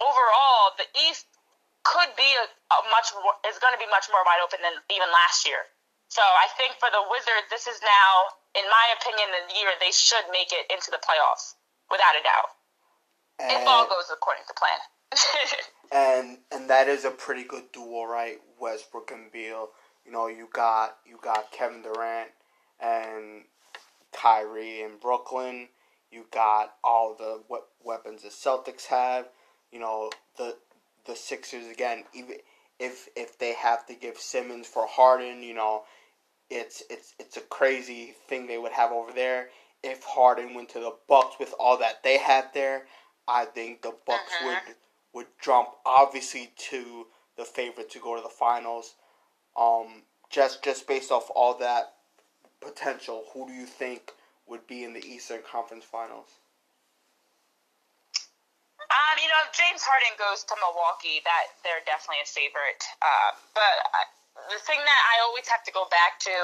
[0.01, 1.29] overall, the East
[1.83, 4.75] could be a, a much more, is going to be much more wide open than
[4.91, 5.63] even last year.
[6.09, 9.93] So I think for the Wizards, this is now, in my opinion, the year they
[9.93, 11.53] should make it into the playoffs,
[11.89, 12.49] without a doubt.
[13.39, 14.79] And, if all goes according to plan.
[15.91, 18.41] and and that is a pretty good duel, right?
[18.59, 19.69] Westbrook and Beal.
[20.05, 22.29] You know, you got you got Kevin Durant
[22.79, 23.43] and
[24.11, 25.69] Kyrie in Brooklyn.
[26.11, 29.29] You got all the we- weapons the Celtics have.
[29.71, 30.57] You know, the
[31.05, 32.03] the Sixers again.
[32.13, 32.37] Even
[32.79, 35.83] if if they have to give Simmons for Harden, you know,
[36.49, 39.49] it's it's it's a crazy thing they would have over there.
[39.83, 42.83] If Harden went to the Bucks with all that they had there,
[43.27, 44.59] I think the Bucks uh-huh.
[44.67, 44.75] would
[45.13, 47.07] would jump obviously to
[47.37, 48.95] the favorite to go to the finals.
[49.57, 51.93] Um, just just based off all that
[52.61, 54.11] potential, who do you think
[54.47, 56.27] would be in the Eastern Conference Finals?
[58.89, 62.81] Um, you know, if James Harden goes to Milwaukee, that they're definitely a favorite.
[62.97, 63.75] Uh, but
[64.49, 66.35] the thing that I always have to go back to,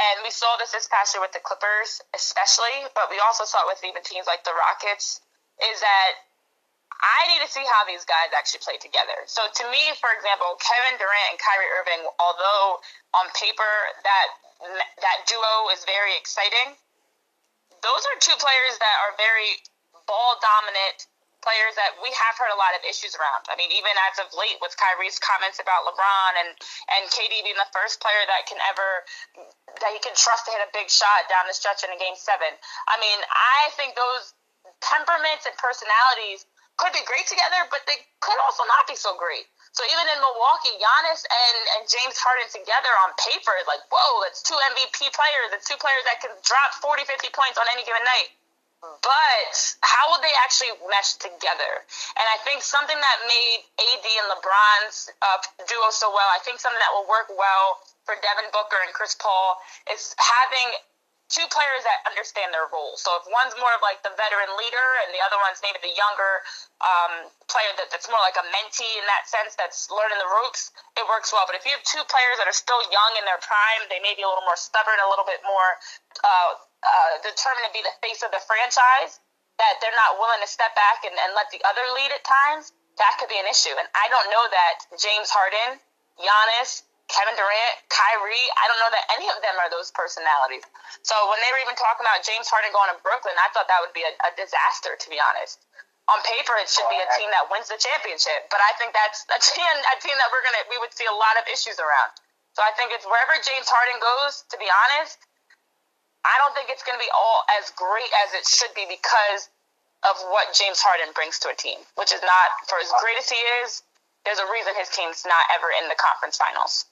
[0.00, 3.64] and we saw this this past year with the Clippers, especially, but we also saw
[3.64, 5.20] it with even teams like the Rockets,
[5.60, 6.12] is that
[7.00, 9.24] I need to see how these guys actually play together.
[9.24, 12.80] So to me, for example, Kevin Durant and Kyrie Irving, although
[13.16, 13.72] on paper
[14.04, 14.28] that
[15.00, 16.76] that duo is very exciting,
[17.80, 19.64] those are two players that are very
[20.04, 21.08] ball dominant
[21.40, 23.48] players that we have heard a lot of issues around.
[23.48, 26.50] I mean, even as of late with Kyrie's comments about LeBron and
[26.96, 28.88] and KD being the first player that can ever
[29.80, 32.16] that he can trust to hit a big shot down the stretch in a game
[32.16, 32.52] seven.
[32.88, 34.36] I mean, I think those
[34.84, 36.44] temperaments and personalities
[36.80, 39.44] could be great together, but they could also not be so great.
[39.76, 44.42] So even in Milwaukee, Giannis and, and James Harden together on paper, like, whoa, that's
[44.42, 45.46] two MVP players.
[45.54, 48.34] That's two players that can drop 40, 50 points on any given night.
[48.80, 49.52] But
[49.84, 51.72] how would they actually mesh together?
[52.16, 55.38] And I think something that made AD and LeBron's uh,
[55.68, 59.12] duo so well, I think something that will work well for Devin Booker and Chris
[59.20, 59.60] Paul
[59.92, 60.72] is having
[61.30, 62.98] two players that understand their role.
[62.98, 65.94] So if one's more of like the veteran leader and the other one's maybe the
[65.94, 66.42] younger
[66.82, 70.74] um, player that, that's more like a mentee in that sense, that's learning the ropes,
[70.98, 71.46] it works well.
[71.46, 74.18] But if you have two players that are still young in their prime, they may
[74.18, 75.70] be a little more stubborn, a little bit more
[76.26, 76.50] uh,
[76.84, 79.20] uh, determined to be the face of the franchise,
[79.60, 82.72] that they're not willing to step back and, and let the other lead at times,
[82.96, 83.72] that could be an issue.
[83.76, 85.80] And I don't know that James Harden,
[86.16, 90.62] Giannis, Kevin Durant, Kyrie, I don't know that any of them are those personalities.
[91.02, 93.82] So when they were even talking about James Harden going to Brooklyn, I thought that
[93.82, 95.58] would be a, a disaster, to be honest.
[96.08, 99.22] On paper, it should be a team that wins the championship, but I think that's
[99.30, 102.10] a team, a team that we're gonna we would see a lot of issues around.
[102.58, 104.42] So I think it's wherever James Harden goes.
[104.50, 105.22] To be honest,
[106.24, 109.48] I don't think it's gonna be all as great as it should be because
[110.04, 113.28] of what James Harden brings to a team, which is not for as great as
[113.28, 113.82] he is.
[114.24, 116.84] There's a reason his team's not ever in the conference finals.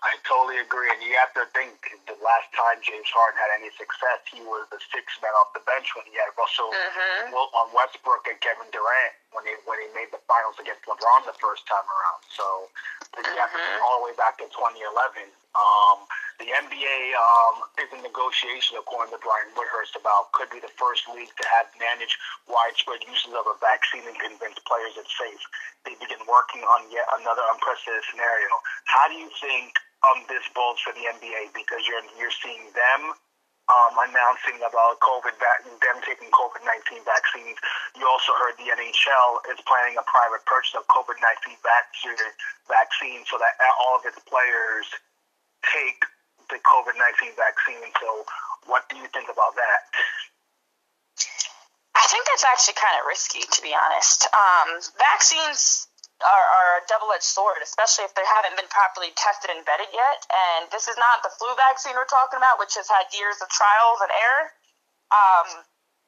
[0.00, 0.88] I totally agree.
[0.88, 1.76] And you have to think
[2.08, 5.60] the last time James Harden had any success, he was the sixth man off the
[5.68, 7.36] bench when he had Russell mm-hmm.
[7.36, 11.36] on Westbrook and Kevin Durant when he when he made the finals against LeBron the
[11.36, 12.20] first time around.
[12.32, 12.70] So
[13.12, 13.28] mm-hmm.
[13.28, 13.84] you have to Mm-hmm.
[13.84, 15.28] all the way back to 2011.
[15.58, 16.06] Um,
[16.38, 21.04] the NBA um, is in negotiation, according to Brian Windhorst, about could be the first
[21.10, 22.16] league to have managed
[22.46, 25.42] widespread uses of a vaccine and convince players it's safe.
[25.84, 28.48] They begin working on yet another unprecedented scenario.
[28.86, 29.74] How do you think
[30.06, 31.52] um, this bodes for the NBA?
[31.52, 33.12] Because you're you're seeing them
[33.70, 37.58] um, announcing about COVID, them taking COVID 19 vaccines.
[37.98, 42.32] You also heard the NHL is planning a private purchase of COVID 19 vaccine,
[42.66, 44.88] vaccine so that all of its players
[45.66, 46.04] take
[46.48, 47.92] the COVID 19 vaccine.
[48.00, 48.24] So,
[48.66, 49.80] what do you think about that?
[51.94, 54.26] I think that's actually kind of risky, to be honest.
[54.32, 55.86] Um, vaccines
[56.20, 60.24] are, are a double-edged sword, especially if they haven't been properly tested and vetted yet.
[60.28, 63.48] And this is not the flu vaccine we're talking about, which has had years of
[63.48, 64.46] trials and error.
[65.10, 65.48] Um,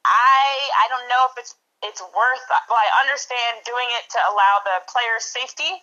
[0.07, 0.43] I
[0.83, 2.45] I don't know if it's it's worth.
[2.71, 5.83] Well, I understand doing it to allow the players' safety.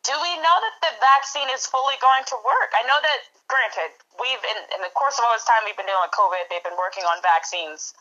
[0.00, 2.72] Do we know that the vaccine is fully going to work?
[2.72, 3.20] I know that,
[3.52, 6.48] granted, we've in, in the course of all this time we've been dealing with COVID,
[6.48, 7.92] they've been working on vaccines,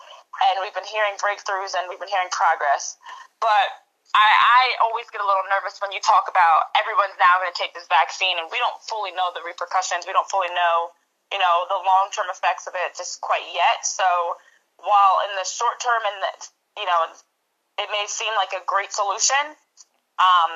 [0.47, 2.95] and we've been hearing breakthroughs and we've been hearing progress.
[3.43, 3.67] But
[4.15, 7.59] I, I always get a little nervous when you talk about everyone's now going to
[7.59, 10.07] take this vaccine, and we don't fully know the repercussions.
[10.07, 10.95] We don't fully know,
[11.29, 13.83] you know, the long term effects of it just quite yet.
[13.83, 14.39] So
[14.79, 16.17] while in the short term, and
[16.79, 17.11] you know,
[17.77, 19.53] it may seem like a great solution.
[20.19, 20.51] Um,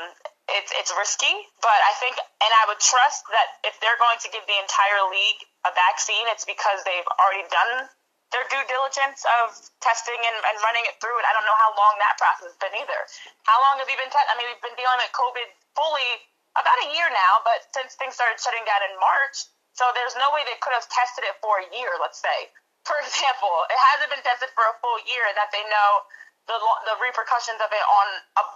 [0.52, 1.32] it's it's risky,
[1.64, 5.08] but I think, and I would trust that if they're going to give the entire
[5.08, 7.88] league a vaccine, it's because they've already done
[8.36, 11.16] their due diligence of testing and, and running it through.
[11.16, 13.02] And I don't know how long that process has been either.
[13.48, 14.12] How long have you been?
[14.12, 15.48] I mean, we've been dealing with COVID
[15.78, 16.12] fully
[16.60, 20.30] about a year now, but since things started shutting down in March, so there's no
[20.36, 21.94] way they could have tested it for a year.
[22.02, 22.52] Let's say,
[22.90, 25.90] for example, it hasn't been tested for a full year that they know
[26.48, 28.08] the the repercussions of it on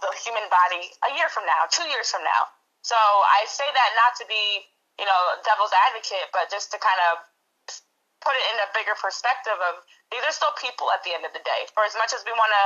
[0.03, 2.51] the human body a year from now, two years from now.
[2.83, 4.67] So I say that not to be,
[4.99, 7.23] you know, devil's advocate, but just to kind of
[8.23, 11.31] put it in a bigger perspective of these are still people at the end of
[11.31, 11.67] the day.
[11.75, 12.65] For as much as we want to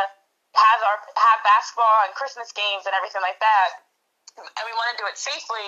[0.58, 3.70] have our have basketball and Christmas games and everything like that,
[4.38, 5.68] and we want to do it safely,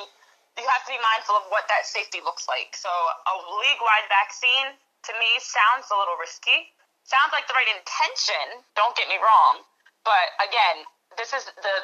[0.58, 2.78] you have to be mindful of what that safety looks like.
[2.78, 4.78] So a league-wide vaccine
[5.10, 6.74] to me sounds a little risky
[7.08, 8.64] sounds like the right intention.
[8.76, 9.64] Don't get me wrong,
[10.04, 11.78] but again, this is the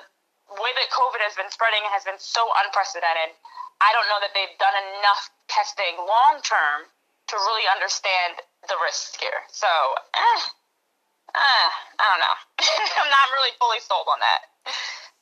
[0.58, 3.36] way that COVID has been spreading has been so unprecedented.
[3.80, 6.90] I don't know that they've done enough testing long term
[7.30, 9.46] to really understand the risks here.
[9.54, 10.42] So, eh,
[11.38, 11.68] eh,
[12.02, 12.38] I don't know.
[13.00, 14.42] I'm not really fully sold on that.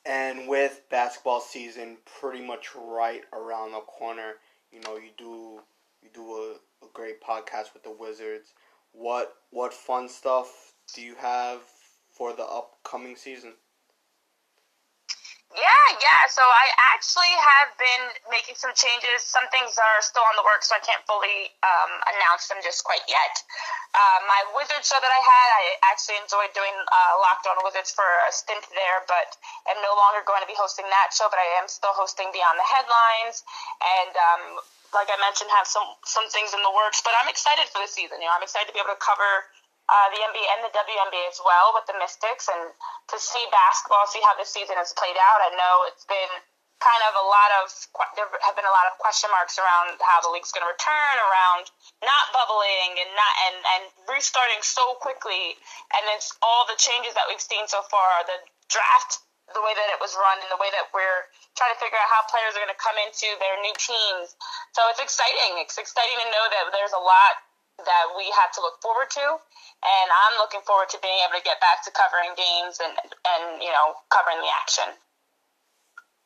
[0.08, 4.40] And with basketball season pretty much right around the corner,
[4.72, 5.60] you know, you do
[6.02, 8.54] you do a, a great podcast with the Wizards
[8.98, 11.60] what what fun stuff do you have
[12.10, 13.54] for the upcoming season?
[15.56, 16.22] Yeah, yeah.
[16.28, 19.24] So I actually have been making some changes.
[19.24, 22.84] Some things are still on the works, so I can't fully um, announce them just
[22.84, 23.34] quite yet.
[23.96, 27.88] Uh, my Wizard show that I had, I actually enjoyed doing uh, Locked On Wizards
[27.96, 29.40] for a stint there, but
[29.72, 31.32] am no longer going to be hosting that show.
[31.32, 33.40] But I am still hosting Beyond the Headlines,
[33.80, 34.42] and um,
[34.92, 37.00] like I mentioned, have some some things in the works.
[37.00, 38.20] But I'm excited for the season.
[38.20, 39.48] You know, I'm excited to be able to cover
[39.88, 42.72] uh, the NBA and the WNBA as well with the Mystics, and
[43.08, 45.40] to see basketball, see how this season has played out.
[45.40, 46.32] I know it's been
[46.78, 47.64] kind of a lot of
[48.14, 51.14] there have been a lot of question marks around how the league's going to return,
[51.18, 51.72] around
[52.04, 55.58] not bubbling and not and and restarting so quickly,
[55.96, 58.22] and it's all the changes that we've seen so far.
[58.28, 58.38] The
[58.70, 59.24] draft,
[59.56, 61.22] the way that it was run, and the way that we're
[61.58, 64.38] trying to figure out how players are going to come into their new teams.
[64.76, 65.58] So it's exciting.
[65.64, 67.47] It's exciting to know that there's a lot
[67.82, 69.26] that we have to look forward to.
[69.78, 73.62] And I'm looking forward to being able to get back to covering games and, and
[73.62, 74.90] you know, covering the action.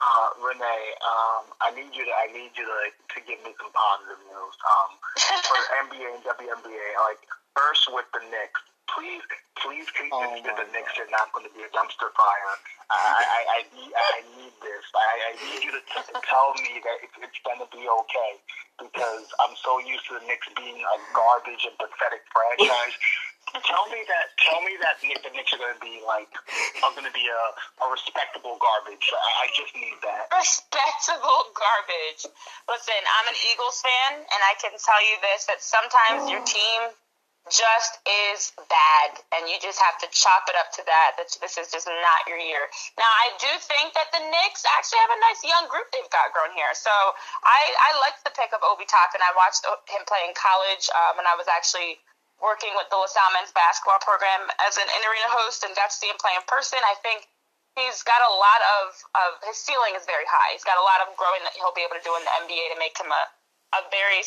[0.02, 3.70] Uh, Renee, um, I need you to I need you to to give me some
[3.70, 4.54] positive news.
[4.66, 4.90] Um,
[5.46, 7.22] for NBA and WNBA, like
[7.54, 8.58] first with the Knicks,
[8.90, 9.22] please
[9.62, 12.54] please keep oh this that the Knicks are not going to be a dumpster fire.
[12.90, 14.84] I I, I, need, I need this.
[14.92, 18.32] I, I need you to, to tell me that it, it's going to be okay
[18.76, 22.96] because I'm so used to the Knicks being a garbage and pathetic franchise.
[23.60, 24.32] tell me that.
[24.40, 26.30] Tell me that the Knicks are going to be like
[26.82, 27.42] are going to be a,
[27.84, 29.06] a respectable garbage.
[29.12, 30.28] I, I just need that.
[30.32, 32.28] Respectable garbage.
[32.66, 36.48] Listen, I'm an Eagles fan, and I can tell you this: that sometimes your oh.
[36.48, 36.80] team
[37.50, 41.16] just is bad, and you just have to chop it up to that.
[41.16, 42.68] That this is just not your year.
[43.00, 46.30] Now, I do think that the Knicks actually have a nice young group they've got
[46.36, 46.70] grown here.
[46.76, 47.60] So I
[47.90, 49.22] I liked the pick of Obi Toppin.
[49.22, 52.02] And I watched him play in college, um, and I was actually
[52.42, 56.10] working with the LaSalle men's basketball program as an in-arena host, and got to see
[56.10, 56.82] him play in person.
[56.82, 57.30] I think
[57.78, 60.50] he's got a lot of, of his ceiling is very high.
[60.50, 62.74] He's got a lot of growing that he'll be able to do in the NBA
[62.74, 63.22] to make him a
[63.72, 64.20] a very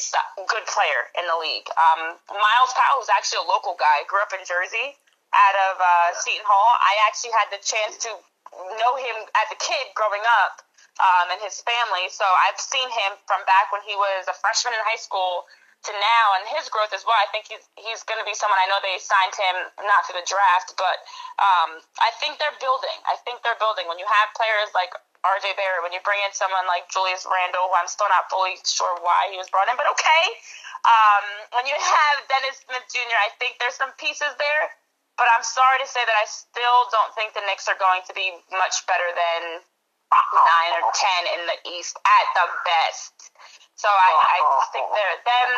[0.50, 1.70] good player in the league.
[1.78, 4.98] Um, Myles Powell, who's actually a local guy, grew up in Jersey
[5.34, 6.72] out of uh, Seton Hall.
[6.82, 8.12] I actually had the chance to
[8.54, 10.66] know him as a kid growing up
[10.98, 12.08] um, and his family.
[12.10, 15.46] So I've seen him from back when he was a freshman in high school
[15.86, 17.18] to now and his growth as well.
[17.22, 18.58] I think he's he's going to be someone.
[18.58, 19.56] I know they signed him
[19.86, 20.98] not through the draft, but
[21.38, 22.98] um, I think they're building.
[23.06, 23.86] I think they're building.
[23.86, 27.68] When you have players like RJ Barrett, when you bring in someone like Julius Randle,
[27.70, 30.24] who I'm still not fully sure why he was brought in, but okay.
[30.86, 31.26] Um,
[31.58, 34.64] when you have Dennis Smith Jr., I think there's some pieces there,
[35.18, 38.14] but I'm sorry to say that I still don't think the Knicks are going to
[38.14, 39.66] be much better than
[40.14, 43.34] nine or ten in the East at the best.
[43.76, 44.40] So I, I
[44.72, 45.52] think they're then.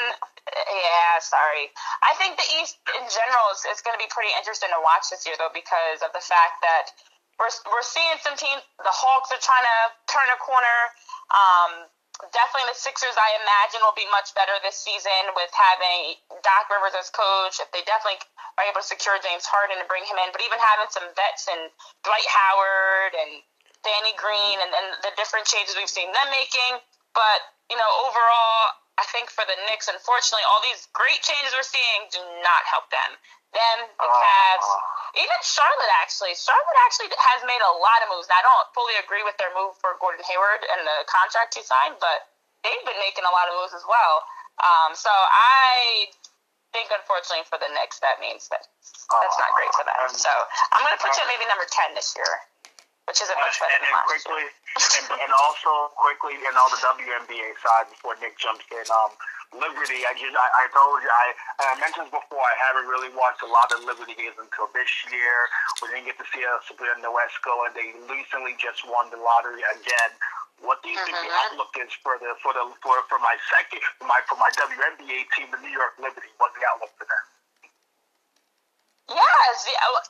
[0.48, 1.70] Yeah, sorry.
[2.02, 5.12] I think the East in general is, is going to be pretty interesting to watch
[5.12, 6.96] this year, though, because of the fact that
[7.38, 8.62] we're, we're seeing some teams.
[8.82, 9.78] The Hawks are trying to
[10.10, 10.80] turn a corner.
[11.30, 11.72] Um,
[12.34, 16.98] definitely the Sixers, I imagine, will be much better this season with having Doc Rivers
[16.98, 17.62] as coach.
[17.62, 18.22] If they definitely
[18.58, 21.46] are able to secure James Harden and bring him in, but even having some vets
[21.46, 21.70] and
[22.02, 23.32] Dwight Howard and
[23.86, 26.82] Danny Green and, and the different changes we've seen them making.
[27.14, 27.40] But
[27.70, 32.10] you know, overall, I think for the Knicks, unfortunately, all these great changes we're seeing
[32.10, 33.14] do not help them.
[33.54, 34.70] Them, the Cavs,
[35.16, 36.36] even Charlotte actually.
[36.36, 38.28] Charlotte actually has made a lot of moves.
[38.28, 41.64] Now, I don't fully agree with their move for Gordon Hayward and the contract he
[41.64, 42.28] signed, but
[42.66, 44.16] they've been making a lot of moves as well.
[44.58, 46.10] Um, so I
[46.74, 48.66] think, unfortunately, for the Knicks, that means that
[49.08, 49.96] that's not great for them.
[50.12, 50.34] So
[50.74, 52.28] I'm going to put you at maybe number 10 this year
[53.08, 57.56] which isn't much better and, and quickly, and, and, also quickly, in all the WNBA
[57.64, 59.16] side before Nick jumps in, um,
[59.56, 60.04] Liberty.
[60.04, 61.28] I just, I, I told you, I,
[61.62, 65.38] I mentioned before, I haven't really watched a lot of Liberty games until this year.
[65.80, 69.64] We didn't get to see a Sabrina Ionescu, and they recently just won the lottery
[69.80, 70.12] again.
[70.60, 71.06] What do you mm-hmm.
[71.06, 71.54] think the mm-hmm.
[71.54, 75.30] outlook is for the for the for, for my second for my for my WNBA
[75.38, 76.34] team, the New York Liberty?
[76.42, 77.26] What's the outlook for them?
[79.14, 79.56] Yes,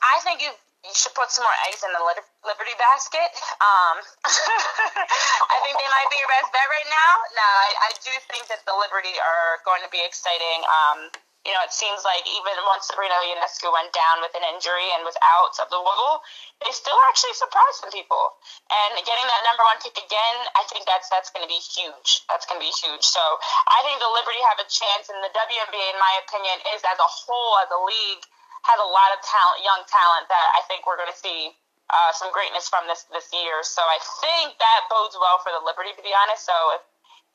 [0.02, 0.50] I think you
[0.86, 2.02] you should put some more eggs in the
[2.46, 3.30] Liberty basket.
[3.58, 3.96] Um,
[5.52, 7.12] I think they might be your best bet right now.
[7.34, 10.62] No, I, I do think that the Liberty are going to be exciting.
[10.64, 11.10] Um,
[11.46, 15.06] you know, it seems like even once Sabrina Ionescu went down with an injury and
[15.06, 16.20] was out of the wubble,
[16.60, 18.36] they still actually surprised some people.
[18.68, 22.26] And getting that number one pick again, I think that's that's going to be huge.
[22.30, 23.02] That's going to be huge.
[23.02, 23.22] So
[23.70, 26.98] I think the Liberty have a chance, and the WNBA, in my opinion, is as
[27.00, 28.24] a whole, as a league
[28.66, 31.54] has a lot of talent, young talent that I think we're going to see
[31.88, 33.64] uh, some greatness from this this year.
[33.64, 36.44] So I think that bodes well for the Liberty, to be honest.
[36.44, 36.82] So if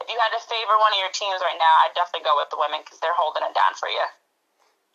[0.02, 2.50] if you had to favor one of your teams right now, I'd definitely go with
[2.50, 4.06] the women because they're holding it down for you.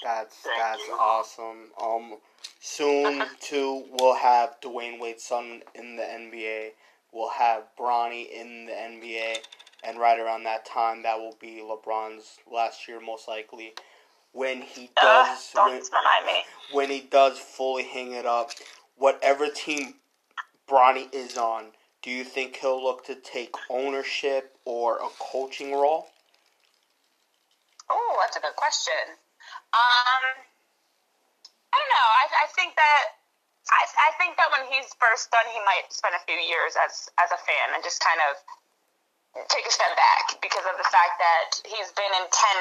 [0.02, 1.74] That's that's awesome.
[1.80, 2.18] Um,
[2.60, 6.70] soon too we'll have Dwyane Wade's son in the NBA.
[7.12, 9.38] We'll have Bronny in the NBA,
[9.82, 13.74] and right around that time, that will be LeBron's last year, most likely.
[14.32, 15.82] When he does, uh, when,
[16.72, 18.50] when he does fully hang it up,
[18.96, 19.94] whatever team
[20.68, 21.72] Bronny is on,
[22.02, 26.08] do you think he'll look to take ownership or a coaching role?
[27.90, 29.16] Oh, that's a good question.
[29.72, 30.22] Um,
[31.72, 32.08] I don't know.
[32.20, 33.04] I, I think that
[33.68, 37.08] I, I think that when he's first done, he might spend a few years as
[37.20, 38.40] as a fan and just kind of
[39.48, 42.58] take a step back because of the fact that he's been in ten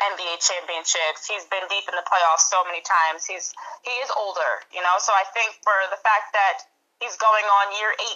[0.00, 1.26] NBA championships.
[1.28, 3.26] He's been deep in the playoffs so many times.
[3.26, 3.54] He's
[3.86, 4.96] he is older, you know.
[4.98, 6.66] So I think for the fact that
[6.98, 8.10] he's going on year 18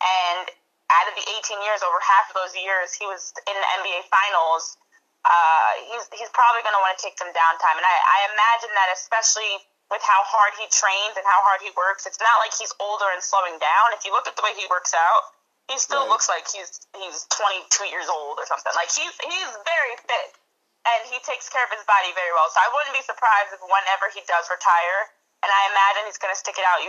[0.00, 0.44] and
[0.92, 4.08] out of the 18 years, over half of those years, he was in the NBA
[4.08, 4.76] Finals
[5.24, 7.76] uh, he's he's probably going to want to take some downtime.
[7.80, 11.72] And I, I imagine that especially with how hard he trains and how hard he
[11.76, 13.96] works, it's not like he's older and slowing down.
[13.96, 15.32] If you look at the way he works out,
[15.68, 16.12] he still right.
[16.12, 18.72] looks like he's he's 22 years old or something.
[18.76, 20.36] Like he's he's very fit
[20.84, 22.48] and he takes care of his body very well.
[22.52, 25.00] So I wouldn't be surprised if whenever he does retire,
[25.40, 26.80] and I imagine he's going to stick it out.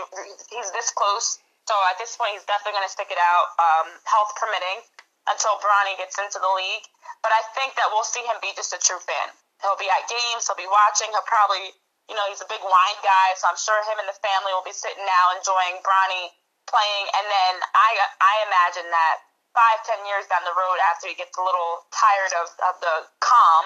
[0.52, 3.88] He's this close, so at this point he's definitely going to stick it out, um,
[4.08, 4.84] health permitting,
[5.32, 6.86] until Bronny gets into the league.
[7.24, 9.34] But I think that we'll see him be just a true fan.
[9.64, 11.74] He'll be at games, he'll be watching, he'll probably,
[12.06, 14.68] you know, he's a big wine guy, so I'm sure him and the family will
[14.68, 16.36] be sitting now enjoying Bronny
[16.70, 17.06] playing.
[17.18, 17.90] And then I,
[18.22, 19.16] I imagine that
[19.56, 22.96] five, ten years down the road, after he gets a little tired of, of the
[23.24, 23.66] calm,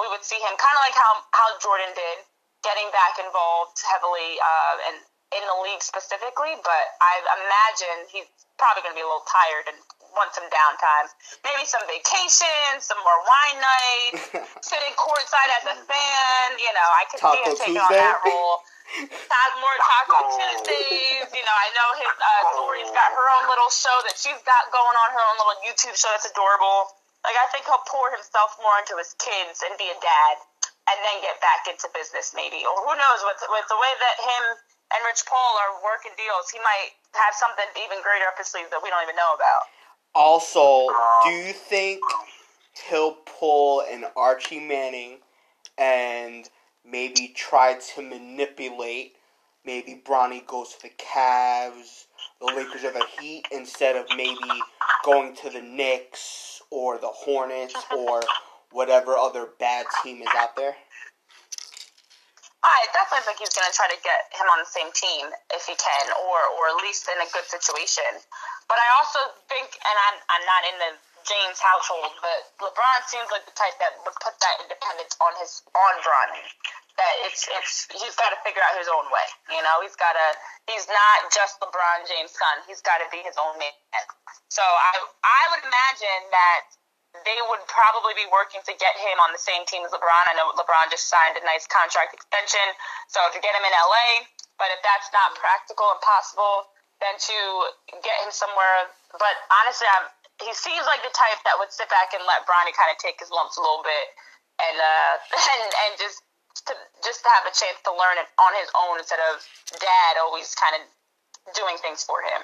[0.00, 2.24] we would see him kind of like how, how Jordan did,
[2.64, 4.96] getting back involved heavily uh, and
[5.36, 6.56] in the league specifically.
[6.64, 9.78] But I imagine he's probably going to be a little tired and
[10.16, 11.06] want some downtime.
[11.46, 14.22] Maybe some vacation, some more wine nights,
[14.68, 16.46] sitting courtside as a fan.
[16.58, 18.00] You know, I could Taco see him taking Tuesday.
[18.00, 18.56] on that role.
[18.90, 21.30] Have more Taco Tuesdays.
[21.30, 24.66] You know, I know his uh, Dory's got her own little show that she's got
[24.74, 26.90] going on, her own little YouTube show that's adorable.
[27.24, 30.36] Like, I think he'll pour himself more into his kids and be a dad
[30.88, 32.64] and then get back into business, maybe.
[32.64, 34.42] Or who knows, with, with the way that him
[34.96, 38.72] and Rich Paul are working deals, he might have something even greater up his sleeve
[38.72, 39.62] that we don't even know about.
[40.14, 42.00] Also, um, do you think
[42.88, 45.18] he'll pull an Archie Manning
[45.78, 46.48] and
[46.84, 49.14] maybe try to manipulate?
[49.64, 52.06] Maybe Bronny goes to the Cavs,
[52.40, 54.48] the Lakers or the Heat instead of maybe
[55.04, 58.22] going to the Knicks or the Hornets or
[58.72, 60.74] whatever other bad team is out there.
[62.60, 65.64] I definitely think he's going to try to get him on the same team if
[65.64, 68.20] he can, or or at least in a good situation.
[68.68, 70.92] But I also think, and I'm I'm not in the
[71.24, 75.64] James household, but LeBron seems like the type that would put that independence on his
[75.72, 76.44] on Bronny.
[77.00, 79.56] That it's it's he's got to figure out his own way.
[79.56, 80.26] You know, he's got to.
[80.68, 82.60] He's not just LeBron James' son.
[82.68, 83.72] He's got to be his own man.
[84.52, 84.92] So I
[85.24, 86.60] I would imagine that
[87.26, 90.24] they would probably be working to get him on the same team as LeBron.
[90.30, 92.62] I know LeBron just signed a nice contract extension,
[93.10, 94.30] so to get him in LA,
[94.62, 96.70] but if that's not practical and possible,
[97.02, 97.38] then to
[98.04, 98.94] get him somewhere.
[99.18, 100.06] But honestly, I'm,
[100.38, 103.18] he seems like the type that would sit back and let Bronny kind of take
[103.18, 104.06] his lumps a little bit,
[104.62, 105.14] and uh,
[105.58, 106.22] and and just
[106.68, 106.74] to
[107.04, 109.40] just to have a chance to learn it on his own instead of
[109.78, 110.82] dad always kind of
[111.56, 112.42] doing things for him.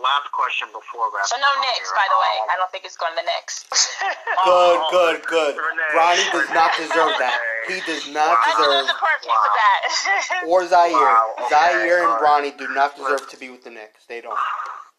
[0.00, 1.24] Last question before wrap.
[1.26, 2.34] So no Knicks, by the way.
[2.44, 3.64] Um, I don't think it's going to the Knicks.
[4.40, 5.56] Um, good, good, good.
[5.92, 7.36] Bronny does not deserve that.
[7.68, 8.72] He does not I deserve.
[8.72, 10.48] deserve the part piece of that.
[10.48, 10.92] Or Zaire.
[10.92, 12.54] Wow, okay, Zaire and alright.
[12.54, 14.06] Bronny do not deserve to be with the Knicks.
[14.08, 14.38] They don't.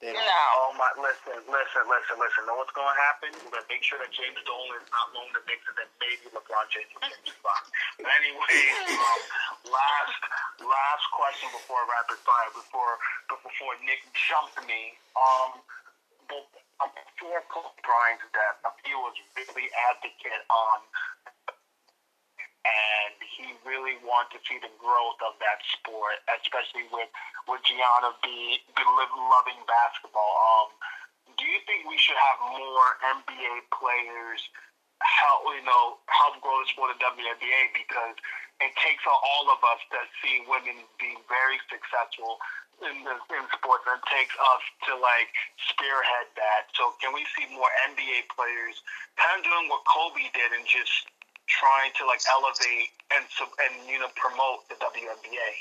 [0.02, 0.18] They don't.
[0.18, 0.44] no.
[0.66, 0.90] Oh my!
[0.98, 2.42] Listen, listen, listen, listen.
[2.50, 3.30] Know what's going to happen?
[3.46, 5.90] We're going to make sure that James Dolan is not loaned to Knicks, and then
[6.02, 7.62] maybe LeBron James will change his spot.
[8.02, 8.58] But anyway,
[8.98, 9.22] um,
[9.78, 10.22] last
[10.58, 12.98] last question before rapid fire, before
[13.30, 14.98] before Nick jumped me.
[15.14, 15.62] Um,
[16.26, 16.50] but
[16.82, 20.82] um, before Kobe Bryant's death, he was really advocate on
[23.92, 27.12] really wanted to see the growth of that sport, especially with
[27.48, 30.34] with Gianna be, loving basketball.
[30.40, 30.70] Um,
[31.36, 34.40] do you think we should have more NBA players
[35.04, 38.16] help you know help grow the sport of WNBA because
[38.62, 42.38] it takes all of us to see women be very successful
[42.86, 45.34] in the in sports and it takes us to like
[45.68, 46.72] spearhead that.
[46.78, 48.80] So can we see more NBA players
[49.20, 51.11] kind of doing what Kobe did and just
[51.62, 53.24] trying to like elevate and
[53.62, 55.52] and you know promote the WNBA.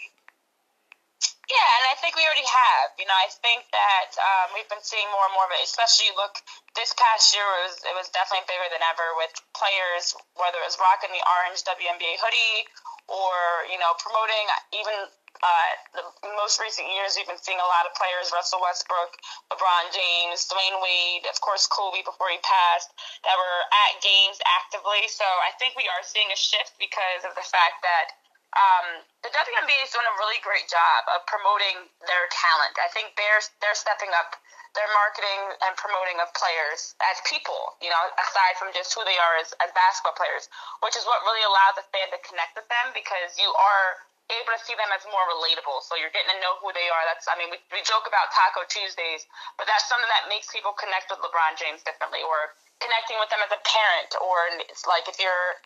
[1.51, 2.94] Yeah, and I think we already have.
[2.94, 5.60] You know, I think that um, we've been seeing more and more of it.
[5.66, 6.39] Especially, look,
[6.78, 10.78] this past year was it was definitely bigger than ever with players, whether it was
[10.78, 12.70] rocking the orange WNBA hoodie
[13.10, 14.94] or you know promoting even
[15.40, 16.05] Uh, the
[16.36, 19.16] most recent years, we've been seeing a lot of players: Russell Westbrook,
[19.48, 22.93] LeBron James, Dwyane Wade, of course Kobe before he passed,
[23.24, 25.09] that were at games actively.
[25.09, 28.20] So I think we are seeing a shift because of the fact that
[28.52, 32.74] um, the WNBA is doing a really great job of promoting their talent.
[32.77, 34.36] I think they're they're stepping up
[34.74, 39.19] their marketing and promoting of players as people, you know, aside from just who they
[39.19, 40.47] are as, as basketball players,
[40.78, 43.98] which is what really allows the fan to connect with them because you are
[44.39, 45.82] able to see them as more relatable.
[45.82, 47.05] So you're getting to know who they are.
[47.11, 49.27] That's, I mean, we, we joke about Taco Tuesdays,
[49.59, 53.43] but that's something that makes people connect with LeBron James differently or connecting with them
[53.43, 54.11] as a parent.
[54.23, 54.36] Or
[54.70, 55.59] it's like if you're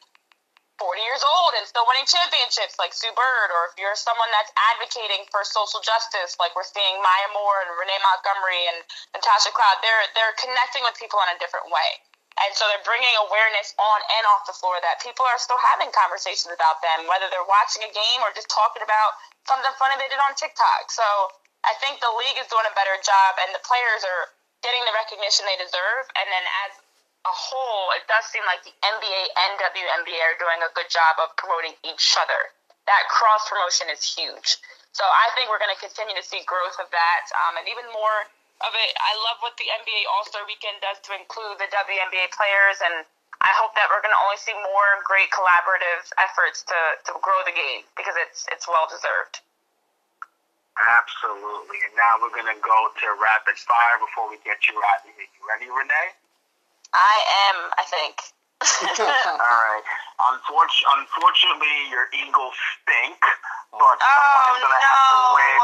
[0.81, 4.51] 40 years old and still winning championships like Sue Bird, or if you're someone that's
[4.75, 8.79] advocating for social justice, like we're seeing Maya Moore and Renee Montgomery and
[9.15, 11.91] Natasha Cloud, they're, they're connecting with people in a different way.
[12.35, 15.95] And so they're bringing awareness on and off the floor that people are still having
[15.95, 19.15] conversations about them, whether they're watching a game or just talking about
[19.47, 20.91] something funny they did on TikTok.
[20.91, 21.07] So
[21.63, 24.35] I think the league is doing a better job and the players are
[24.67, 26.11] getting the recognition they deserve.
[26.19, 26.73] And then as
[27.25, 31.23] a whole, it does seem like the NBA and WNBA are doing a good job
[31.23, 32.51] of promoting each other.
[32.91, 34.61] That cross promotion is huge.
[34.93, 37.87] So I think we're going to continue to see growth of that um, and even
[37.95, 38.29] more
[38.63, 38.93] of it.
[39.01, 43.03] I love what the NBA All Star Weekend does to include the WNBA players, and
[43.43, 46.79] I hope that we're going to only see more great collaborative efforts to,
[47.11, 49.43] to grow the game because it's it's well deserved.
[50.75, 51.79] Absolutely.
[51.87, 55.11] And now we're going to go to rapid fire before we get you out of
[55.15, 55.23] here.
[55.23, 56.11] You ready, Renee?
[56.91, 57.15] I
[57.51, 58.15] am, I think.
[58.99, 59.87] All right.
[60.35, 63.19] Unfortunately, unfortunately, your Eagles stink,
[63.77, 64.89] but oh, someone's going to no.
[64.89, 65.59] have to win.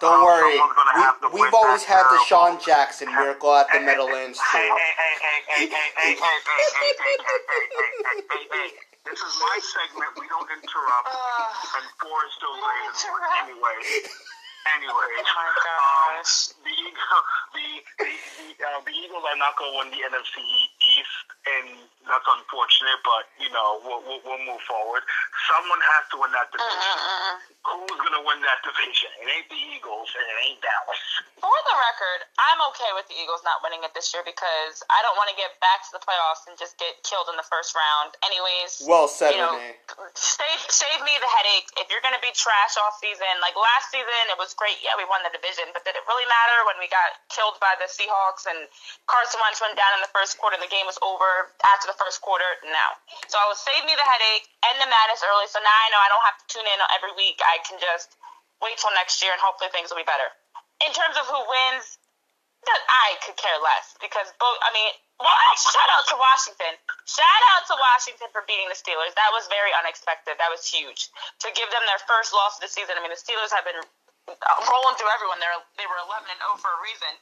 [0.00, 0.58] Don't Um, worry.
[0.58, 4.40] someone's gonna have to We, we've always had the Sean Jackson miracle at the Meadowlands
[4.40, 4.74] Hey, too.
[4.74, 8.68] hey, hey, hey, hey, hey, hey, hey, hey, hey, hey, hey, hey, hey, hey, hey.
[9.04, 10.10] This is my segment.
[10.18, 11.06] We don't interrupt.
[11.08, 12.96] Uh, And four is still great.
[13.44, 13.76] Anyway.
[14.64, 15.12] Anyway.
[15.20, 16.24] Oh Um,
[16.64, 17.20] the, Eagle,
[17.52, 17.68] the,
[18.00, 20.40] the, the, uh, the Eagles are not going to win the NFC
[20.98, 21.66] East, and
[22.04, 25.00] that's unfortunate, but, you know, we'll, we'll, we'll move forward.
[25.48, 26.76] Someone has to win that division.
[26.76, 27.36] Mm-mm-mm.
[27.64, 29.08] Who's going to win that division?
[29.24, 31.04] It ain't the Eagles, and it ain't Dallas.
[31.40, 35.00] For the record, I'm okay with the Eagles not winning it this year because I
[35.04, 37.76] don't want to get back to the playoffs and just get killed in the first
[37.76, 38.16] round.
[38.24, 39.56] Anyways, Well said, you know,
[40.16, 41.68] save save me the headache.
[41.80, 44.80] If you're going to be trash all season, like last season, it was great.
[44.80, 47.76] Yeah, we won the division, but did it really matter when we got killed by
[47.76, 48.64] the Seahawks and
[49.06, 51.94] Carson Wentz went down in the first quarter of the game was over after the
[51.94, 52.46] first quarter?
[52.66, 52.86] No.
[53.30, 55.46] So I was save me the headache, end the madness early.
[55.46, 57.38] So now I know I don't have to tune in every week.
[57.46, 58.18] I can just
[58.58, 60.26] wait till next year and hopefully things will be better.
[60.82, 62.02] In terms of who wins,
[62.66, 64.58] I could care less because both.
[64.64, 64.90] I mean,
[65.20, 65.30] well,
[65.60, 66.74] shout out to Washington.
[67.04, 69.12] Shout out to Washington for beating the Steelers.
[69.14, 70.40] That was very unexpected.
[70.40, 71.12] That was huge
[71.44, 72.96] to give them their first loss of the season.
[72.96, 73.78] I mean, the Steelers have been
[74.28, 75.38] rolling through everyone.
[75.40, 77.12] They're they were 11 and 0 for a reason.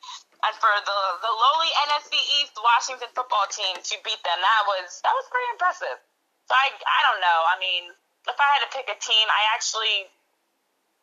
[0.43, 5.03] And for the the lowly NFC East Washington football team to beat them, that was
[5.07, 5.99] that was pretty impressive.
[6.47, 7.39] So I I don't know.
[7.51, 7.91] I mean,
[8.27, 10.11] if I had to pick a team, I actually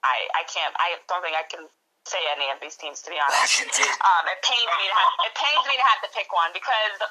[0.04, 0.72] I I can't.
[0.80, 1.68] I don't think I can
[2.08, 3.60] say any of these teams to be honest.
[3.64, 3.92] Washington.
[4.02, 6.94] Um, it pains me to have it pains me to have to pick one because
[7.00, 7.10] the,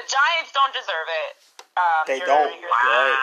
[0.00, 1.30] the Giants don't deserve it.
[1.76, 2.52] Um, They you're- don't.
[2.56, 3.16] you're- Right.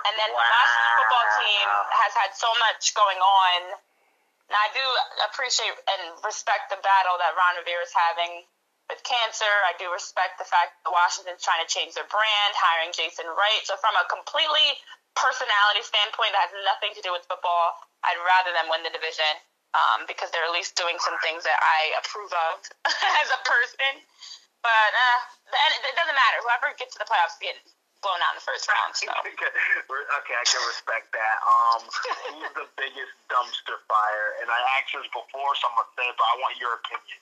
[0.00, 0.08] Wow.
[0.08, 3.60] And then the Washington football team has had so much going on.
[4.48, 4.82] And I do
[5.30, 8.42] appreciate and respect the battle that Ron Rivera is having
[8.90, 9.52] with cancer.
[9.70, 13.62] I do respect the fact that Washington's trying to change their brand, hiring Jason Wright.
[13.62, 14.74] So from a completely
[15.14, 19.38] personality standpoint that has nothing to do with football, I'd rather them win the division
[19.76, 22.58] um, because they're at least doing some things that I approve of
[23.22, 24.02] as a person.
[24.60, 25.18] But uh,
[25.86, 26.38] it doesn't matter.
[26.44, 27.62] Whoever gets to the playoffs gets
[28.00, 28.92] blown out in the first round.
[28.96, 29.08] So.
[29.14, 31.36] okay, I can respect that.
[31.44, 31.82] Um,
[32.32, 34.28] who's the biggest dumpster fire?
[34.40, 37.18] And I asked this before, so I'm gonna say it, but I want your opinion.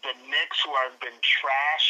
[0.00, 1.86] The Knicks, who have been trash,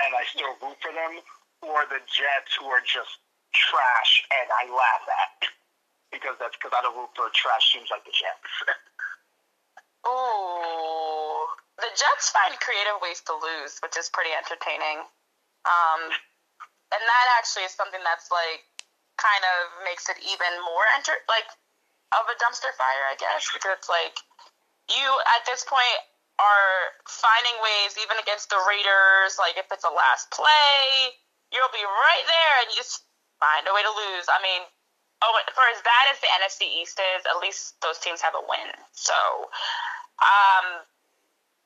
[0.00, 1.20] and I still root for them,
[1.60, 3.20] or the Jets, who are just
[3.52, 5.52] trash, and I laugh at
[6.08, 8.52] because that's because I don't root for trash teams like the Jets.
[10.08, 11.46] Ooh,
[11.78, 15.04] the Jets find creative ways to lose, which is pretty entertaining.
[15.64, 16.00] Um,
[16.92, 18.62] and that actually is something that's like
[19.16, 21.48] kind of makes it even more enter like
[22.12, 24.20] of a dumpster fire, I guess, because it's like
[24.92, 26.00] you at this point
[26.36, 29.40] are finding ways, even against the Raiders.
[29.40, 31.16] Like if it's a last play,
[31.52, 33.04] you'll be right there, and you just
[33.40, 34.26] find a way to lose.
[34.28, 34.62] I mean,
[35.24, 38.44] oh, for as bad as the NFC East is, at least those teams have a
[38.44, 38.70] win.
[38.92, 39.16] So,
[40.20, 40.66] um,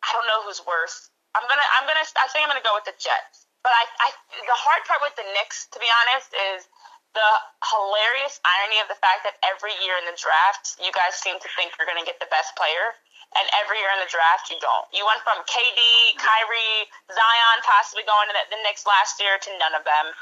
[0.03, 1.11] I don't know who's worse.
[1.35, 3.46] I'm gonna, I'm gonna, I think I'm gonna go with the Jets.
[3.67, 4.09] But I, I,
[4.47, 6.71] the hard part with the Knicks, to be honest, is
[7.19, 7.31] the
[7.67, 11.49] hilarious irony of the fact that every year in the draft, you guys seem to
[11.59, 12.95] think you're going to get the best player,
[13.35, 14.87] and every year in the draft, you don't.
[14.95, 15.83] You went from KD,
[16.15, 20.15] Kyrie, Zion possibly going to the, the Knicks last year to none of them.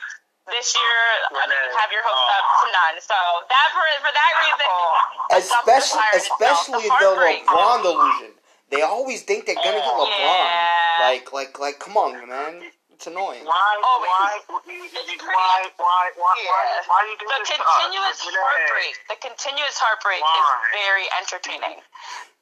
[0.48, 0.96] This year,
[1.36, 2.96] I mean, you have your hopes up to none.
[3.00, 3.16] So
[3.48, 5.40] that for for that reason, oh.
[5.40, 8.32] especially especially the LeBron delusion.
[8.68, 10.20] They always think they're gonna get LeBron.
[10.20, 11.00] Yeah.
[11.00, 12.60] Like like like, come on, man.
[12.94, 13.42] It's annoying.
[13.42, 13.58] Why?
[13.82, 14.38] Oh, why?
[14.38, 14.62] it's Why?
[14.62, 15.66] pretty- Why?
[15.82, 16.02] Why?
[16.14, 16.34] Why?
[16.38, 16.86] Yeah.
[16.86, 17.66] Why do you do The this to us?
[17.66, 18.38] continuous Renee?
[18.38, 20.30] heartbreak, the continuous heartbreak Why?
[20.30, 20.46] is
[20.78, 21.78] very entertaining.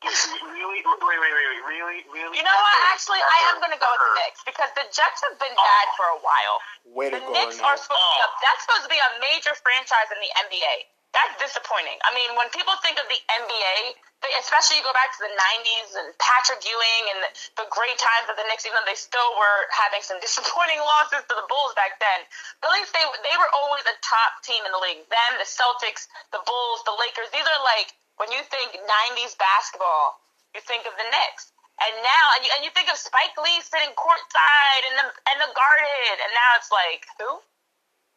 [0.03, 0.83] Really?
[0.85, 1.63] Wait, wait, wait, wait.
[1.65, 1.99] Really?
[2.13, 2.35] Really?
[2.37, 2.75] You know what?
[2.85, 2.93] That.
[2.93, 5.55] Actually, That I am going to go with the Knicks because the Jets have been
[5.57, 5.63] oh.
[5.63, 6.57] bad for a while.
[6.93, 8.43] Way to The go, Knicks are supposed to be a, oh.
[8.45, 10.75] that's supposed to be a major franchise in the NBA.
[11.13, 12.01] That's disappointing.
[12.09, 14.01] I mean, when people think of the NBA,
[14.41, 17.21] especially you go back to the 90s and Patrick Ewing and
[17.61, 21.21] the, great times of the Knicks, even though they still were having some disappointing losses
[21.29, 22.21] to the Bulls back then,
[22.65, 25.05] at least they, they were always a top team in the league.
[25.13, 30.21] Them, the Celtics, the Bulls, the Lakers, these are like, when you think 90s basketball,
[30.57, 31.53] you think of the Knicks.
[31.81, 35.39] And now, and you, and you think of Spike Lee sitting courtside in the in
[35.41, 37.41] the Garden, and now it's like who?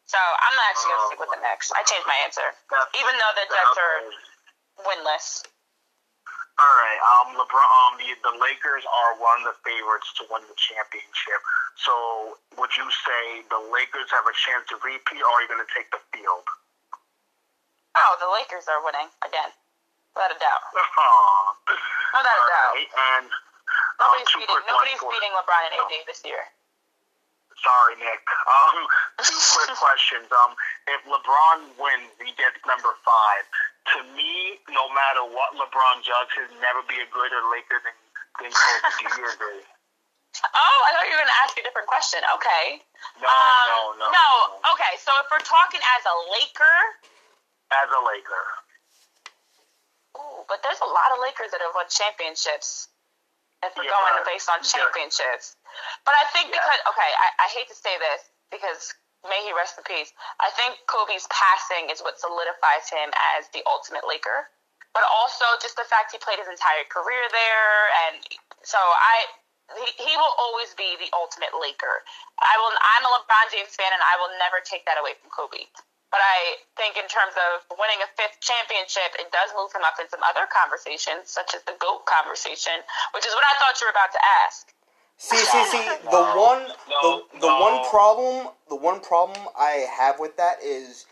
[0.06, 1.68] So I'm not actually gonna stick with the Knicks.
[1.74, 2.46] I changed my answer,
[2.94, 3.96] even though the Jets are
[4.86, 5.42] winless.
[6.56, 7.00] All right.
[7.04, 7.68] Um, LeBron.
[7.68, 11.40] Um, the, the Lakers are one of the favorites to win the championship.
[11.76, 11.92] So,
[12.56, 15.68] would you say the Lakers have a chance to repeat, or are you going to
[15.76, 16.48] take the field?
[17.92, 19.52] Oh, the Lakers are winning again,
[20.16, 20.64] without a doubt.
[22.16, 22.72] Without a doubt.
[22.72, 22.88] right,
[23.20, 23.44] and um,
[24.00, 26.40] Nobody's beating nobody's beating LeBron and AD this year.
[27.60, 28.24] Sorry, Nick.
[28.48, 28.88] Um,
[29.24, 30.28] two quick questions.
[30.32, 30.52] Um,
[30.88, 33.42] if LeBron wins, he gets number five.
[33.96, 37.96] To me, no matter what LeBron does, he'll never be a greater Laker than
[38.42, 38.90] than Kobe.
[39.00, 39.62] Do you agree?
[40.44, 42.20] Oh, I thought you were gonna ask a different question.
[42.36, 42.84] Okay.
[43.22, 44.28] No, Um, no, no,
[44.76, 46.76] Okay, so if we're talking as a Laker,
[47.72, 48.44] As a Laker,
[50.20, 52.88] ooh, but there's a lot of Lakers that have won championships.
[53.64, 54.68] If we're Yeah, going based on yeah.
[54.68, 55.56] championships,
[56.04, 56.60] but I think Yeah.
[56.60, 58.20] because okay, I, I hate to say this
[58.52, 58.92] because
[59.28, 60.12] may he rest in peace.
[60.38, 64.50] I think Kobe's passing is what solidifies him as the ultimate Laker.
[64.96, 67.76] But also just the fact he played his entire career there,
[68.08, 68.16] and
[68.64, 69.28] so I
[69.74, 72.06] he, will always be the ultimate Laker.
[72.38, 72.70] I will.
[72.70, 75.66] I'm a LeBron James fan, and I will never take that away from Kobe.
[76.14, 79.98] But I think in terms of winning a fifth championship, it does move him up
[79.98, 82.78] in some other conversations, such as the GOAT conversation,
[83.10, 84.70] which is what I thought you were about to ask.
[85.18, 85.86] See, see, see.
[86.10, 87.60] The one, no, the the no.
[87.60, 91.06] one problem, the one problem I have with that is,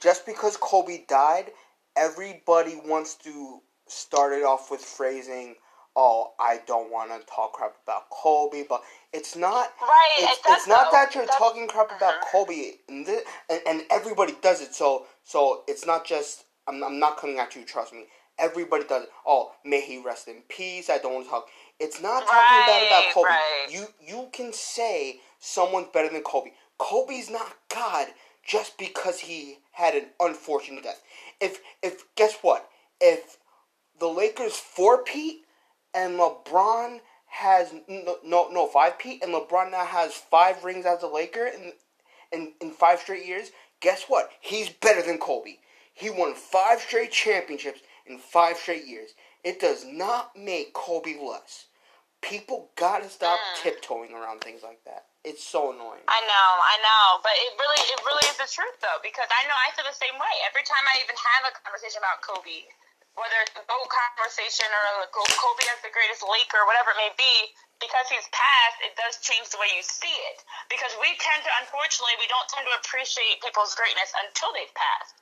[0.00, 1.52] just because Kobe died,
[1.96, 5.56] everybody wants to start it off with phrasing,
[5.96, 8.82] "Oh, I don't want to talk crap about Kobe," but
[9.12, 9.72] it's not.
[9.80, 12.32] Right, It's, it it's not that you're talking crap about Mhm.
[12.32, 14.74] Kobe, and, thi- and and everybody does it.
[14.74, 17.64] So so it's not just I'm I'm not coming at you.
[17.64, 18.06] Trust me.
[18.38, 19.10] Everybody does it.
[19.26, 20.90] Oh, may he rest in peace.
[20.90, 21.48] I don't want to talk.
[21.80, 23.28] It's not talking bad about Kobe.
[23.28, 23.66] right.
[23.70, 26.52] You you can say someone's better than Kobe.
[26.78, 28.08] Kobe's not God
[28.46, 31.02] just because he had an unfortunate death.
[31.40, 32.68] If if guess what?
[33.00, 33.38] If
[33.98, 35.44] the Lakers four Pete
[35.94, 41.02] and LeBron has no no, no five Pete and LeBron now has five rings as
[41.02, 41.72] a Laker in
[42.32, 43.50] in in five straight years.
[43.80, 44.30] Guess what?
[44.40, 45.56] He's better than Kobe.
[45.92, 49.10] He won five straight championships in five straight years.
[49.44, 51.66] It does not make Kobe less.
[52.24, 53.62] People gotta stop Mm.
[53.62, 55.04] tiptoeing around things like that.
[55.22, 56.04] It's so annoying.
[56.08, 59.46] I know, I know, but it really, it really is the truth though, because I
[59.46, 60.34] know I feel the same way.
[60.48, 62.64] Every time I even have a conversation about Kobe,
[63.14, 67.12] whether it's a GOAT conversation or Kobe as the greatest Laker, or whatever it may
[67.16, 70.38] be, because he's passed, it does change the way you see it.
[70.70, 75.14] Because we tend to, unfortunately, we don't tend to appreciate people's greatness until they've passed.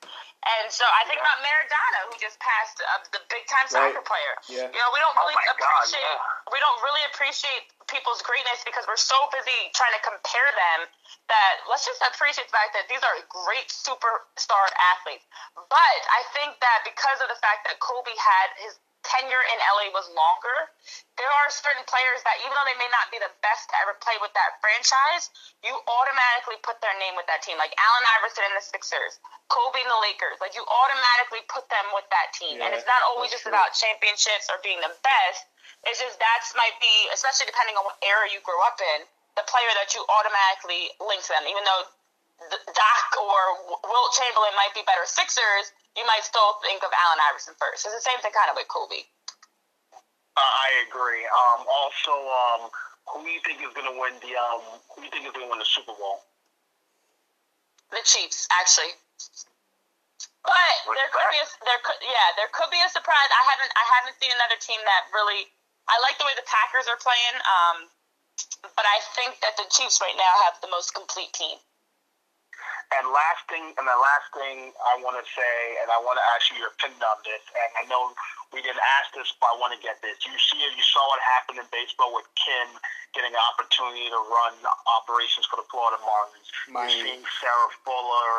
[0.42, 3.94] And so I think about Maradona, who just passed, uh, the big time Right.
[3.94, 4.34] soccer player.
[4.50, 4.66] Yeah.
[4.74, 6.50] You know, we don't Oh really God, appreciate yeah.
[6.50, 10.90] we don't really appreciate people's greatness because we're so busy trying to compare them
[11.30, 14.66] that let's just appreciate the fact that these are great superstar
[14.98, 15.22] athletes.
[15.54, 19.90] But I think that because of the fact that Kobe had his tenure in LA
[19.94, 20.58] was longer,
[21.18, 23.98] there are certain players that even though they may not be the best to ever
[24.00, 25.30] play with that franchise,
[25.62, 27.58] you automatically put their name with that team.
[27.58, 29.18] Like Allen Iverson in the Sixers,
[29.50, 30.38] Kobe in the Lakers.
[30.38, 32.62] Like you automatically put them with that team.
[32.62, 33.54] and it's not always just true.
[33.54, 35.46] about championships or being the best.
[35.84, 39.02] It's just that's might be, especially depending on what era you grew up in,
[39.34, 41.44] the player that you automatically link to them.
[41.50, 41.82] Even though
[42.50, 43.42] Doc or
[43.86, 47.84] Wilt Chamberlain might be better Sixers, you might still think of Allen Iverson first.
[47.84, 49.04] It's the same thing kind of with Kobe.
[50.32, 51.24] Uh, I agree.
[51.28, 52.62] Um, also, um,
[53.12, 54.64] who do you think is going to win the um,
[54.96, 56.24] who do you think is going to win the Super Bowl?
[57.92, 58.96] The Chiefs, actually.
[60.42, 63.30] But there could be a there could yeah there could be a surprise.
[63.30, 65.52] I haven't I haven't seen another team that really.
[65.86, 67.90] I like the way the Packers are playing, um,
[68.78, 71.58] but I think that the Chiefs right now have the most complete team.
[72.98, 76.24] And last thing, and the last thing I want to say, and I want to
[76.36, 77.40] ask you your opinion on this.
[77.40, 78.12] And I know
[78.52, 80.20] we didn't ask this, but I want to get this.
[80.28, 82.68] You see, you saw what happened in baseball with Kim
[83.16, 84.54] getting an opportunity to run
[85.00, 86.48] operations for the Florida Marlins.
[86.68, 86.92] Miami.
[86.92, 88.32] You're seeing Sarah Fuller.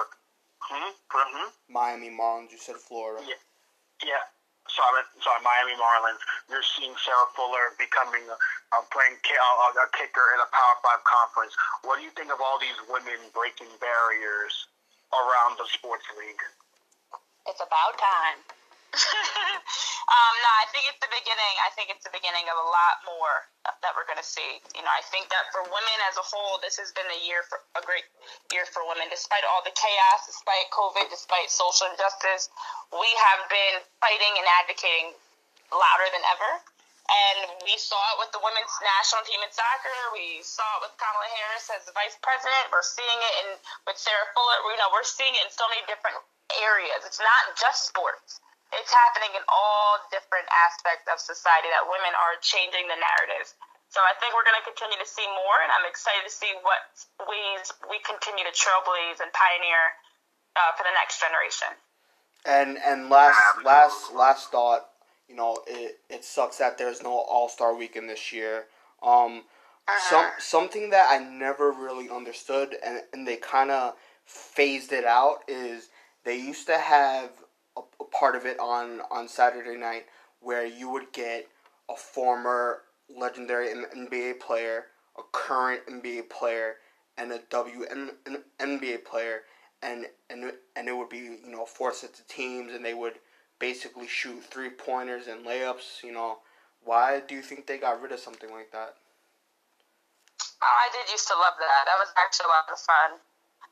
[0.61, 0.91] Hmm?
[1.09, 1.49] Hmm?
[1.69, 2.53] Miami Marlins.
[2.53, 3.25] You said Florida.
[3.25, 3.41] Yeah.
[4.05, 4.23] Yeah.
[4.73, 6.17] Sorry, sorry, Miami Marlins.
[6.49, 8.25] You're seeing Sarah Fuller becoming
[8.89, 11.53] playing a kicker in a Power Five conference.
[11.85, 14.65] What do you think of all these women breaking barriers
[15.13, 16.41] around the sports league?
[17.45, 18.41] It's about time.
[20.13, 21.53] um, no, I think it's the beginning.
[21.65, 23.49] I think it's the beginning of a lot more
[23.81, 24.61] that we're going to see.
[24.77, 27.41] You know, I think that for women as a whole, this has been a year
[27.49, 28.05] for a great
[28.53, 29.09] year for women.
[29.09, 32.53] Despite all the chaos, despite COVID, despite social injustice,
[32.93, 35.17] we have been fighting and advocating
[35.73, 36.51] louder than ever.
[37.03, 39.97] And we saw it with the women's national team in soccer.
[40.13, 42.69] We saw it with Kamala Harris as the vice president.
[42.69, 43.47] We're seeing it in
[43.89, 44.69] with Sarah Fuller.
[44.69, 46.21] You know, we're seeing it in so many different
[46.61, 47.01] areas.
[47.09, 48.42] It's not just sports
[48.79, 53.47] it's happening in all different aspects of society that women are changing the narrative.
[53.93, 56.49] So I think we're going to continue to see more, and I'm excited to see
[56.65, 56.81] what
[57.29, 59.83] ways we continue to trailblaze and pioneer
[60.57, 61.77] uh, for the next generation.
[62.45, 64.89] And and last last last thought,
[65.29, 68.65] you know, it, it sucks that there's no All Star Weekend this year.
[69.01, 69.43] Um,
[70.09, 73.93] some something that I never really understood, and and they kind of
[74.25, 75.89] phased it out is
[76.25, 77.29] they used to have
[78.17, 80.05] part of it on on Saturday night
[80.39, 81.47] where you would get
[81.89, 82.79] a former
[83.09, 84.85] legendary NBA player,
[85.17, 86.75] a current NBA player,
[87.17, 89.41] and a WNBA player,
[89.81, 93.13] and and and it would be you know four sets of teams, and they would
[93.59, 96.03] basically shoot three pointers and layups.
[96.03, 96.39] You know,
[96.83, 98.95] why do you think they got rid of something like that?
[100.61, 101.83] Oh, I did used to love that.
[101.85, 103.19] That was actually a lot of fun.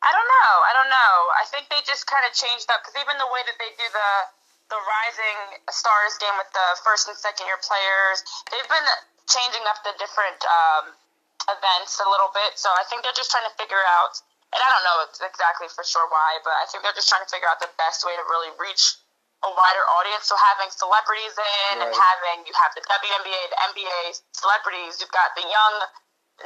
[0.01, 0.53] I don't know.
[0.65, 1.13] I don't know.
[1.37, 3.85] I think they just kind of changed up because even the way that they do
[3.89, 4.11] the
[4.71, 8.87] the Rising Stars game with the first and second year players, they've been
[9.27, 10.95] changing up the different um,
[11.51, 12.55] events a little bit.
[12.55, 14.15] So I think they're just trying to figure out,
[14.55, 14.97] and I don't know
[15.27, 18.07] exactly for sure why, but I think they're just trying to figure out the best
[18.07, 18.95] way to really reach
[19.43, 20.31] a wider audience.
[20.31, 21.83] So having celebrities in Right.
[21.83, 25.75] and having you have the WNBA, the NBA celebrities, you've got the young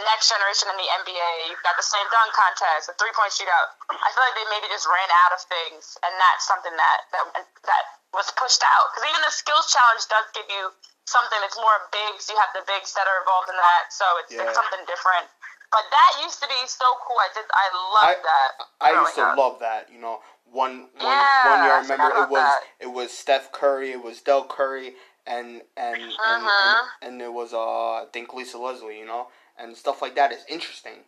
[0.03, 1.29] next generation in the NBA.
[1.47, 3.67] You've got the slam dunk contest, the three point shootout.
[3.93, 7.25] I feel like they maybe just ran out of things, and that's something that that
[7.69, 8.91] that was pushed out.
[8.91, 10.71] Because even the skills challenge does give you
[11.07, 12.27] something that's more bigs.
[12.27, 14.43] You have the bigs that are involved in that, so it's, Yeah.
[14.49, 15.29] it's something different.
[15.71, 17.19] But that used to be so cool.
[17.19, 17.45] I did.
[17.51, 18.49] I loved that.
[18.81, 19.37] I used to up.
[19.37, 19.89] love that.
[19.91, 22.61] You know, one one Yeah, one year I I remember it was that.
[22.79, 24.95] it was Steph Curry, it was Del Curry,
[25.27, 26.85] and and and, Uh-huh.
[27.01, 28.97] and, and it was uh I think Lisa Leslie.
[28.99, 31.03] You know, and stuff like that is interesting.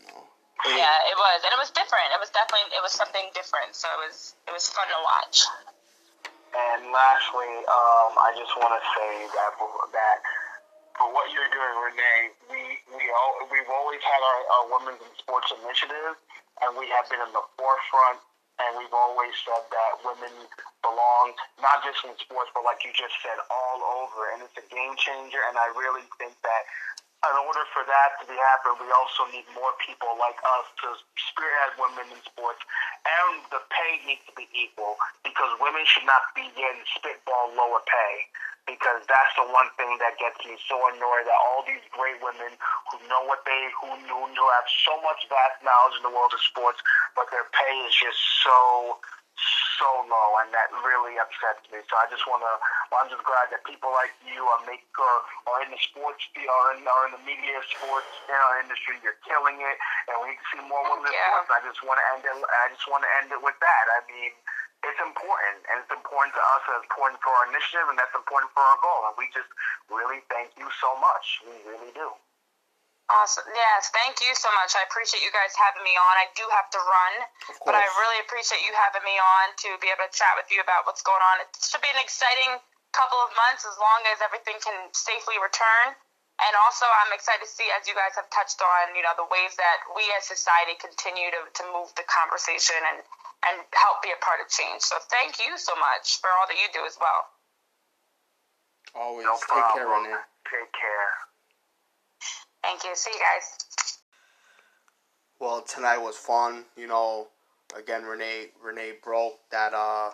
[0.00, 0.24] You know,
[0.64, 2.08] It- Yeah, it was, and it was different.
[2.12, 3.74] It was definitely it was something different.
[3.76, 5.44] So it was it was fun to watch.
[6.54, 10.18] And lastly, um, I just want to say that that
[10.96, 12.60] for what you're doing, Renee, we
[12.94, 16.14] we all, we've always had our, our women's in sports initiative,
[16.62, 18.20] and we have been in the forefront.
[18.54, 20.30] And we've always said that women
[20.78, 24.30] belong not just in sports, but like you just said, all over.
[24.30, 25.42] And it's a game changer.
[25.50, 26.62] And I really think that
[27.32, 30.88] in order for that to be happen, we also need more people like us to
[31.16, 32.60] spearhead women in sports,
[33.06, 37.80] and the pay needs to be equal because women should not be getting spitball lower
[37.88, 38.14] pay.
[38.64, 42.48] Because that's the one thing that gets me so annoyed that all these great women
[42.88, 46.32] who know what they who who, who have so much vast knowledge in the world
[46.32, 46.80] of sports,
[47.12, 48.96] but their pay is just so
[49.78, 51.82] so low, and that really upsets me.
[51.86, 52.52] So I just want to,
[52.94, 55.14] I'm just glad that people like you are make or
[55.50, 58.98] are in the sports are in, are in the media sports you know, industry.
[59.02, 59.76] You're killing it,
[60.10, 61.50] and we can see more women in sports.
[61.50, 62.34] I just want to end it.
[62.34, 63.84] I just want to end it with that.
[63.98, 64.34] I mean.
[64.84, 68.12] It's important, and it's important to us, and it's important for our initiative, and that's
[68.12, 69.08] important for our goal.
[69.08, 69.48] And we just
[69.88, 71.40] really thank you so much.
[71.48, 72.12] We really do.
[73.12, 73.44] Awesome.
[73.52, 74.72] Yes, thank you so much.
[74.72, 76.14] I appreciate you guys having me on.
[76.16, 77.14] I do have to run,
[77.68, 80.64] but I really appreciate you having me on to be able to chat with you
[80.64, 81.44] about what's going on.
[81.44, 82.56] It should be an exciting
[82.96, 85.92] couple of months as long as everything can safely return.
[86.40, 89.28] And also, I'm excited to see, as you guys have touched on, you know, the
[89.28, 93.04] ways that we as society continue to, to move the conversation and,
[93.52, 94.82] and help be a part of change.
[94.82, 97.20] So thank you so much for all that you do as well.
[98.96, 100.10] always No take care, problem.
[100.10, 100.24] Renee.
[100.48, 101.33] Take care.
[102.64, 102.90] Thank you.
[102.94, 103.94] See you guys.
[105.38, 106.64] Well, tonight was fun.
[106.78, 107.28] You know,
[107.76, 110.12] again, Renee Renee broke that uh,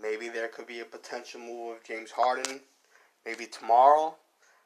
[0.00, 2.60] maybe there could be a potential move of James Harden,
[3.26, 4.14] maybe tomorrow.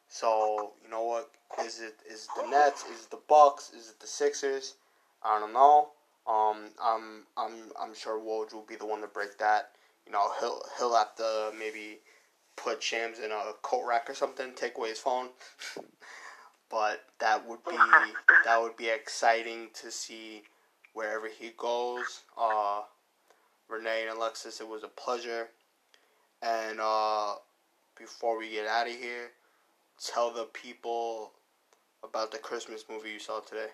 [0.08, 1.30] So you know what?
[1.64, 2.84] Is it is it the Nets?
[2.84, 3.72] Is it the Bucks?
[3.72, 4.74] Is it the Sixers?
[5.22, 5.88] I don't know.
[6.26, 9.70] Um, I'm I'm I'm sure Woj will be the one to break that.
[10.04, 12.00] You know, he'll he'll have to maybe
[12.56, 15.28] put Shams in a coat rack or something, take away his phone.
[16.70, 17.76] but that would be
[18.44, 20.42] that would be exciting to see
[20.92, 22.22] wherever he goes.
[22.36, 22.82] Uh,
[23.68, 25.48] Renee and Alexis, it was a pleasure.
[26.42, 27.34] And uh,
[27.98, 29.30] before we get out of here,
[30.02, 31.32] tell the people
[32.04, 33.68] about the Christmas movie you saw today.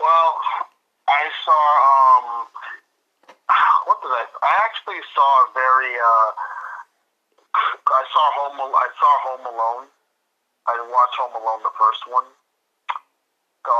[0.00, 0.34] Well,
[1.08, 1.62] I saw
[1.94, 2.46] um,
[3.86, 4.24] what did I?
[4.42, 6.30] I actually saw a very uh,
[7.54, 9.86] I saw Home I saw Home Alone.
[10.64, 12.28] I didn't watch Home Alone the first one.
[13.64, 13.74] So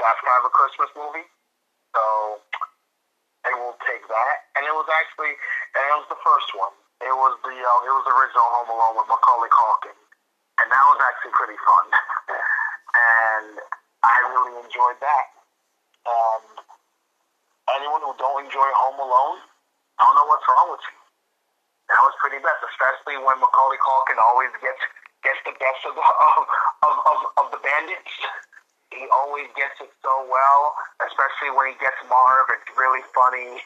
[0.00, 1.26] that's kind of a Christmas movie.
[1.96, 2.04] So
[3.44, 4.36] I will take that.
[4.56, 6.72] And it was actually and it was the first one.
[7.04, 9.96] It was the uh, it was the original Home Alone with Macaulay Culkin,
[10.64, 11.86] and that was actually pretty fun.
[13.36, 13.60] and
[14.00, 15.26] I really enjoyed that.
[16.08, 16.42] Um,
[17.76, 19.44] anyone who don't enjoy Home Alone,
[20.00, 20.96] I don't know what's wrong with you.
[21.92, 24.80] That was pretty best, especially when Macaulay Culkin always gets
[25.22, 26.44] gets the best of the of,
[26.84, 28.14] of, of, of the bandits.
[28.92, 30.62] He always gets it so well,
[31.04, 32.46] especially when he gets Marv.
[32.54, 33.60] It's really funny,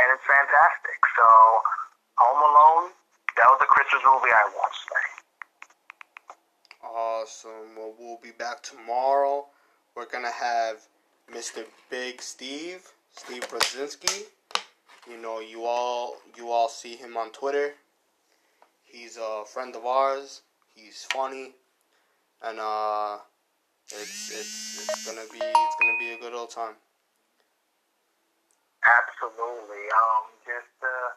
[0.00, 0.98] and it's fantastic.
[1.14, 1.28] So,
[2.18, 2.90] Home Alone,
[3.36, 5.08] that was the Christmas movie I watched today.
[6.82, 7.76] Awesome.
[7.76, 9.46] Well, we'll be back tomorrow.
[9.94, 10.88] We're gonna have
[11.30, 11.64] Mr.
[11.90, 14.24] Big Steve, Steve Brzezinski.
[15.08, 17.74] You know, you all you all see him on Twitter.
[18.84, 20.42] He's a friend of ours.
[20.78, 21.58] He's funny,
[22.38, 23.18] and uh,
[23.90, 26.78] it's it's it's gonna be it's gonna be a good old time.
[28.86, 29.82] Absolutely.
[29.90, 31.10] Um, just uh,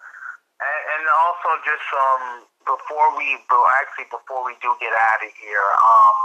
[0.66, 3.38] and, and also just um before we
[3.86, 6.18] actually before we do get out of here, um,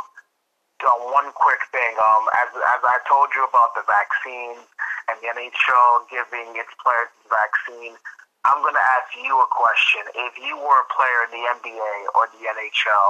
[1.12, 1.92] one quick thing.
[2.00, 4.64] Um, as as I told you about the vaccine
[5.12, 8.00] and the NHL giving its players the vaccine,
[8.46, 10.06] I'm going to ask you a question.
[10.14, 13.06] If you were a player in the NBA or the NHL,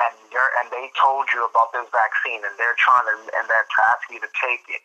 [0.00, 3.68] and you're and they told you about this vaccine, and they're trying to and they're
[3.92, 4.82] asking you to take it,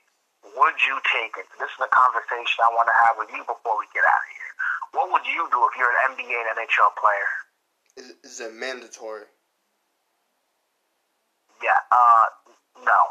[0.55, 1.47] would you take it?
[1.57, 4.31] This is a conversation I want to have with you before we get out of
[4.35, 4.53] here.
[4.95, 7.31] What would you do if you're an NBA and NHL player?
[7.97, 9.27] Is, is it mandatory?
[11.63, 11.79] Yeah.
[11.91, 12.27] Uh,
[12.83, 13.01] no.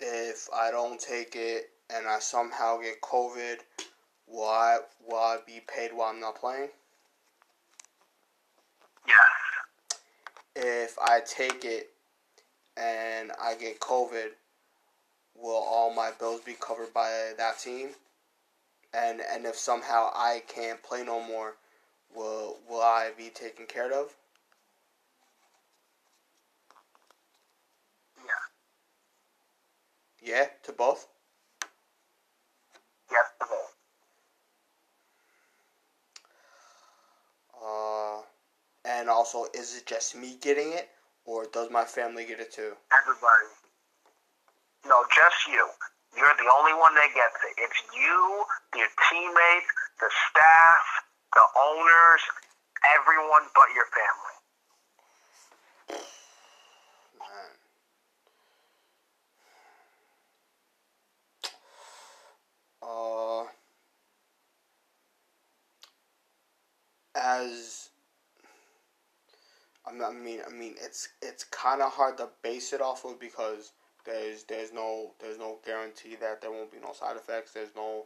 [0.00, 3.58] If I don't take it and I somehow get COVID,
[4.26, 6.70] will I will I be paid while I'm not playing?
[9.06, 9.16] Yes.
[10.56, 11.90] If I take it
[12.76, 14.30] and I get COVID,
[15.34, 17.90] will all my bills be covered by that team?
[18.94, 21.56] And and if somehow I can't play no more,
[22.14, 24.14] will will I be taken care of?
[28.18, 28.32] Yeah,
[30.22, 31.08] Yeah, to both?
[33.10, 33.76] Yes, to both.
[37.62, 38.22] Uh,
[38.84, 40.90] and also, is it just me getting it,
[41.24, 42.72] or does my family get it too?
[42.92, 43.48] Everybody.
[44.86, 45.68] No, just you.
[46.16, 47.54] You're the only one that gets it.
[47.58, 48.44] It's you,
[48.76, 50.84] your teammates, the staff,
[51.32, 52.20] the owners,
[52.94, 54.36] everyone but your family.
[57.18, 57.50] Man.
[62.82, 63.44] uh,
[67.16, 67.88] as
[69.86, 73.72] I mean, I mean, it's it's kind of hard to base it off of because
[74.06, 77.52] there's there's no there's no guarantee that there won't be no side effects.
[77.52, 78.04] There's no,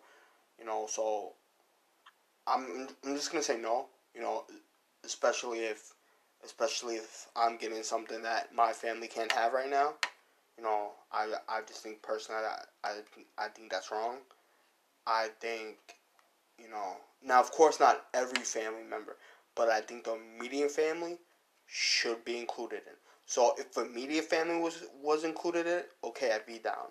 [0.58, 1.34] you know, so
[2.46, 3.86] I'm I'm just gonna say no.
[4.14, 4.44] You know,
[5.04, 5.92] especially if
[6.44, 9.94] especially if I'm getting something that my family can't have right now.
[10.56, 14.16] You know, I I just think personally that I I think that's wrong.
[15.06, 15.76] I think,
[16.60, 19.16] you know, now of course not every family member,
[19.54, 21.18] but I think the median family
[21.68, 22.96] should be included in.
[23.26, 26.88] So if immediate family was was included in it, okay, I'd be down.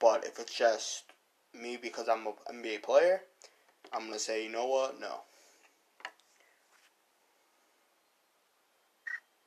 [0.00, 1.04] But if it's just
[1.54, 3.22] me because I'm a NBA player,
[3.92, 5.22] I'm gonna say, you know what, no.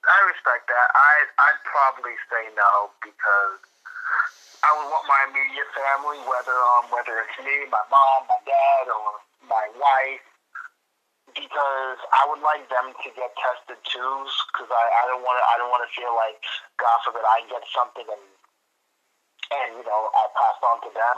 [0.07, 0.88] I respect that.
[0.95, 1.14] I
[1.44, 3.60] I'd probably say no because
[4.64, 8.88] I would want my immediate family, whether um whether it's me, my mom, my dad,
[8.88, 9.19] or
[9.52, 10.24] my wife,
[11.38, 14.14] because I would like them to get tested too,
[14.51, 16.41] because I, I don't want to I don't want to feel like
[16.81, 18.26] God forbid I get something and
[19.53, 21.18] and you know I passed on to them,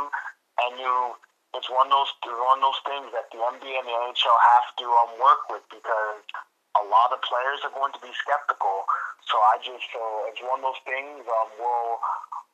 [0.68, 1.16] and you.
[1.50, 4.70] It's one of those one of those things that the NBA and the NHL have
[4.70, 6.22] to um, work with because
[6.78, 8.86] a lot of players are going to be skeptical.
[9.26, 11.26] So I just uh, it's one of those things.
[11.26, 11.98] Um, we'll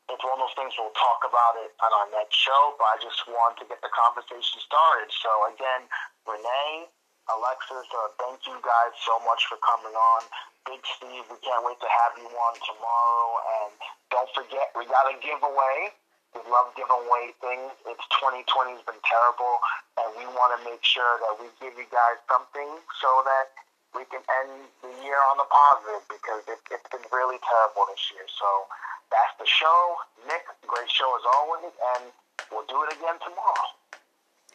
[0.08, 2.78] it's one of those things we'll talk about it on our next show.
[2.80, 5.12] But I just want to get the conversation started.
[5.12, 5.92] So again,
[6.24, 6.88] Renee,
[7.26, 10.22] Alexis, uh, thank you guys so much for coming on.
[10.70, 13.30] Big Steve, we can't wait to have you on tomorrow.
[13.62, 13.74] And
[14.14, 15.94] don't forget, we got a giveaway.
[16.38, 17.72] We love giving away things.
[17.90, 19.56] It's 2020 has been terrible,
[19.98, 22.70] and we want to make sure that we give you guys something
[23.00, 23.56] so that
[23.96, 28.04] we can end the year on the positive because it, it's been really terrible this
[28.12, 28.28] year.
[28.28, 28.68] So
[29.10, 29.80] that's the show.
[30.28, 32.12] Nick, great show as always, and
[32.52, 33.72] we'll do it again tomorrow.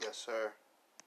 [0.05, 0.53] Yes, sir.